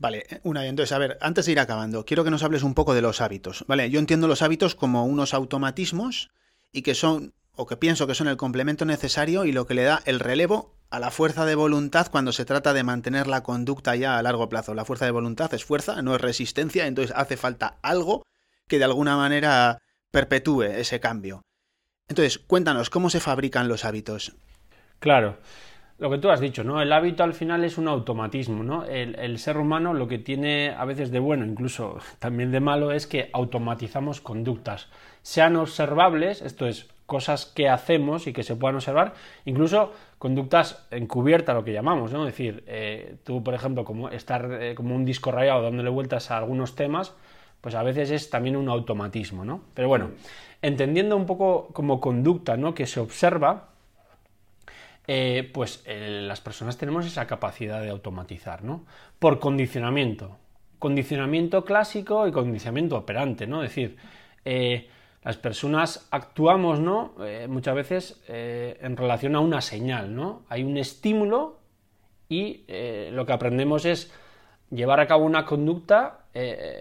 Vale, 0.00 0.26
una 0.44 0.64
entonces, 0.64 0.92
a 0.92 0.98
ver, 0.98 1.18
antes 1.20 1.46
de 1.46 1.52
ir 1.52 1.58
acabando, 1.58 2.04
quiero 2.04 2.22
que 2.22 2.30
nos 2.30 2.44
hables 2.44 2.62
un 2.62 2.74
poco 2.74 2.94
de 2.94 3.02
los 3.02 3.20
hábitos, 3.20 3.64
¿vale? 3.66 3.90
Yo 3.90 3.98
entiendo 3.98 4.28
los 4.28 4.42
hábitos 4.42 4.76
como 4.76 5.04
unos 5.04 5.34
automatismos 5.34 6.30
y 6.70 6.82
que 6.82 6.94
son, 6.94 7.34
o 7.56 7.66
que 7.66 7.76
pienso 7.76 8.06
que 8.06 8.14
son 8.14 8.28
el 8.28 8.36
complemento 8.36 8.84
necesario 8.84 9.44
y 9.44 9.50
lo 9.50 9.66
que 9.66 9.74
le 9.74 9.82
da 9.82 10.00
el 10.04 10.20
relevo 10.20 10.77
a 10.90 10.98
la 10.98 11.10
fuerza 11.10 11.44
de 11.44 11.54
voluntad 11.54 12.08
cuando 12.10 12.32
se 12.32 12.44
trata 12.44 12.72
de 12.72 12.82
mantener 12.82 13.26
la 13.26 13.42
conducta 13.42 13.94
ya 13.96 14.18
a 14.18 14.22
largo 14.22 14.48
plazo. 14.48 14.74
La 14.74 14.84
fuerza 14.84 15.04
de 15.04 15.10
voluntad 15.10 15.52
es 15.54 15.64
fuerza, 15.64 16.00
no 16.02 16.14
es 16.14 16.20
resistencia, 16.20 16.86
entonces 16.86 17.14
hace 17.16 17.36
falta 17.36 17.78
algo 17.82 18.22
que 18.66 18.78
de 18.78 18.84
alguna 18.84 19.16
manera 19.16 19.78
perpetúe 20.10 20.62
ese 20.62 21.00
cambio. 21.00 21.42
Entonces, 22.08 22.38
cuéntanos, 22.38 22.88
¿cómo 22.88 23.10
se 23.10 23.20
fabrican 23.20 23.68
los 23.68 23.84
hábitos? 23.84 24.34
Claro, 24.98 25.38
lo 25.98 26.10
que 26.10 26.18
tú 26.18 26.30
has 26.30 26.40
dicho, 26.40 26.64
¿no? 26.64 26.80
El 26.80 26.92
hábito 26.92 27.22
al 27.22 27.34
final 27.34 27.64
es 27.64 27.76
un 27.76 27.88
automatismo, 27.88 28.62
¿no? 28.62 28.84
El, 28.84 29.16
el, 29.16 29.38
ser 29.38 29.58
humano 29.58 29.92
lo 29.92 30.08
que 30.08 30.18
tiene 30.18 30.70
a 30.70 30.84
veces 30.86 31.10
de 31.10 31.18
bueno, 31.18 31.44
incluso 31.44 31.98
también 32.18 32.50
de 32.50 32.60
malo, 32.60 32.92
es 32.92 33.06
que 33.06 33.28
automatizamos 33.32 34.20
conductas. 34.20 34.88
Sean 35.22 35.56
observables, 35.56 36.40
esto 36.40 36.66
es, 36.66 36.88
cosas 37.04 37.46
que 37.46 37.68
hacemos 37.68 38.26
y 38.26 38.32
que 38.32 38.42
se 38.42 38.54
puedan 38.54 38.76
observar, 38.76 39.14
incluso 39.44 39.92
conductas 40.18 40.86
encubiertas, 40.90 41.54
lo 41.54 41.64
que 41.64 41.72
llamamos, 41.72 42.12
¿no? 42.12 42.26
Es 42.26 42.34
decir, 42.34 42.64
eh, 42.66 43.16
tú, 43.24 43.42
por 43.42 43.54
ejemplo, 43.54 43.84
como 43.84 44.08
estar 44.10 44.50
eh, 44.60 44.74
como 44.74 44.94
un 44.94 45.04
disco 45.04 45.30
rayado 45.30 45.62
dándole 45.62 45.90
vueltas 45.90 46.30
a 46.30 46.38
algunos 46.38 46.74
temas, 46.74 47.14
pues 47.60 47.74
a 47.74 47.82
veces 47.82 48.10
es 48.10 48.28
también 48.28 48.56
un 48.56 48.68
automatismo, 48.68 49.44
¿no? 49.44 49.62
Pero 49.74 49.88
bueno, 49.88 50.10
entendiendo 50.60 51.16
un 51.16 51.26
poco 51.26 51.68
como 51.72 52.00
conducta, 52.00 52.56
¿no? 52.56 52.74
Que 52.74 52.86
se 52.86 53.00
observa, 53.00 53.68
eh, 55.06 55.48
pues 55.54 55.84
las 55.86 56.40
personas 56.40 56.76
tenemos 56.76 57.06
esa 57.06 57.26
capacidad 57.26 57.80
de 57.80 57.90
automatizar, 57.90 58.62
¿no? 58.62 58.84
Por 59.18 59.38
condicionamiento. 59.38 60.36
Condicionamiento 60.78 61.64
clásico 61.64 62.28
y 62.28 62.32
condicionamiento 62.32 62.96
operante, 62.96 63.46
¿no? 63.46 63.62
Es 63.62 63.70
decir, 63.70 63.96
las 65.22 65.36
personas 65.36 66.08
actuamos, 66.10 66.80
¿no? 66.80 67.14
Eh, 67.20 67.46
muchas 67.48 67.74
veces 67.74 68.22
eh, 68.28 68.78
en 68.80 68.96
relación 68.96 69.34
a 69.36 69.40
una 69.40 69.60
señal, 69.60 70.14
¿no? 70.14 70.42
Hay 70.48 70.62
un 70.62 70.76
estímulo 70.76 71.58
y 72.28 72.64
eh, 72.68 73.10
lo 73.12 73.26
que 73.26 73.32
aprendemos 73.32 73.84
es 73.84 74.12
llevar 74.70 75.00
a 75.00 75.06
cabo 75.06 75.24
una 75.24 75.44
conducta 75.44 76.14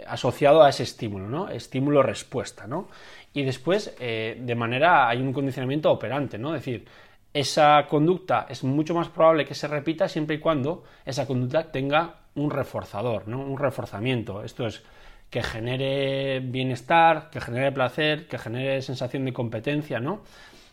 asociado 0.05 0.61
a 0.61 0.69
ese 0.69 0.83
estímulo, 0.83 1.27
¿no? 1.27 1.49
Estímulo-respuesta, 1.49 2.67
¿no? 2.67 2.89
Y 3.33 3.43
después, 3.43 3.95
de 3.97 4.55
manera, 4.55 5.09
hay 5.09 5.19
un 5.19 5.33
condicionamiento 5.33 5.91
operante, 5.91 6.37
¿no? 6.37 6.53
Es 6.53 6.61
decir, 6.61 6.85
esa 7.33 7.87
conducta 7.87 8.45
es 8.49 8.63
mucho 8.63 8.93
más 8.93 9.09
probable 9.09 9.45
que 9.45 9.55
se 9.55 9.67
repita 9.67 10.07
siempre 10.07 10.35
y 10.35 10.39
cuando 10.39 10.83
esa 11.05 11.25
conducta 11.25 11.71
tenga 11.71 12.15
un 12.35 12.51
reforzador, 12.51 13.27
¿no? 13.27 13.39
Un 13.39 13.57
reforzamiento. 13.57 14.43
Esto 14.43 14.67
es, 14.67 14.83
que 15.29 15.43
genere 15.43 16.39
bienestar, 16.39 17.29
que 17.29 17.41
genere 17.41 17.71
placer, 17.71 18.27
que 18.27 18.37
genere 18.37 18.81
sensación 18.81 19.25
de 19.25 19.33
competencia, 19.33 19.99
¿no? 19.99 20.21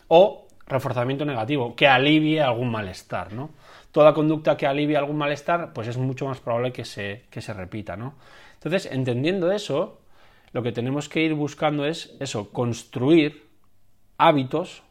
O 0.09 0.47
reforzamiento 0.67 1.25
negativo, 1.25 1.75
que 1.75 1.89
alivie 1.89 2.41
algún 2.41 2.71
malestar, 2.71 3.33
¿no? 3.33 3.51
Toda 3.93 4.15
conducta 4.15 4.57
que 4.57 4.67
alivie 4.67 4.97
algún 4.97 5.17
malestar, 5.17 5.73
pues 5.73 5.89
es 5.89 5.99
mucho 5.99 6.27
más 6.27 6.41
probable 6.41 6.73
que 6.73 6.85
se, 6.85 7.25
que 7.31 7.41
se 7.41 7.53
repita, 7.53 7.97
¿no? 7.97 8.15
Entonces, 8.55 8.91
entendiendo 8.91 9.53
eso, 9.53 10.01
lo 10.53 10.63
que 10.63 10.73
tenemos 10.73 11.09
que 11.09 11.21
ir 11.23 11.35
buscando 11.35 11.85
es 11.85 12.17
eso, 12.21 12.51
construir 12.51 13.49
hábitos 14.17 14.85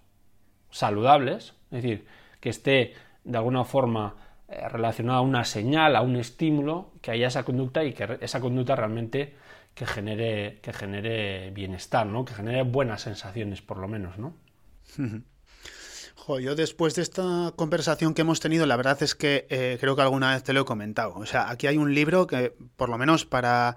saludables, 0.69 1.53
es 1.71 1.83
decir, 1.83 2.05
que 2.39 2.49
esté 2.49 2.93
de 3.23 3.37
alguna 3.37 3.63
forma 3.63 4.15
eh, 4.49 4.67
relacionado 4.67 5.19
a 5.19 5.21
una 5.21 5.45
señal, 5.45 5.95
a 5.95 6.01
un 6.01 6.17
estímulo, 6.17 6.91
que 7.01 7.11
haya 7.11 7.27
esa 7.27 7.43
conducta 7.43 7.83
y 7.83 7.93
que 7.93 8.17
esa 8.21 8.41
conducta 8.41 8.75
realmente 8.75 9.35
que 9.73 9.85
genere, 9.85 10.59
que 10.61 10.73
genere 10.73 11.51
bienestar, 11.51 12.05
¿no? 12.05 12.25
Que 12.25 12.33
genere 12.33 12.63
buenas 12.63 13.01
sensaciones, 13.01 13.61
por 13.61 13.77
lo 13.77 13.87
menos, 13.87 14.17
¿no? 14.17 14.35
yo 16.41 16.55
después 16.55 16.95
de 16.95 17.01
esta 17.01 17.53
conversación 17.55 18.13
que 18.13 18.21
hemos 18.21 18.39
tenido, 18.39 18.65
la 18.65 18.77
verdad 18.77 19.01
es 19.01 19.15
que 19.15 19.45
eh, 19.49 19.77
creo 19.79 19.95
que 19.95 20.01
alguna 20.01 20.33
vez 20.33 20.43
te 20.43 20.53
lo 20.53 20.61
he 20.61 20.65
comentado. 20.65 21.15
O 21.15 21.25
sea, 21.25 21.49
aquí 21.49 21.67
hay 21.67 21.77
un 21.77 21.93
libro 21.93 22.27
que, 22.27 22.53
por 22.75 22.89
lo 22.89 22.97
menos 22.97 23.25
para 23.25 23.75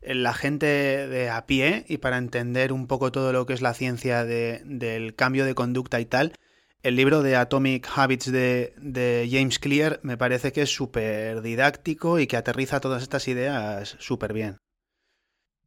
la 0.00 0.32
gente 0.32 0.66
de 0.66 1.28
a 1.28 1.46
pie 1.46 1.84
y 1.88 1.98
para 1.98 2.18
entender 2.18 2.72
un 2.72 2.86
poco 2.86 3.10
todo 3.10 3.32
lo 3.32 3.46
que 3.46 3.52
es 3.52 3.62
la 3.62 3.74
ciencia 3.74 4.24
del 4.24 5.14
cambio 5.16 5.44
de 5.44 5.54
conducta 5.54 6.00
y 6.00 6.06
tal, 6.06 6.34
el 6.82 6.94
libro 6.94 7.22
de 7.22 7.34
Atomic 7.34 7.88
Habits 7.94 8.30
de, 8.30 8.74
de 8.76 9.28
James 9.30 9.58
Clear 9.58 9.98
me 10.02 10.16
parece 10.16 10.52
que 10.52 10.62
es 10.62 10.72
súper 10.72 11.42
didáctico 11.42 12.20
y 12.20 12.28
que 12.28 12.36
aterriza 12.36 12.80
todas 12.80 13.02
estas 13.02 13.26
ideas 13.26 13.96
súper 13.98 14.32
bien. 14.32 14.58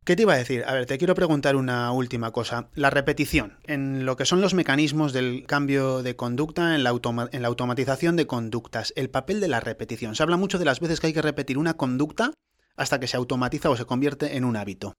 ¿Qué 0.04 0.16
te 0.16 0.24
iba 0.24 0.34
a 0.34 0.38
decir? 0.38 0.64
A 0.66 0.74
ver, 0.74 0.88
te 0.88 0.98
quiero 0.98 1.14
preguntar 1.14 1.56
una 1.56 1.92
última 1.92 2.32
cosa. 2.32 2.70
La 2.74 2.90
repetición, 2.90 3.60
en 3.66 4.04
lo 4.04 4.16
que 4.16 4.26
son 4.26 4.42
los 4.42 4.56
mecanismos 4.56 5.14
del 5.14 5.46
cambio 5.46 6.02
de 6.02 6.16
conducta, 6.16 6.74
en 6.74 6.84
la, 6.84 6.90
automatización 6.90 8.16
de 8.16 8.26
conductas, 8.26 8.94
el 8.96 9.12
papel 9.12 9.40
de 9.40 9.48
la 9.48 9.60
repetición. 9.60 10.16
Se 10.16 10.24
habla 10.24 10.38
mucho 10.38 10.58
de 10.58 10.66
las 10.66 10.80
veces 10.80 11.00
que 11.00 11.08
hay 11.08 11.14
que 11.14 11.22
repetir 11.22 11.60
una 11.60 11.76
conducta 11.76 12.34
hasta 12.76 13.00
que 13.00 13.06
se 13.06 13.16
automatiza 13.16 13.70
o 13.70 13.78
se 13.78 13.86
convierte 13.86 14.38
en 14.38 14.44
un 14.44 14.56
hábito. 14.56 14.96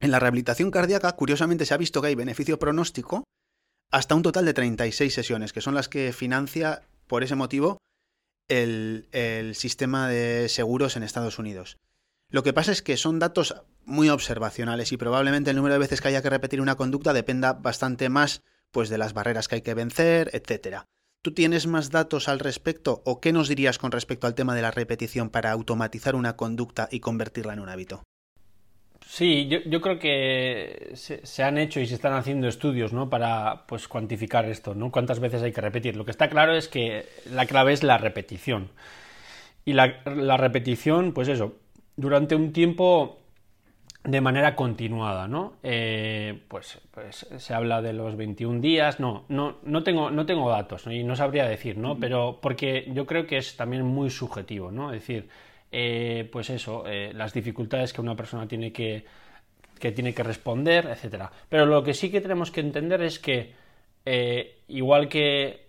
En 0.00 0.10
la 0.10 0.18
rehabilitación 0.18 0.72
cardíaca, 0.72 1.12
curiosamente, 1.12 1.64
se 1.64 1.74
ha 1.74 1.76
visto 1.76 2.02
que 2.02 2.08
hay 2.08 2.16
beneficio 2.16 2.58
pronóstico 2.58 3.22
hasta 3.92 4.16
un 4.16 4.22
total 4.22 4.46
de 4.46 4.54
36 4.54 5.14
sesiones, 5.14 5.52
que 5.52 5.60
son 5.60 5.76
las 5.76 5.88
que 5.88 6.12
financia, 6.12 6.82
por 7.06 7.22
ese 7.22 7.36
motivo, 7.36 7.78
el 8.48 9.52
sistema 9.54 10.08
de 10.08 10.48
seguros 10.48 10.96
en 10.96 11.04
Estados 11.04 11.38
Unidos. 11.38 11.76
Lo 12.30 12.44
que 12.44 12.52
pasa 12.52 12.70
es 12.70 12.80
que 12.82 12.96
son 12.96 13.18
datos 13.18 13.56
muy 13.84 14.08
observacionales 14.08 14.92
y 14.92 14.96
probablemente 14.96 15.50
el 15.50 15.56
número 15.56 15.74
de 15.74 15.80
veces 15.80 16.00
que 16.00 16.08
haya 16.08 16.22
que 16.22 16.30
repetir 16.30 16.60
una 16.60 16.76
conducta 16.76 17.12
dependa 17.12 17.54
bastante 17.54 18.08
más 18.08 18.42
pues 18.70 18.88
de 18.88 18.98
las 18.98 19.14
barreras 19.14 19.48
que 19.48 19.56
hay 19.56 19.62
que 19.62 19.74
vencer, 19.74 20.30
etcétera. 20.32 20.86
¿Tú 21.22 21.34
tienes 21.34 21.66
más 21.66 21.90
datos 21.90 22.28
al 22.28 22.38
respecto 22.38 23.02
o 23.04 23.20
qué 23.20 23.32
nos 23.32 23.48
dirías 23.48 23.78
con 23.78 23.90
respecto 23.90 24.26
al 24.26 24.34
tema 24.34 24.54
de 24.54 24.62
la 24.62 24.70
repetición 24.70 25.28
para 25.28 25.50
automatizar 25.50 26.14
una 26.14 26.36
conducta 26.36 26.88
y 26.90 27.00
convertirla 27.00 27.52
en 27.52 27.60
un 27.60 27.68
hábito? 27.68 28.04
Sí, 29.04 29.48
yo, 29.48 29.80
creo 29.80 29.98
que 29.98 30.92
se, 30.94 31.42
han 31.42 31.58
hecho 31.58 31.80
y 31.80 31.86
se 31.86 31.96
están 31.96 32.12
haciendo 32.12 32.46
estudios 32.46 32.92
¿no? 32.92 33.10
para 33.10 33.66
pues, 33.66 33.88
cuantificar 33.88 34.44
esto, 34.44 34.76
¿no? 34.76 34.92
cuántas 34.92 35.18
veces 35.18 35.42
hay 35.42 35.50
que 35.52 35.60
repetir. 35.60 35.96
Lo 35.96 36.04
que 36.04 36.12
está 36.12 36.30
claro 36.30 36.54
es 36.54 36.68
que 36.68 37.06
la 37.28 37.44
clave 37.46 37.72
es 37.72 37.82
la 37.82 37.98
repetición. 37.98 38.70
Y 39.64 39.72
la, 39.72 40.00
la 40.04 40.36
repetición, 40.36 41.12
pues 41.12 41.26
eso, 41.26 41.56
durante 42.00 42.34
un 42.34 42.52
tiempo 42.52 43.18
de 44.02 44.20
manera 44.22 44.56
continuada, 44.56 45.28
¿no? 45.28 45.58
Eh, 45.62 46.40
pues, 46.48 46.78
pues, 46.90 47.26
se 47.36 47.54
habla 47.54 47.82
de 47.82 47.92
los 47.92 48.16
21 48.16 48.60
días, 48.60 48.98
no, 48.98 49.26
no, 49.28 49.58
no, 49.62 49.82
tengo, 49.82 50.10
no 50.10 50.24
tengo 50.24 50.48
datos 50.48 50.86
y 50.86 51.04
no 51.04 51.14
sabría 51.14 51.46
decir, 51.46 51.76
¿no? 51.76 51.98
Pero 51.98 52.38
porque 52.40 52.90
yo 52.94 53.04
creo 53.04 53.26
que 53.26 53.36
es 53.36 53.56
también 53.56 53.84
muy 53.84 54.08
subjetivo, 54.08 54.70
¿no? 54.72 54.92
Es 54.92 55.02
decir, 55.02 55.28
eh, 55.70 56.26
pues 56.32 56.48
eso, 56.48 56.84
eh, 56.86 57.12
las 57.14 57.34
dificultades 57.34 57.92
que 57.92 58.00
una 58.00 58.16
persona 58.16 58.48
tiene 58.48 58.72
que, 58.72 59.04
que 59.78 59.92
tiene 59.92 60.14
que 60.14 60.22
responder, 60.22 60.86
etcétera. 60.86 61.30
Pero 61.50 61.66
lo 61.66 61.82
que 61.82 61.92
sí 61.92 62.10
que 62.10 62.22
tenemos 62.22 62.50
que 62.50 62.60
entender 62.60 63.02
es 63.02 63.18
que 63.18 63.52
igual 64.66 65.08
que 65.08 65.68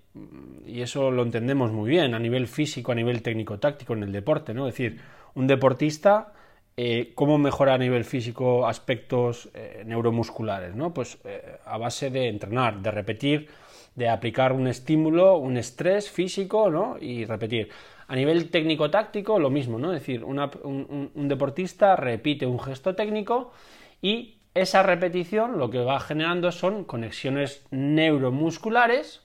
y 0.66 0.82
eso 0.82 1.12
lo 1.12 1.24
entendemos 1.24 1.72
muy 1.72 1.90
bien 1.90 2.14
a 2.14 2.20
nivel 2.20 2.48
físico, 2.48 2.92
a 2.92 2.96
nivel 2.96 3.22
técnico-táctico 3.22 3.94
en 3.94 4.04
el 4.04 4.12
deporte, 4.12 4.54
¿no? 4.54 4.68
Es 4.68 4.74
decir, 4.74 5.00
un 5.36 5.48
deportista, 5.48 6.34
eh, 6.78 7.12
¿cómo 7.16 7.38
mejora 7.38 7.74
a 7.74 7.78
nivel 7.78 8.06
físico 8.06 8.68
aspectos 8.68 9.50
eh, 9.54 9.84
neuromusculares? 9.86 10.76
¿no? 10.76 10.94
Pues 10.94 11.18
eh, 11.26 11.58
a 11.66 11.78
base 11.78 12.10
de 12.10 12.28
entrenar, 12.28 12.82
de 12.82 12.92
repetir, 12.92 13.50
de 13.96 14.10
aplicar 14.10 14.54
un 14.54 14.68
estímulo, 14.68 15.38
un 15.38 15.58
estrés 15.58 16.10
físico 16.10 16.70
¿no? 16.70 16.98
y 17.00 17.26
repetir. 17.26 17.70
A 18.08 18.16
nivel 18.16 18.50
técnico-táctico, 18.50 19.40
lo 19.40 19.50
mismo, 19.50 19.80
¿no? 19.80 19.94
Es 19.94 20.02
decir, 20.02 20.26
un, 20.26 21.12
un 21.14 21.28
deportista 21.30 21.96
repite 21.96 22.46
un 22.46 22.60
gesto 22.60 22.94
técnico 22.94 23.54
y 24.02 24.42
esa 24.54 24.84
repetición 24.84 25.58
lo 25.58 25.70
que 25.70 25.80
va 25.80 25.98
generando 26.02 26.52
son 26.52 26.84
conexiones 26.84 27.66
neuromusculares 27.72 29.22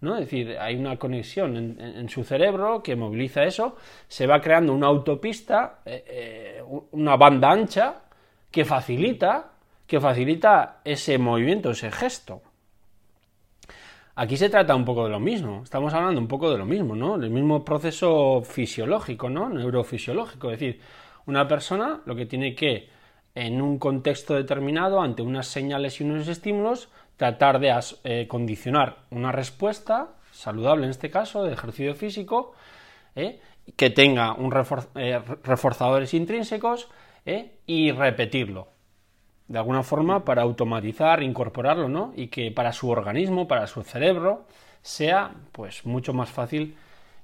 ¿no? 0.00 0.14
Es 0.14 0.20
decir, 0.20 0.56
hay 0.58 0.76
una 0.76 0.96
conexión 0.96 1.56
en, 1.56 2.08
su 2.08 2.24
cerebro 2.24 2.82
que 2.82 2.96
moviliza 2.96 3.44
eso, 3.44 3.76
se 4.06 4.26
va 4.26 4.40
creando 4.40 4.72
una 4.72 4.86
autopista, 4.86 5.80
eh, 5.84 6.04
eh, 6.06 6.62
una 6.92 7.16
banda 7.16 7.50
ancha 7.50 8.02
que 8.50 8.64
facilita, 8.64 9.52
que 9.86 10.00
facilita 10.00 10.80
ese 10.84 11.18
movimiento, 11.18 11.70
ese 11.70 11.90
gesto. 11.90 12.42
Aquí 14.14 14.36
se 14.36 14.50
trata 14.50 14.74
un 14.74 14.84
poco 14.84 15.04
de 15.04 15.10
lo 15.10 15.20
mismo, 15.20 15.62
estamos 15.62 15.94
hablando 15.94 16.20
un 16.20 16.26
poco 16.26 16.50
de 16.50 16.58
lo 16.58 16.64
mismo, 16.66 16.96
¿no? 16.96 17.18
Del 17.18 17.30
mismo 17.30 17.64
proceso 17.64 18.42
fisiológico, 18.42 19.30
¿no? 19.30 19.48
Neurofisiológico, 19.48 20.50
es 20.50 20.58
decir, 20.58 20.80
una 21.26 21.46
persona 21.46 22.00
lo 22.04 22.16
que 22.16 22.26
tiene 22.26 22.54
que, 22.54 22.88
en 23.34 23.62
un 23.62 23.78
contexto 23.78 24.34
determinado, 24.34 25.00
ante 25.00 25.22
unas 25.22 25.46
señales 25.46 26.00
y 26.00 26.04
unos 26.04 26.26
estímulos, 26.26 26.88
tratar 27.18 27.58
de 27.58 27.78
eh, 28.04 28.26
condicionar 28.28 28.98
una 29.10 29.32
respuesta 29.32 30.14
saludable 30.32 30.84
en 30.84 30.90
este 30.90 31.10
caso 31.10 31.42
de 31.42 31.52
ejercicio 31.52 31.94
físico 31.94 32.54
¿eh? 33.16 33.40
que 33.76 33.90
tenga 33.90 34.32
un 34.32 34.54
eh, 34.94 35.20
reforzadores 35.44 36.14
intrínsecos 36.14 36.88
y 37.66 37.92
repetirlo 37.92 38.68
de 39.48 39.58
alguna 39.58 39.82
forma 39.82 40.24
para 40.24 40.40
automatizar, 40.40 41.22
incorporarlo, 41.22 41.86
¿no? 41.86 42.14
Y 42.16 42.28
que 42.28 42.50
para 42.50 42.72
su 42.72 42.88
organismo, 42.88 43.46
para 43.46 43.66
su 43.66 43.82
cerebro, 43.82 44.46
sea 44.80 45.34
pues 45.52 45.84
mucho 45.84 46.14
más 46.14 46.30
fácil 46.30 46.76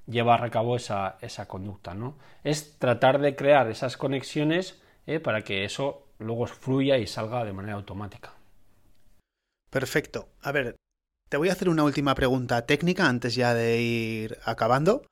llevar 0.07 0.45
a 0.45 0.51
cabo 0.51 0.77
esa, 0.77 1.17
esa 1.23 1.49
conducta, 1.49 1.95
¿no? 1.95 2.17
Es 2.43 2.79
tratar 2.79 3.19
de 3.19 3.35
crear 3.35 3.71
esas 3.71 3.97
conexiones 3.97 4.83
para 5.23 5.41
que 5.41 5.65
eso 5.65 6.03
luego 6.19 6.47
fluya 6.47 6.99
y 6.99 7.07
salga 7.07 7.45
de 7.45 7.55
manera 7.55 7.77
automática. 7.77 8.34
Perfecto. 9.75 10.29
A 10.41 10.53
ver, 10.53 10.77
te 11.29 11.37
voy 11.37 11.49
a 11.49 11.53
hacer 11.53 11.69
una 11.69 11.83
última 11.83 12.15
pregunta 12.15 12.65
técnica 12.65 13.09
antes 13.09 13.35
ya 13.35 13.55
de 13.55 13.83
ir 13.83 14.39
acabando. 14.45 15.03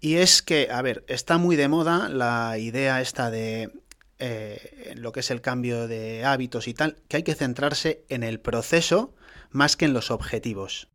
Y 0.00 0.14
es 0.14 0.40
que, 0.40 0.70
a 0.70 0.80
ver, 0.80 1.04
está 1.06 1.36
muy 1.36 1.54
de 1.54 1.68
moda 1.68 2.08
la 2.08 2.56
idea 2.56 3.02
esta 3.02 3.30
de 3.30 3.70
eh, 4.18 4.94
lo 4.96 5.12
que 5.12 5.20
es 5.20 5.30
el 5.30 5.42
cambio 5.42 5.86
de 5.86 6.24
hábitos 6.24 6.66
y 6.66 6.72
tal, 6.72 6.96
que 7.08 7.18
hay 7.18 7.24
que 7.24 7.34
centrarse 7.34 8.06
en 8.08 8.22
el 8.22 8.40
proceso 8.40 9.14
más 9.50 9.76
que 9.76 9.84
en 9.84 9.92
los 9.92 10.10
objetivos. 10.10 10.88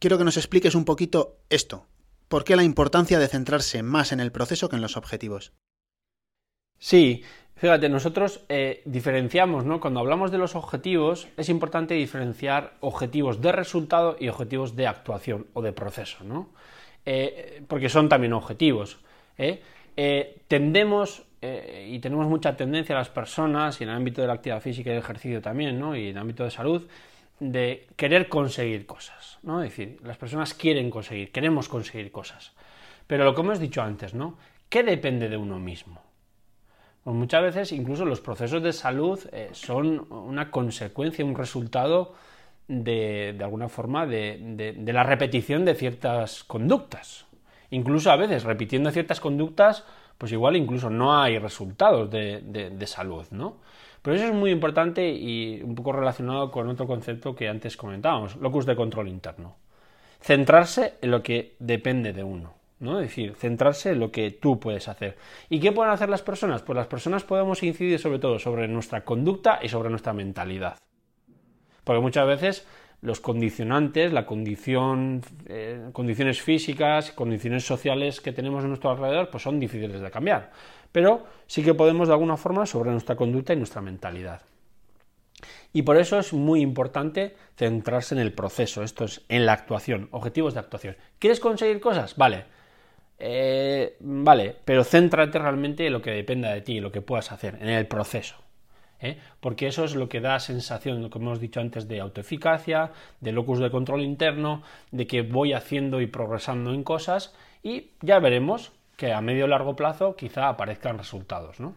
Quiero 0.00 0.18
que 0.18 0.24
nos 0.24 0.36
expliques 0.36 0.74
un 0.74 0.84
poquito 0.84 1.38
esto. 1.48 1.86
¿Por 2.26 2.42
qué 2.42 2.56
la 2.56 2.64
importancia 2.64 3.20
de 3.20 3.28
centrarse 3.28 3.84
más 3.84 4.10
en 4.10 4.18
el 4.18 4.32
proceso 4.32 4.68
que 4.68 4.74
en 4.74 4.82
los 4.82 4.96
objetivos? 4.96 5.52
Sí, 6.80 7.22
Fíjate, 7.60 7.90
nosotros 7.90 8.40
eh, 8.48 8.80
diferenciamos, 8.86 9.66
¿no? 9.66 9.80
Cuando 9.80 10.00
hablamos 10.00 10.30
de 10.30 10.38
los 10.38 10.54
objetivos, 10.54 11.28
es 11.36 11.50
importante 11.50 11.92
diferenciar 11.92 12.72
objetivos 12.80 13.42
de 13.42 13.52
resultado 13.52 14.16
y 14.18 14.28
objetivos 14.28 14.76
de 14.76 14.86
actuación 14.86 15.46
o 15.52 15.60
de 15.60 15.74
proceso, 15.74 16.24
¿no? 16.24 16.48
Eh, 17.04 17.62
porque 17.68 17.90
son 17.90 18.08
también 18.08 18.32
objetivos. 18.32 18.98
¿eh? 19.36 19.62
tendemos 20.48 21.22
y 21.42 21.98
tenemos 21.98 22.26
mucha 22.28 22.56
tendencia 22.56 22.94
a 22.94 22.98
las 23.00 23.10
personas, 23.10 23.78
y 23.80 23.84
en 23.84 23.90
el 23.90 23.96
ámbito 23.96 24.22
de 24.22 24.28
la 24.28 24.34
actividad 24.34 24.62
física 24.62 24.88
y 24.88 24.92
el 24.94 25.00
ejercicio 25.00 25.42
también, 25.42 25.78
¿no? 25.78 25.94
Y 25.94 26.04
en 26.04 26.16
el 26.16 26.18
ámbito 26.18 26.44
de 26.44 26.50
salud, 26.50 26.88
de 27.40 27.88
querer 27.96 28.30
conseguir 28.30 28.86
cosas, 28.86 29.38
¿no? 29.42 29.62
Es 29.62 29.70
decir, 29.70 29.98
las 30.02 30.16
personas 30.16 30.54
quieren 30.54 30.88
conseguir, 30.88 31.30
queremos 31.30 31.68
conseguir 31.68 32.10
cosas. 32.10 32.52
Pero 33.06 33.24
lo 33.24 33.34
que 33.34 33.42
hemos 33.42 33.60
dicho 33.60 33.82
antes, 33.82 34.14
¿no? 34.14 34.38
¿Qué 34.70 34.82
depende 34.82 35.28
de 35.28 35.36
uno 35.36 35.58
mismo? 35.58 36.09
Pues 37.10 37.18
muchas 37.18 37.42
veces 37.42 37.72
incluso 37.72 38.04
los 38.04 38.20
procesos 38.20 38.62
de 38.62 38.72
salud 38.72 39.18
eh, 39.32 39.48
son 39.50 40.06
una 40.12 40.48
consecuencia, 40.52 41.24
un 41.24 41.34
resultado 41.34 42.14
de, 42.68 43.34
de 43.36 43.42
alguna 43.42 43.68
forma 43.68 44.06
de, 44.06 44.76
la 44.86 45.02
repetición 45.02 45.64
de 45.64 45.74
ciertas 45.74 46.44
conductas. 46.44 47.26
Incluso 47.70 48.12
a 48.12 48.16
veces 48.16 48.44
repitiendo 48.44 48.92
ciertas 48.92 49.18
conductas, 49.18 49.84
pues 50.18 50.30
igual 50.30 50.54
incluso 50.54 50.88
no 50.88 51.20
hay 51.20 51.36
resultados 51.40 52.08
de, 52.12 52.86
salud, 52.86 53.26
¿no? 53.32 53.56
Pero 54.02 54.14
eso 54.14 54.26
es 54.26 54.32
muy 54.32 54.52
importante 54.52 55.10
y 55.10 55.60
un 55.64 55.74
poco 55.74 55.90
relacionado 55.90 56.52
con 56.52 56.68
otro 56.68 56.86
concepto 56.86 57.34
que 57.34 57.48
antes 57.48 57.76
comentábamos, 57.76 58.36
locus 58.36 58.66
de 58.66 58.76
control 58.76 59.08
interno. 59.08 59.56
Centrarse 60.20 60.94
en 61.02 61.10
lo 61.10 61.24
que 61.24 61.56
depende 61.58 62.12
de 62.12 62.22
uno. 62.22 62.59
¿No? 62.80 63.00
Es 63.00 63.08
decir, 63.08 63.34
centrarse 63.36 63.90
en 63.90 64.00
lo 64.00 64.10
que 64.10 64.30
tú 64.30 64.58
puedes 64.58 64.88
hacer. 64.88 65.16
¿Y 65.48 65.60
qué 65.60 65.70
pueden 65.70 65.92
hacer 65.92 66.08
las 66.08 66.22
personas? 66.22 66.62
Pues 66.62 66.76
las 66.76 66.86
personas 66.86 67.22
podemos 67.24 67.62
incidir 67.62 67.98
sobre 67.98 68.18
todo 68.18 68.38
sobre 68.38 68.66
nuestra 68.66 69.04
conducta 69.04 69.60
y 69.62 69.68
sobre 69.68 69.90
nuestra 69.90 70.12
mentalidad. 70.12 70.78
Porque 71.84 72.00
muchas 72.00 72.26
veces 72.26 72.66
los 73.02 73.20
condicionantes, 73.20 74.12
la 74.12 74.26
condición, 74.26 75.22
eh, 75.46 75.88
condiciones 75.92 76.42
físicas, 76.42 77.12
condiciones 77.12 77.64
sociales 77.64 78.20
que 78.20 78.32
tenemos 78.32 78.64
a 78.64 78.68
nuestro 78.68 78.90
alrededor, 78.90 79.30
pues 79.30 79.42
son 79.42 79.58
difíciles 79.58 80.00
de 80.00 80.10
cambiar. 80.10 80.50
Pero 80.92 81.24
sí 81.46 81.62
que 81.62 81.74
podemos 81.74 82.08
de 82.08 82.14
alguna 82.14 82.36
forma 82.36 82.66
sobre 82.66 82.90
nuestra 82.90 83.16
conducta 83.16 83.52
y 83.52 83.56
nuestra 83.56 83.80
mentalidad. 83.80 84.42
Y 85.72 85.82
por 85.82 85.96
eso 85.96 86.18
es 86.18 86.32
muy 86.32 86.60
importante 86.60 87.36
centrarse 87.56 88.14
en 88.14 88.20
el 88.20 88.32
proceso, 88.32 88.82
esto 88.82 89.04
es 89.04 89.22
en 89.28 89.46
la 89.46 89.52
actuación, 89.52 90.08
objetivos 90.10 90.54
de 90.54 90.60
actuación. 90.60 90.96
¿Quieres 91.18 91.38
conseguir 91.38 91.80
cosas? 91.80 92.16
Vale, 92.16 92.44
eh, 93.20 93.96
vale, 94.00 94.56
pero 94.64 94.84
céntrate 94.84 95.38
realmente 95.38 95.86
en 95.86 95.92
lo 95.92 96.02
que 96.02 96.10
dependa 96.10 96.52
de 96.52 96.62
ti, 96.62 96.80
lo 96.80 96.90
que 96.90 97.02
puedas 97.02 97.32
hacer, 97.32 97.58
en 97.60 97.68
el 97.68 97.86
proceso. 97.86 98.36
¿eh? 99.00 99.18
Porque 99.40 99.66
eso 99.66 99.84
es 99.84 99.94
lo 99.94 100.08
que 100.08 100.20
da 100.20 100.38
sensación, 100.40 101.02
lo 101.02 101.10
que 101.10 101.18
hemos 101.18 101.40
dicho 101.40 101.60
antes, 101.60 101.88
de 101.88 102.00
autoeficacia, 102.00 102.92
de 103.20 103.32
locus 103.32 103.58
de 103.58 103.70
control 103.70 104.02
interno, 104.02 104.62
de 104.90 105.06
que 105.06 105.22
voy 105.22 105.52
haciendo 105.52 106.00
y 106.00 106.06
progresando 106.06 106.72
en 106.72 106.84
cosas 106.84 107.34
y 107.62 107.90
ya 108.00 108.18
veremos 108.18 108.72
que 108.96 109.12
a 109.12 109.20
medio 109.20 109.44
o 109.44 109.48
largo 109.48 109.76
plazo 109.76 110.16
quizá 110.16 110.48
aparezcan 110.48 110.98
resultados, 110.98 111.60
¿no? 111.60 111.74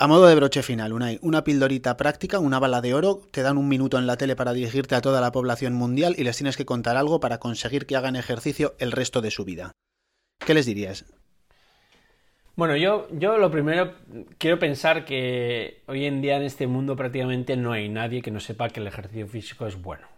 A 0.00 0.06
modo 0.06 0.28
de 0.28 0.36
broche 0.36 0.62
final, 0.62 0.92
Unai, 0.92 1.18
una 1.22 1.42
pildorita 1.42 1.96
práctica, 1.96 2.38
una 2.38 2.60
bala 2.60 2.80
de 2.80 2.94
oro, 2.94 3.22
te 3.32 3.42
dan 3.42 3.58
un 3.58 3.66
minuto 3.66 3.98
en 3.98 4.06
la 4.06 4.16
tele 4.16 4.36
para 4.36 4.52
dirigirte 4.52 4.94
a 4.94 5.00
toda 5.00 5.20
la 5.20 5.32
población 5.32 5.74
mundial 5.74 6.14
y 6.16 6.22
les 6.22 6.36
tienes 6.36 6.56
que 6.56 6.64
contar 6.64 6.96
algo 6.96 7.18
para 7.18 7.38
conseguir 7.38 7.84
que 7.84 7.96
hagan 7.96 8.14
ejercicio 8.14 8.76
el 8.78 8.92
resto 8.92 9.20
de 9.20 9.32
su 9.32 9.44
vida. 9.44 9.72
¿Qué 10.44 10.54
les 10.54 10.66
dirías? 10.66 11.04
Bueno, 12.56 12.74
yo, 12.76 13.06
yo 13.12 13.38
lo 13.38 13.50
primero 13.50 13.94
quiero 14.38 14.58
pensar 14.58 15.04
que 15.04 15.82
hoy 15.86 16.06
en 16.06 16.20
día 16.20 16.36
en 16.36 16.42
este 16.42 16.66
mundo 16.66 16.96
prácticamente 16.96 17.56
no 17.56 17.72
hay 17.72 17.88
nadie 17.88 18.20
que 18.20 18.32
no 18.32 18.40
sepa 18.40 18.68
que 18.70 18.80
el 18.80 18.88
ejercicio 18.88 19.28
físico 19.28 19.66
es 19.66 19.80
bueno. 19.80 20.08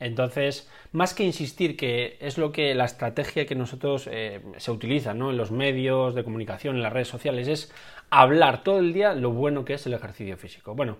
Entonces, 0.00 0.70
más 0.92 1.14
que 1.14 1.24
insistir 1.24 1.76
que 1.76 2.18
es 2.20 2.36
lo 2.36 2.52
que 2.52 2.74
la 2.74 2.84
estrategia 2.84 3.46
que 3.46 3.54
nosotros 3.54 4.08
eh, 4.12 4.42
se 4.58 4.70
utiliza 4.70 5.14
¿no? 5.14 5.30
en 5.30 5.38
los 5.38 5.50
medios 5.50 6.14
de 6.14 6.24
comunicación, 6.24 6.76
en 6.76 6.82
las 6.82 6.92
redes 6.92 7.08
sociales, 7.08 7.48
es 7.48 7.72
hablar 8.10 8.62
todo 8.62 8.78
el 8.80 8.92
día 8.92 9.14
lo 9.14 9.30
bueno 9.30 9.64
que 9.64 9.74
es 9.74 9.86
el 9.86 9.94
ejercicio 9.94 10.36
físico. 10.36 10.74
Bueno, 10.74 10.98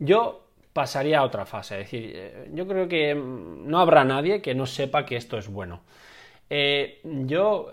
yo 0.00 0.48
pasaría 0.72 1.20
a 1.20 1.24
otra 1.24 1.46
fase, 1.46 1.74
es 1.74 1.86
decir, 1.86 2.12
eh, 2.14 2.50
yo 2.52 2.66
creo 2.66 2.88
que 2.88 3.14
mm, 3.14 3.68
no 3.68 3.78
habrá 3.78 4.04
nadie 4.04 4.42
que 4.42 4.54
no 4.54 4.66
sepa 4.66 5.06
que 5.06 5.16
esto 5.16 5.38
es 5.38 5.48
bueno. 5.48 5.82
Eh, 6.50 7.00
yo 7.04 7.70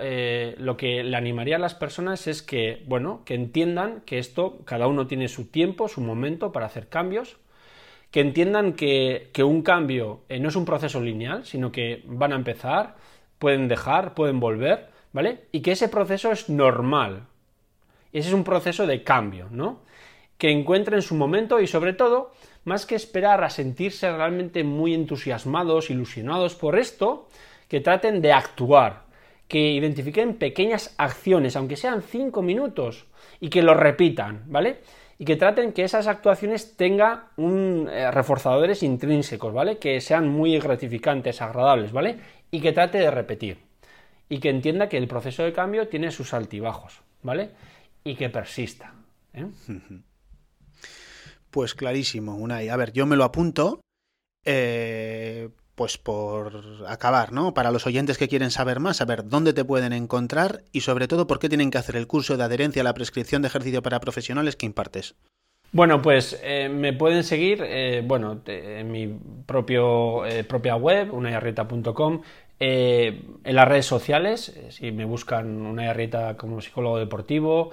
lo 0.57 0.77
que 0.77 1.03
le 1.03 1.17
animaría 1.17 1.55
a 1.55 1.59
las 1.59 1.75
personas 1.75 2.27
es 2.27 2.41
que, 2.41 2.83
bueno, 2.85 3.23
que 3.25 3.33
entiendan 3.33 4.01
que 4.05 4.19
esto, 4.19 4.59
cada 4.65 4.87
uno 4.87 5.07
tiene 5.07 5.27
su 5.27 5.47
tiempo, 5.47 5.87
su 5.87 6.01
momento 6.01 6.51
para 6.51 6.67
hacer 6.67 6.87
cambios, 6.87 7.37
que 8.11 8.21
entiendan 8.21 8.73
que, 8.73 9.29
un 9.43 9.61
cambio 9.61 10.21
eh, 10.29 10.39
no 10.39 10.49
es 10.49 10.55
un 10.55 10.65
proceso 10.65 11.01
lineal, 11.01 11.45
sino 11.45 11.71
que 11.71 12.03
van 12.05 12.33
a 12.33 12.35
empezar, 12.35 12.95
pueden 13.37 13.67
dejar, 13.67 14.13
pueden 14.13 14.39
volver, 14.39 14.89
¿vale? 15.13 15.45
Y 15.51 15.61
que 15.61 15.73
ese 15.73 15.89
proceso 15.89 16.31
es 16.31 16.49
normal. 16.49 17.27
Ese 18.13 18.29
es 18.29 18.33
un 18.33 18.43
proceso 18.43 18.87
de 18.87 19.03
cambio, 19.03 19.47
¿no? 19.51 19.81
Que 20.37 20.51
encuentren 20.51 21.01
su 21.01 21.15
momento 21.15 21.59
y 21.59 21.67
sobre 21.67 21.93
todo, 21.93 22.31
más 22.63 22.85
que 22.85 22.95
esperar 22.95 23.43
a 23.43 23.49
sentirse 23.49 24.11
realmente 24.11 24.63
muy 24.63 24.93
entusiasmados, 24.93 25.89
ilusionados 25.89 26.55
por 26.55 26.79
esto, 26.79 27.27
que 27.67 27.81
traten 27.81 28.21
de 28.21 28.33
actuar, 28.33 29.03
que 29.47 29.71
identifiquen 29.71 30.35
pequeñas 30.35 30.93
acciones, 30.97 31.55
aunque 31.55 31.75
sean 31.75 32.01
cinco 32.01 32.41
minutos, 32.41 33.07
y 33.39 33.49
que 33.49 33.61
lo 33.61 33.73
repitan, 33.73 34.43
¿vale? 34.47 34.79
y 35.19 35.25
que 35.25 35.35
traten 35.35 35.73
que 35.73 35.83
esas 35.83 36.07
actuaciones 36.07 36.75
tengan 36.77 37.23
un, 37.37 37.89
eh, 37.91 38.11
reforzadores 38.11 38.83
intrínsecos, 38.83 39.53
¿vale? 39.53 39.79
Que 39.79 39.99
sean 39.99 40.27
muy 40.27 40.59
gratificantes, 40.59 41.41
agradables, 41.41 41.91
¿vale? 41.91 42.19
Y 42.51 42.61
que 42.61 42.71
trate 42.71 42.99
de 42.99 43.09
repetir. 43.09 43.57
Y 44.29 44.39
que 44.39 44.49
entienda 44.49 44.89
que 44.89 44.97
el 44.97 45.07
proceso 45.07 45.43
de 45.43 45.53
cambio 45.53 45.87
tiene 45.87 46.11
sus 46.11 46.33
altibajos, 46.33 47.01
¿vale? 47.23 47.51
Y 48.03 48.15
que 48.15 48.29
persista. 48.29 48.93
¿eh? 49.33 49.45
Pues 51.49 51.73
clarísimo, 51.73 52.35
Unai. 52.35 52.67
A 52.69 52.75
ver, 52.75 52.91
yo 52.91 53.07
me 53.07 53.15
lo 53.15 53.23
apunto. 53.23 53.79
Eh, 54.45 55.49
pues 55.77 55.99
por 55.99 56.63
acabar, 56.87 57.31
¿no? 57.31 57.53
Para 57.53 57.71
los 57.71 57.85
oyentes 57.85 58.17
que 58.17 58.27
quieren 58.27 58.49
saber 58.49 58.79
más, 58.79 58.97
saber 58.97 59.29
dónde 59.29 59.53
te 59.53 59.63
pueden 59.63 59.93
encontrar 59.93 60.63
y 60.71 60.81
sobre 60.81 61.07
todo 61.07 61.27
por 61.27 61.37
qué 61.37 61.49
tienen 61.49 61.69
que 61.69 61.77
hacer 61.77 61.95
el 61.95 62.07
curso 62.07 62.35
de 62.35 62.43
adherencia 62.43 62.81
a 62.81 62.83
la 62.83 62.95
prescripción 62.95 63.43
de 63.43 63.49
ejercicio 63.49 63.83
para 63.83 63.99
profesionales 63.99 64.55
que 64.55 64.65
impartes. 64.65 65.15
Bueno, 65.71 66.01
pues 66.01 66.39
eh, 66.43 66.67
me 66.67 66.93
pueden 66.93 67.23
seguir, 67.23 67.61
eh, 67.63 68.01
bueno, 68.03 68.41
en 68.47 68.91
mi 68.91 69.19
propio, 69.45 70.25
eh, 70.25 70.43
propia 70.43 70.75
web, 70.77 71.13
unayarrieta.com, 71.13 72.23
en 72.59 73.55
las 73.55 73.67
redes 73.67 73.85
sociales, 73.85 74.59
si 74.69 74.91
me 74.91 75.05
buscan 75.05 75.61
una 75.61 75.93
como 76.37 76.59
psicólogo 76.59 76.97
deportivo, 76.97 77.69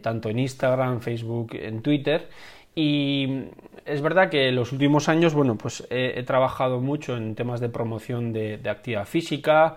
tanto 0.00 0.28
en 0.28 0.38
Instagram, 0.38 1.00
Facebook, 1.00 1.54
en 1.54 1.82
Twitter. 1.82 2.28
Y 2.76 3.46
es 3.86 4.02
verdad 4.02 4.28
que 4.28 4.52
los 4.52 4.70
últimos 4.70 5.08
años, 5.08 5.32
bueno, 5.32 5.56
pues 5.56 5.86
he, 5.88 6.22
trabajado 6.24 6.80
mucho 6.80 7.16
en 7.16 7.34
temas 7.34 7.58
de 7.58 7.70
promoción 7.70 8.34
de, 8.34 8.60
actividad 8.68 9.06
física 9.06 9.76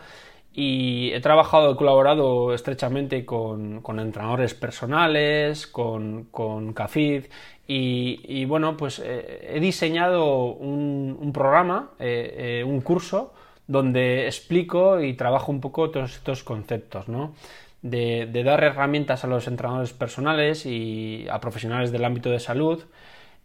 y 0.53 1.11
he 1.13 1.21
trabajado, 1.21 1.71
he 1.71 1.75
colaborado 1.77 2.53
estrechamente 2.53 3.25
con, 3.25 3.81
entrenadores 3.99 4.53
personales, 4.53 5.65
con, 5.65 6.25
con 6.25 6.73
CAFID 6.73 7.25
y, 7.71 8.45
bueno, 8.45 8.75
pues 8.75 8.99
eh, 8.99 9.47
he 9.55 9.59
diseñado 9.59 10.45
un, 10.53 11.31
programa, 11.33 11.91
eh, 11.99 12.59
eh, 12.59 12.63
un 12.65 12.81
curso 12.81 13.31
donde 13.67 14.25
explico 14.25 14.99
y 14.99 15.13
trabajo 15.13 15.51
un 15.51 15.61
poco 15.61 15.91
todos 15.91 16.15
estos 16.15 16.43
conceptos, 16.43 17.07
¿no? 17.07 17.35
De, 17.81 18.43
dar 18.43 18.63
herramientas 18.63 19.23
a 19.23 19.27
los 19.27 19.47
entrenadores 19.47 19.93
personales 19.93 20.65
y 20.65 21.27
a 21.29 21.39
profesionales 21.39 21.91
del 21.91 22.05
ámbito 22.05 22.29
de 22.29 22.39
salud, 22.39 22.83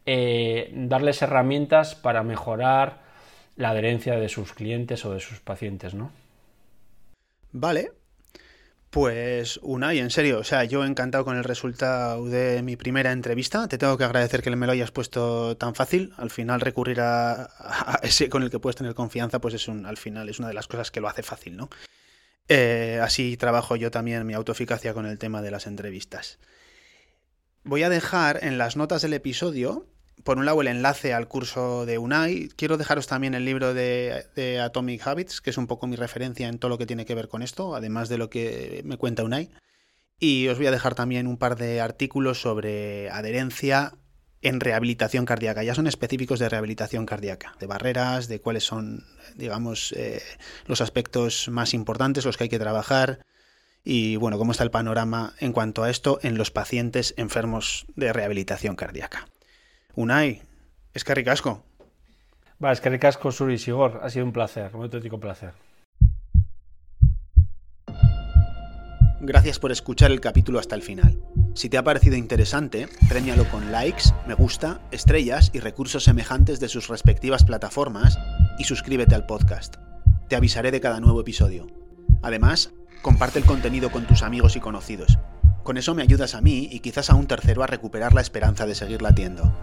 eh, 0.07 0.71
darles 0.75 1.23
herramientas 1.23 1.95
para 1.95 2.23
mejorar 2.23 3.03
la 3.57 3.71
adherencia 3.71 4.17
de 4.17 4.29
sus 4.29 4.53
clientes 4.53 5.05
o 5.05 5.13
de 5.13 5.21
sus 5.21 5.41
pacientes, 5.41 5.95
¿no? 5.95 6.11
Vale. 7.53 7.93
Pues 8.91 9.59
Unai, 9.63 9.99
en 9.99 10.11
serio, 10.11 10.39
o 10.39 10.45
sea, 10.45 10.63
yo 10.63 10.85
encantado 10.85 11.25
con 11.25 11.37
el 11.37 11.43
resultado 11.43 12.27
de 12.27 12.63
mi 12.63 12.77
primera 12.77 13.11
entrevista. 13.11 13.67
Te 13.67 13.77
tengo 13.77 13.99
que 13.99 14.05
agradecer 14.05 14.41
que 14.41 14.55
me 14.55 14.67
lo 14.67 14.73
hayas 14.73 14.93
puesto 14.93 15.57
tan 15.57 15.75
fácil. 15.75 16.13
Al 16.17 16.31
final 16.31 16.61
recurrir 16.61 17.01
a, 17.01 17.43
a 17.43 17.99
ese 18.05 18.29
con 18.29 18.45
el 18.45 18.51
que 18.51 18.61
puedes 18.61 18.77
tener 18.77 18.95
confianza, 18.95 19.41
pues 19.41 19.55
es 19.55 19.67
un, 19.67 19.85
al 19.85 19.97
final 19.97 20.29
es 20.29 20.39
una 20.39 20.47
de 20.47 20.55
las 20.55 20.69
cosas 20.69 20.93
que 20.93 21.01
lo 21.01 21.09
hace 21.09 21.25
fácil, 21.25 21.57
¿no? 21.57 21.71
Eh, 22.49 23.01
así 23.03 23.37
trabajo 23.37 23.77
yo 23.77 23.91
también 23.91 24.27
mi 24.27 24.35
autoeficacia 24.35 24.95
con 24.95 25.07
el 25.07 25.19
tema 25.19 25.43
de 25.43 25.51
las 25.51 25.67
entrevistas. 25.67 26.39
Voy 27.63 27.83
a 27.83 27.89
dejar 27.89 28.45
en 28.45 28.59
las 28.59 28.77
notas 28.77 29.03
del 29.03 29.15
episodio, 29.15 29.87
por 30.23 30.39
un 30.39 30.47
lado, 30.47 30.61
el 30.61 30.69
enlace 30.69 31.13
al 31.13 31.29
curso 31.29 31.87
de 31.87 31.99
UNAI. 31.99 32.51
Quiero 32.57 32.77
dejaros 32.77 33.07
también 33.07 33.35
el 33.35 33.45
libro 33.45 33.75
de, 33.75 34.27
de, 34.37 34.61
Atomic 34.61 35.07
Habits, 35.07 35.41
que 35.41 35.51
es 35.51 35.59
un 35.59 35.67
poco 35.67 35.87
mi 35.87 35.97
referencia 35.97 36.49
en 36.49 36.59
todo 36.59 36.69
lo 36.69 36.79
que 36.79 36.87
tiene 36.87 37.05
que 37.05 37.15
ver 37.15 37.29
con 37.29 37.43
esto, 37.43 37.75
además 37.75 38.09
de 38.09 38.19
lo 38.19 38.31
que 38.31 38.83
me 38.85 38.97
cuenta 38.97 39.25
UNAI. 39.25 39.51
Y 40.19 40.49
os 40.49 40.59
voy 40.59 40.67
a 40.67 40.71
dejar 40.71 40.95
también 40.95 41.27
un 41.27 41.37
par 41.37 41.57
de 41.57 41.81
artículos 41.81 42.41
sobre 42.41 43.11
adherencia 43.11 43.95
en 44.45 44.61
rehabilitación 44.61 45.25
cardíaca. 45.25 45.65
Ya 45.65 45.75
son 45.75 45.87
específicos 45.87 46.39
de 46.39 46.49
rehabilitación 46.49 47.07
cardíaca, 47.07 47.57
de 47.59 47.67
barreras, 47.67 48.29
de 48.29 48.41
cuáles 48.41 48.65
son, 48.65 49.05
digamos, 49.35 49.93
eh, 49.93 50.23
los 50.67 50.81
aspectos 50.83 51.49
más 51.49 51.75
importantes, 51.75 52.25
los 52.25 52.37
que 52.37 52.45
hay 52.45 52.51
que 52.51 52.59
trabajar 52.59 53.21
y, 53.83 54.17
bueno, 54.17 54.39
cómo 54.39 54.53
está 54.53 54.63
el 54.63 54.71
panorama 54.71 55.33
en 55.41 55.53
cuanto 55.53 55.83
a 55.83 55.91
esto 55.91 56.19
en 56.23 56.37
los 56.37 56.51
pacientes 56.51 57.15
enfermos 57.17 57.87
de 57.97 58.13
rehabilitación 58.13 58.77
cardíaca. 58.77 59.27
Unai, 59.95 60.43
es 60.93 61.05
que 61.05 61.15
ricasco. 61.15 61.65
Va, 62.63 62.71
es 62.71 62.81
que 62.81 62.91
ricasco, 62.91 63.33
Suri 63.33 63.59
Sigor. 63.59 64.01
Ha 64.03 64.11
sido 64.11 64.27
un 64.27 64.33
placer, 64.33 64.71
un 64.75 64.83
auténtico 64.83 65.19
placer. 65.19 65.53
Gracias 69.21 69.59
por 69.59 69.73
escuchar 69.73 70.13
el 70.13 70.21
capítulo 70.21 70.59
hasta 70.59 70.75
el 70.75 70.83
final. 70.83 71.19
Si 71.55 71.69
te 71.69 71.79
ha 71.79 71.85
parecido 71.85 72.17
interesante, 72.17 72.89
premialo 73.09 73.49
con 73.49 73.71
likes, 73.71 74.07
me 74.27 74.35
gusta, 74.35 74.81
estrellas 74.91 75.51
y 75.53 75.61
recursos 75.61 76.03
semejantes 76.03 76.59
de 76.59 76.69
sus 76.69 76.89
respectivas 76.89 77.45
plataformas 77.45 78.19
y 78.59 78.65
suscríbete 78.65 79.15
al 79.15 79.25
podcast. 79.25 79.77
Te 80.29 80.35
avisaré 80.35 80.73
de 80.73 80.81
cada 80.81 80.99
nuevo 80.99 81.21
episodio. 81.21 81.69
Además, 82.23 82.73
comparte 83.03 83.39
el 83.39 83.45
contenido 83.45 83.93
con 83.93 84.05
tus 84.05 84.23
amigos 84.23 84.57
y 84.57 84.61
conocidos. 84.61 85.21
Con 85.63 85.77
eso 85.77 85.95
me 85.95 86.03
ayudas 86.03 86.35
a 86.35 86.41
mí 86.41 86.69
y 86.73 86.81
quizás 86.81 87.09
a 87.09 87.15
un 87.15 87.29
tercero 87.29 87.63
a 87.63 87.69
recuperar 87.69 88.15
la 88.15 88.21
esperanza 88.21 88.67
de 88.67 88.75
seguir 88.75 89.01
latiendo. 89.01 89.57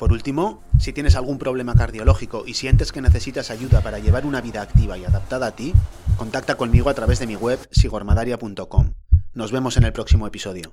Por 0.00 0.10
último, 0.10 0.64
si 0.80 0.92
tienes 0.92 1.14
algún 1.14 1.38
problema 1.38 1.74
cardiológico 1.74 2.42
y 2.44 2.54
sientes 2.54 2.90
que 2.90 3.00
necesitas 3.00 3.52
ayuda 3.52 3.82
para 3.82 4.00
llevar 4.00 4.26
una 4.26 4.40
vida 4.40 4.62
activa 4.62 4.98
y 4.98 5.04
adaptada 5.04 5.46
a 5.46 5.52
ti, 5.52 5.72
contacta 6.16 6.56
conmigo 6.56 6.90
a 6.90 6.94
través 6.94 7.20
de 7.20 7.28
mi 7.28 7.36
web 7.36 7.60
sigormadaria.com. 7.70 8.94
Nos 9.34 9.52
vemos 9.52 9.76
en 9.76 9.84
el 9.84 9.92
próximo 9.92 10.26
episodio. 10.26 10.72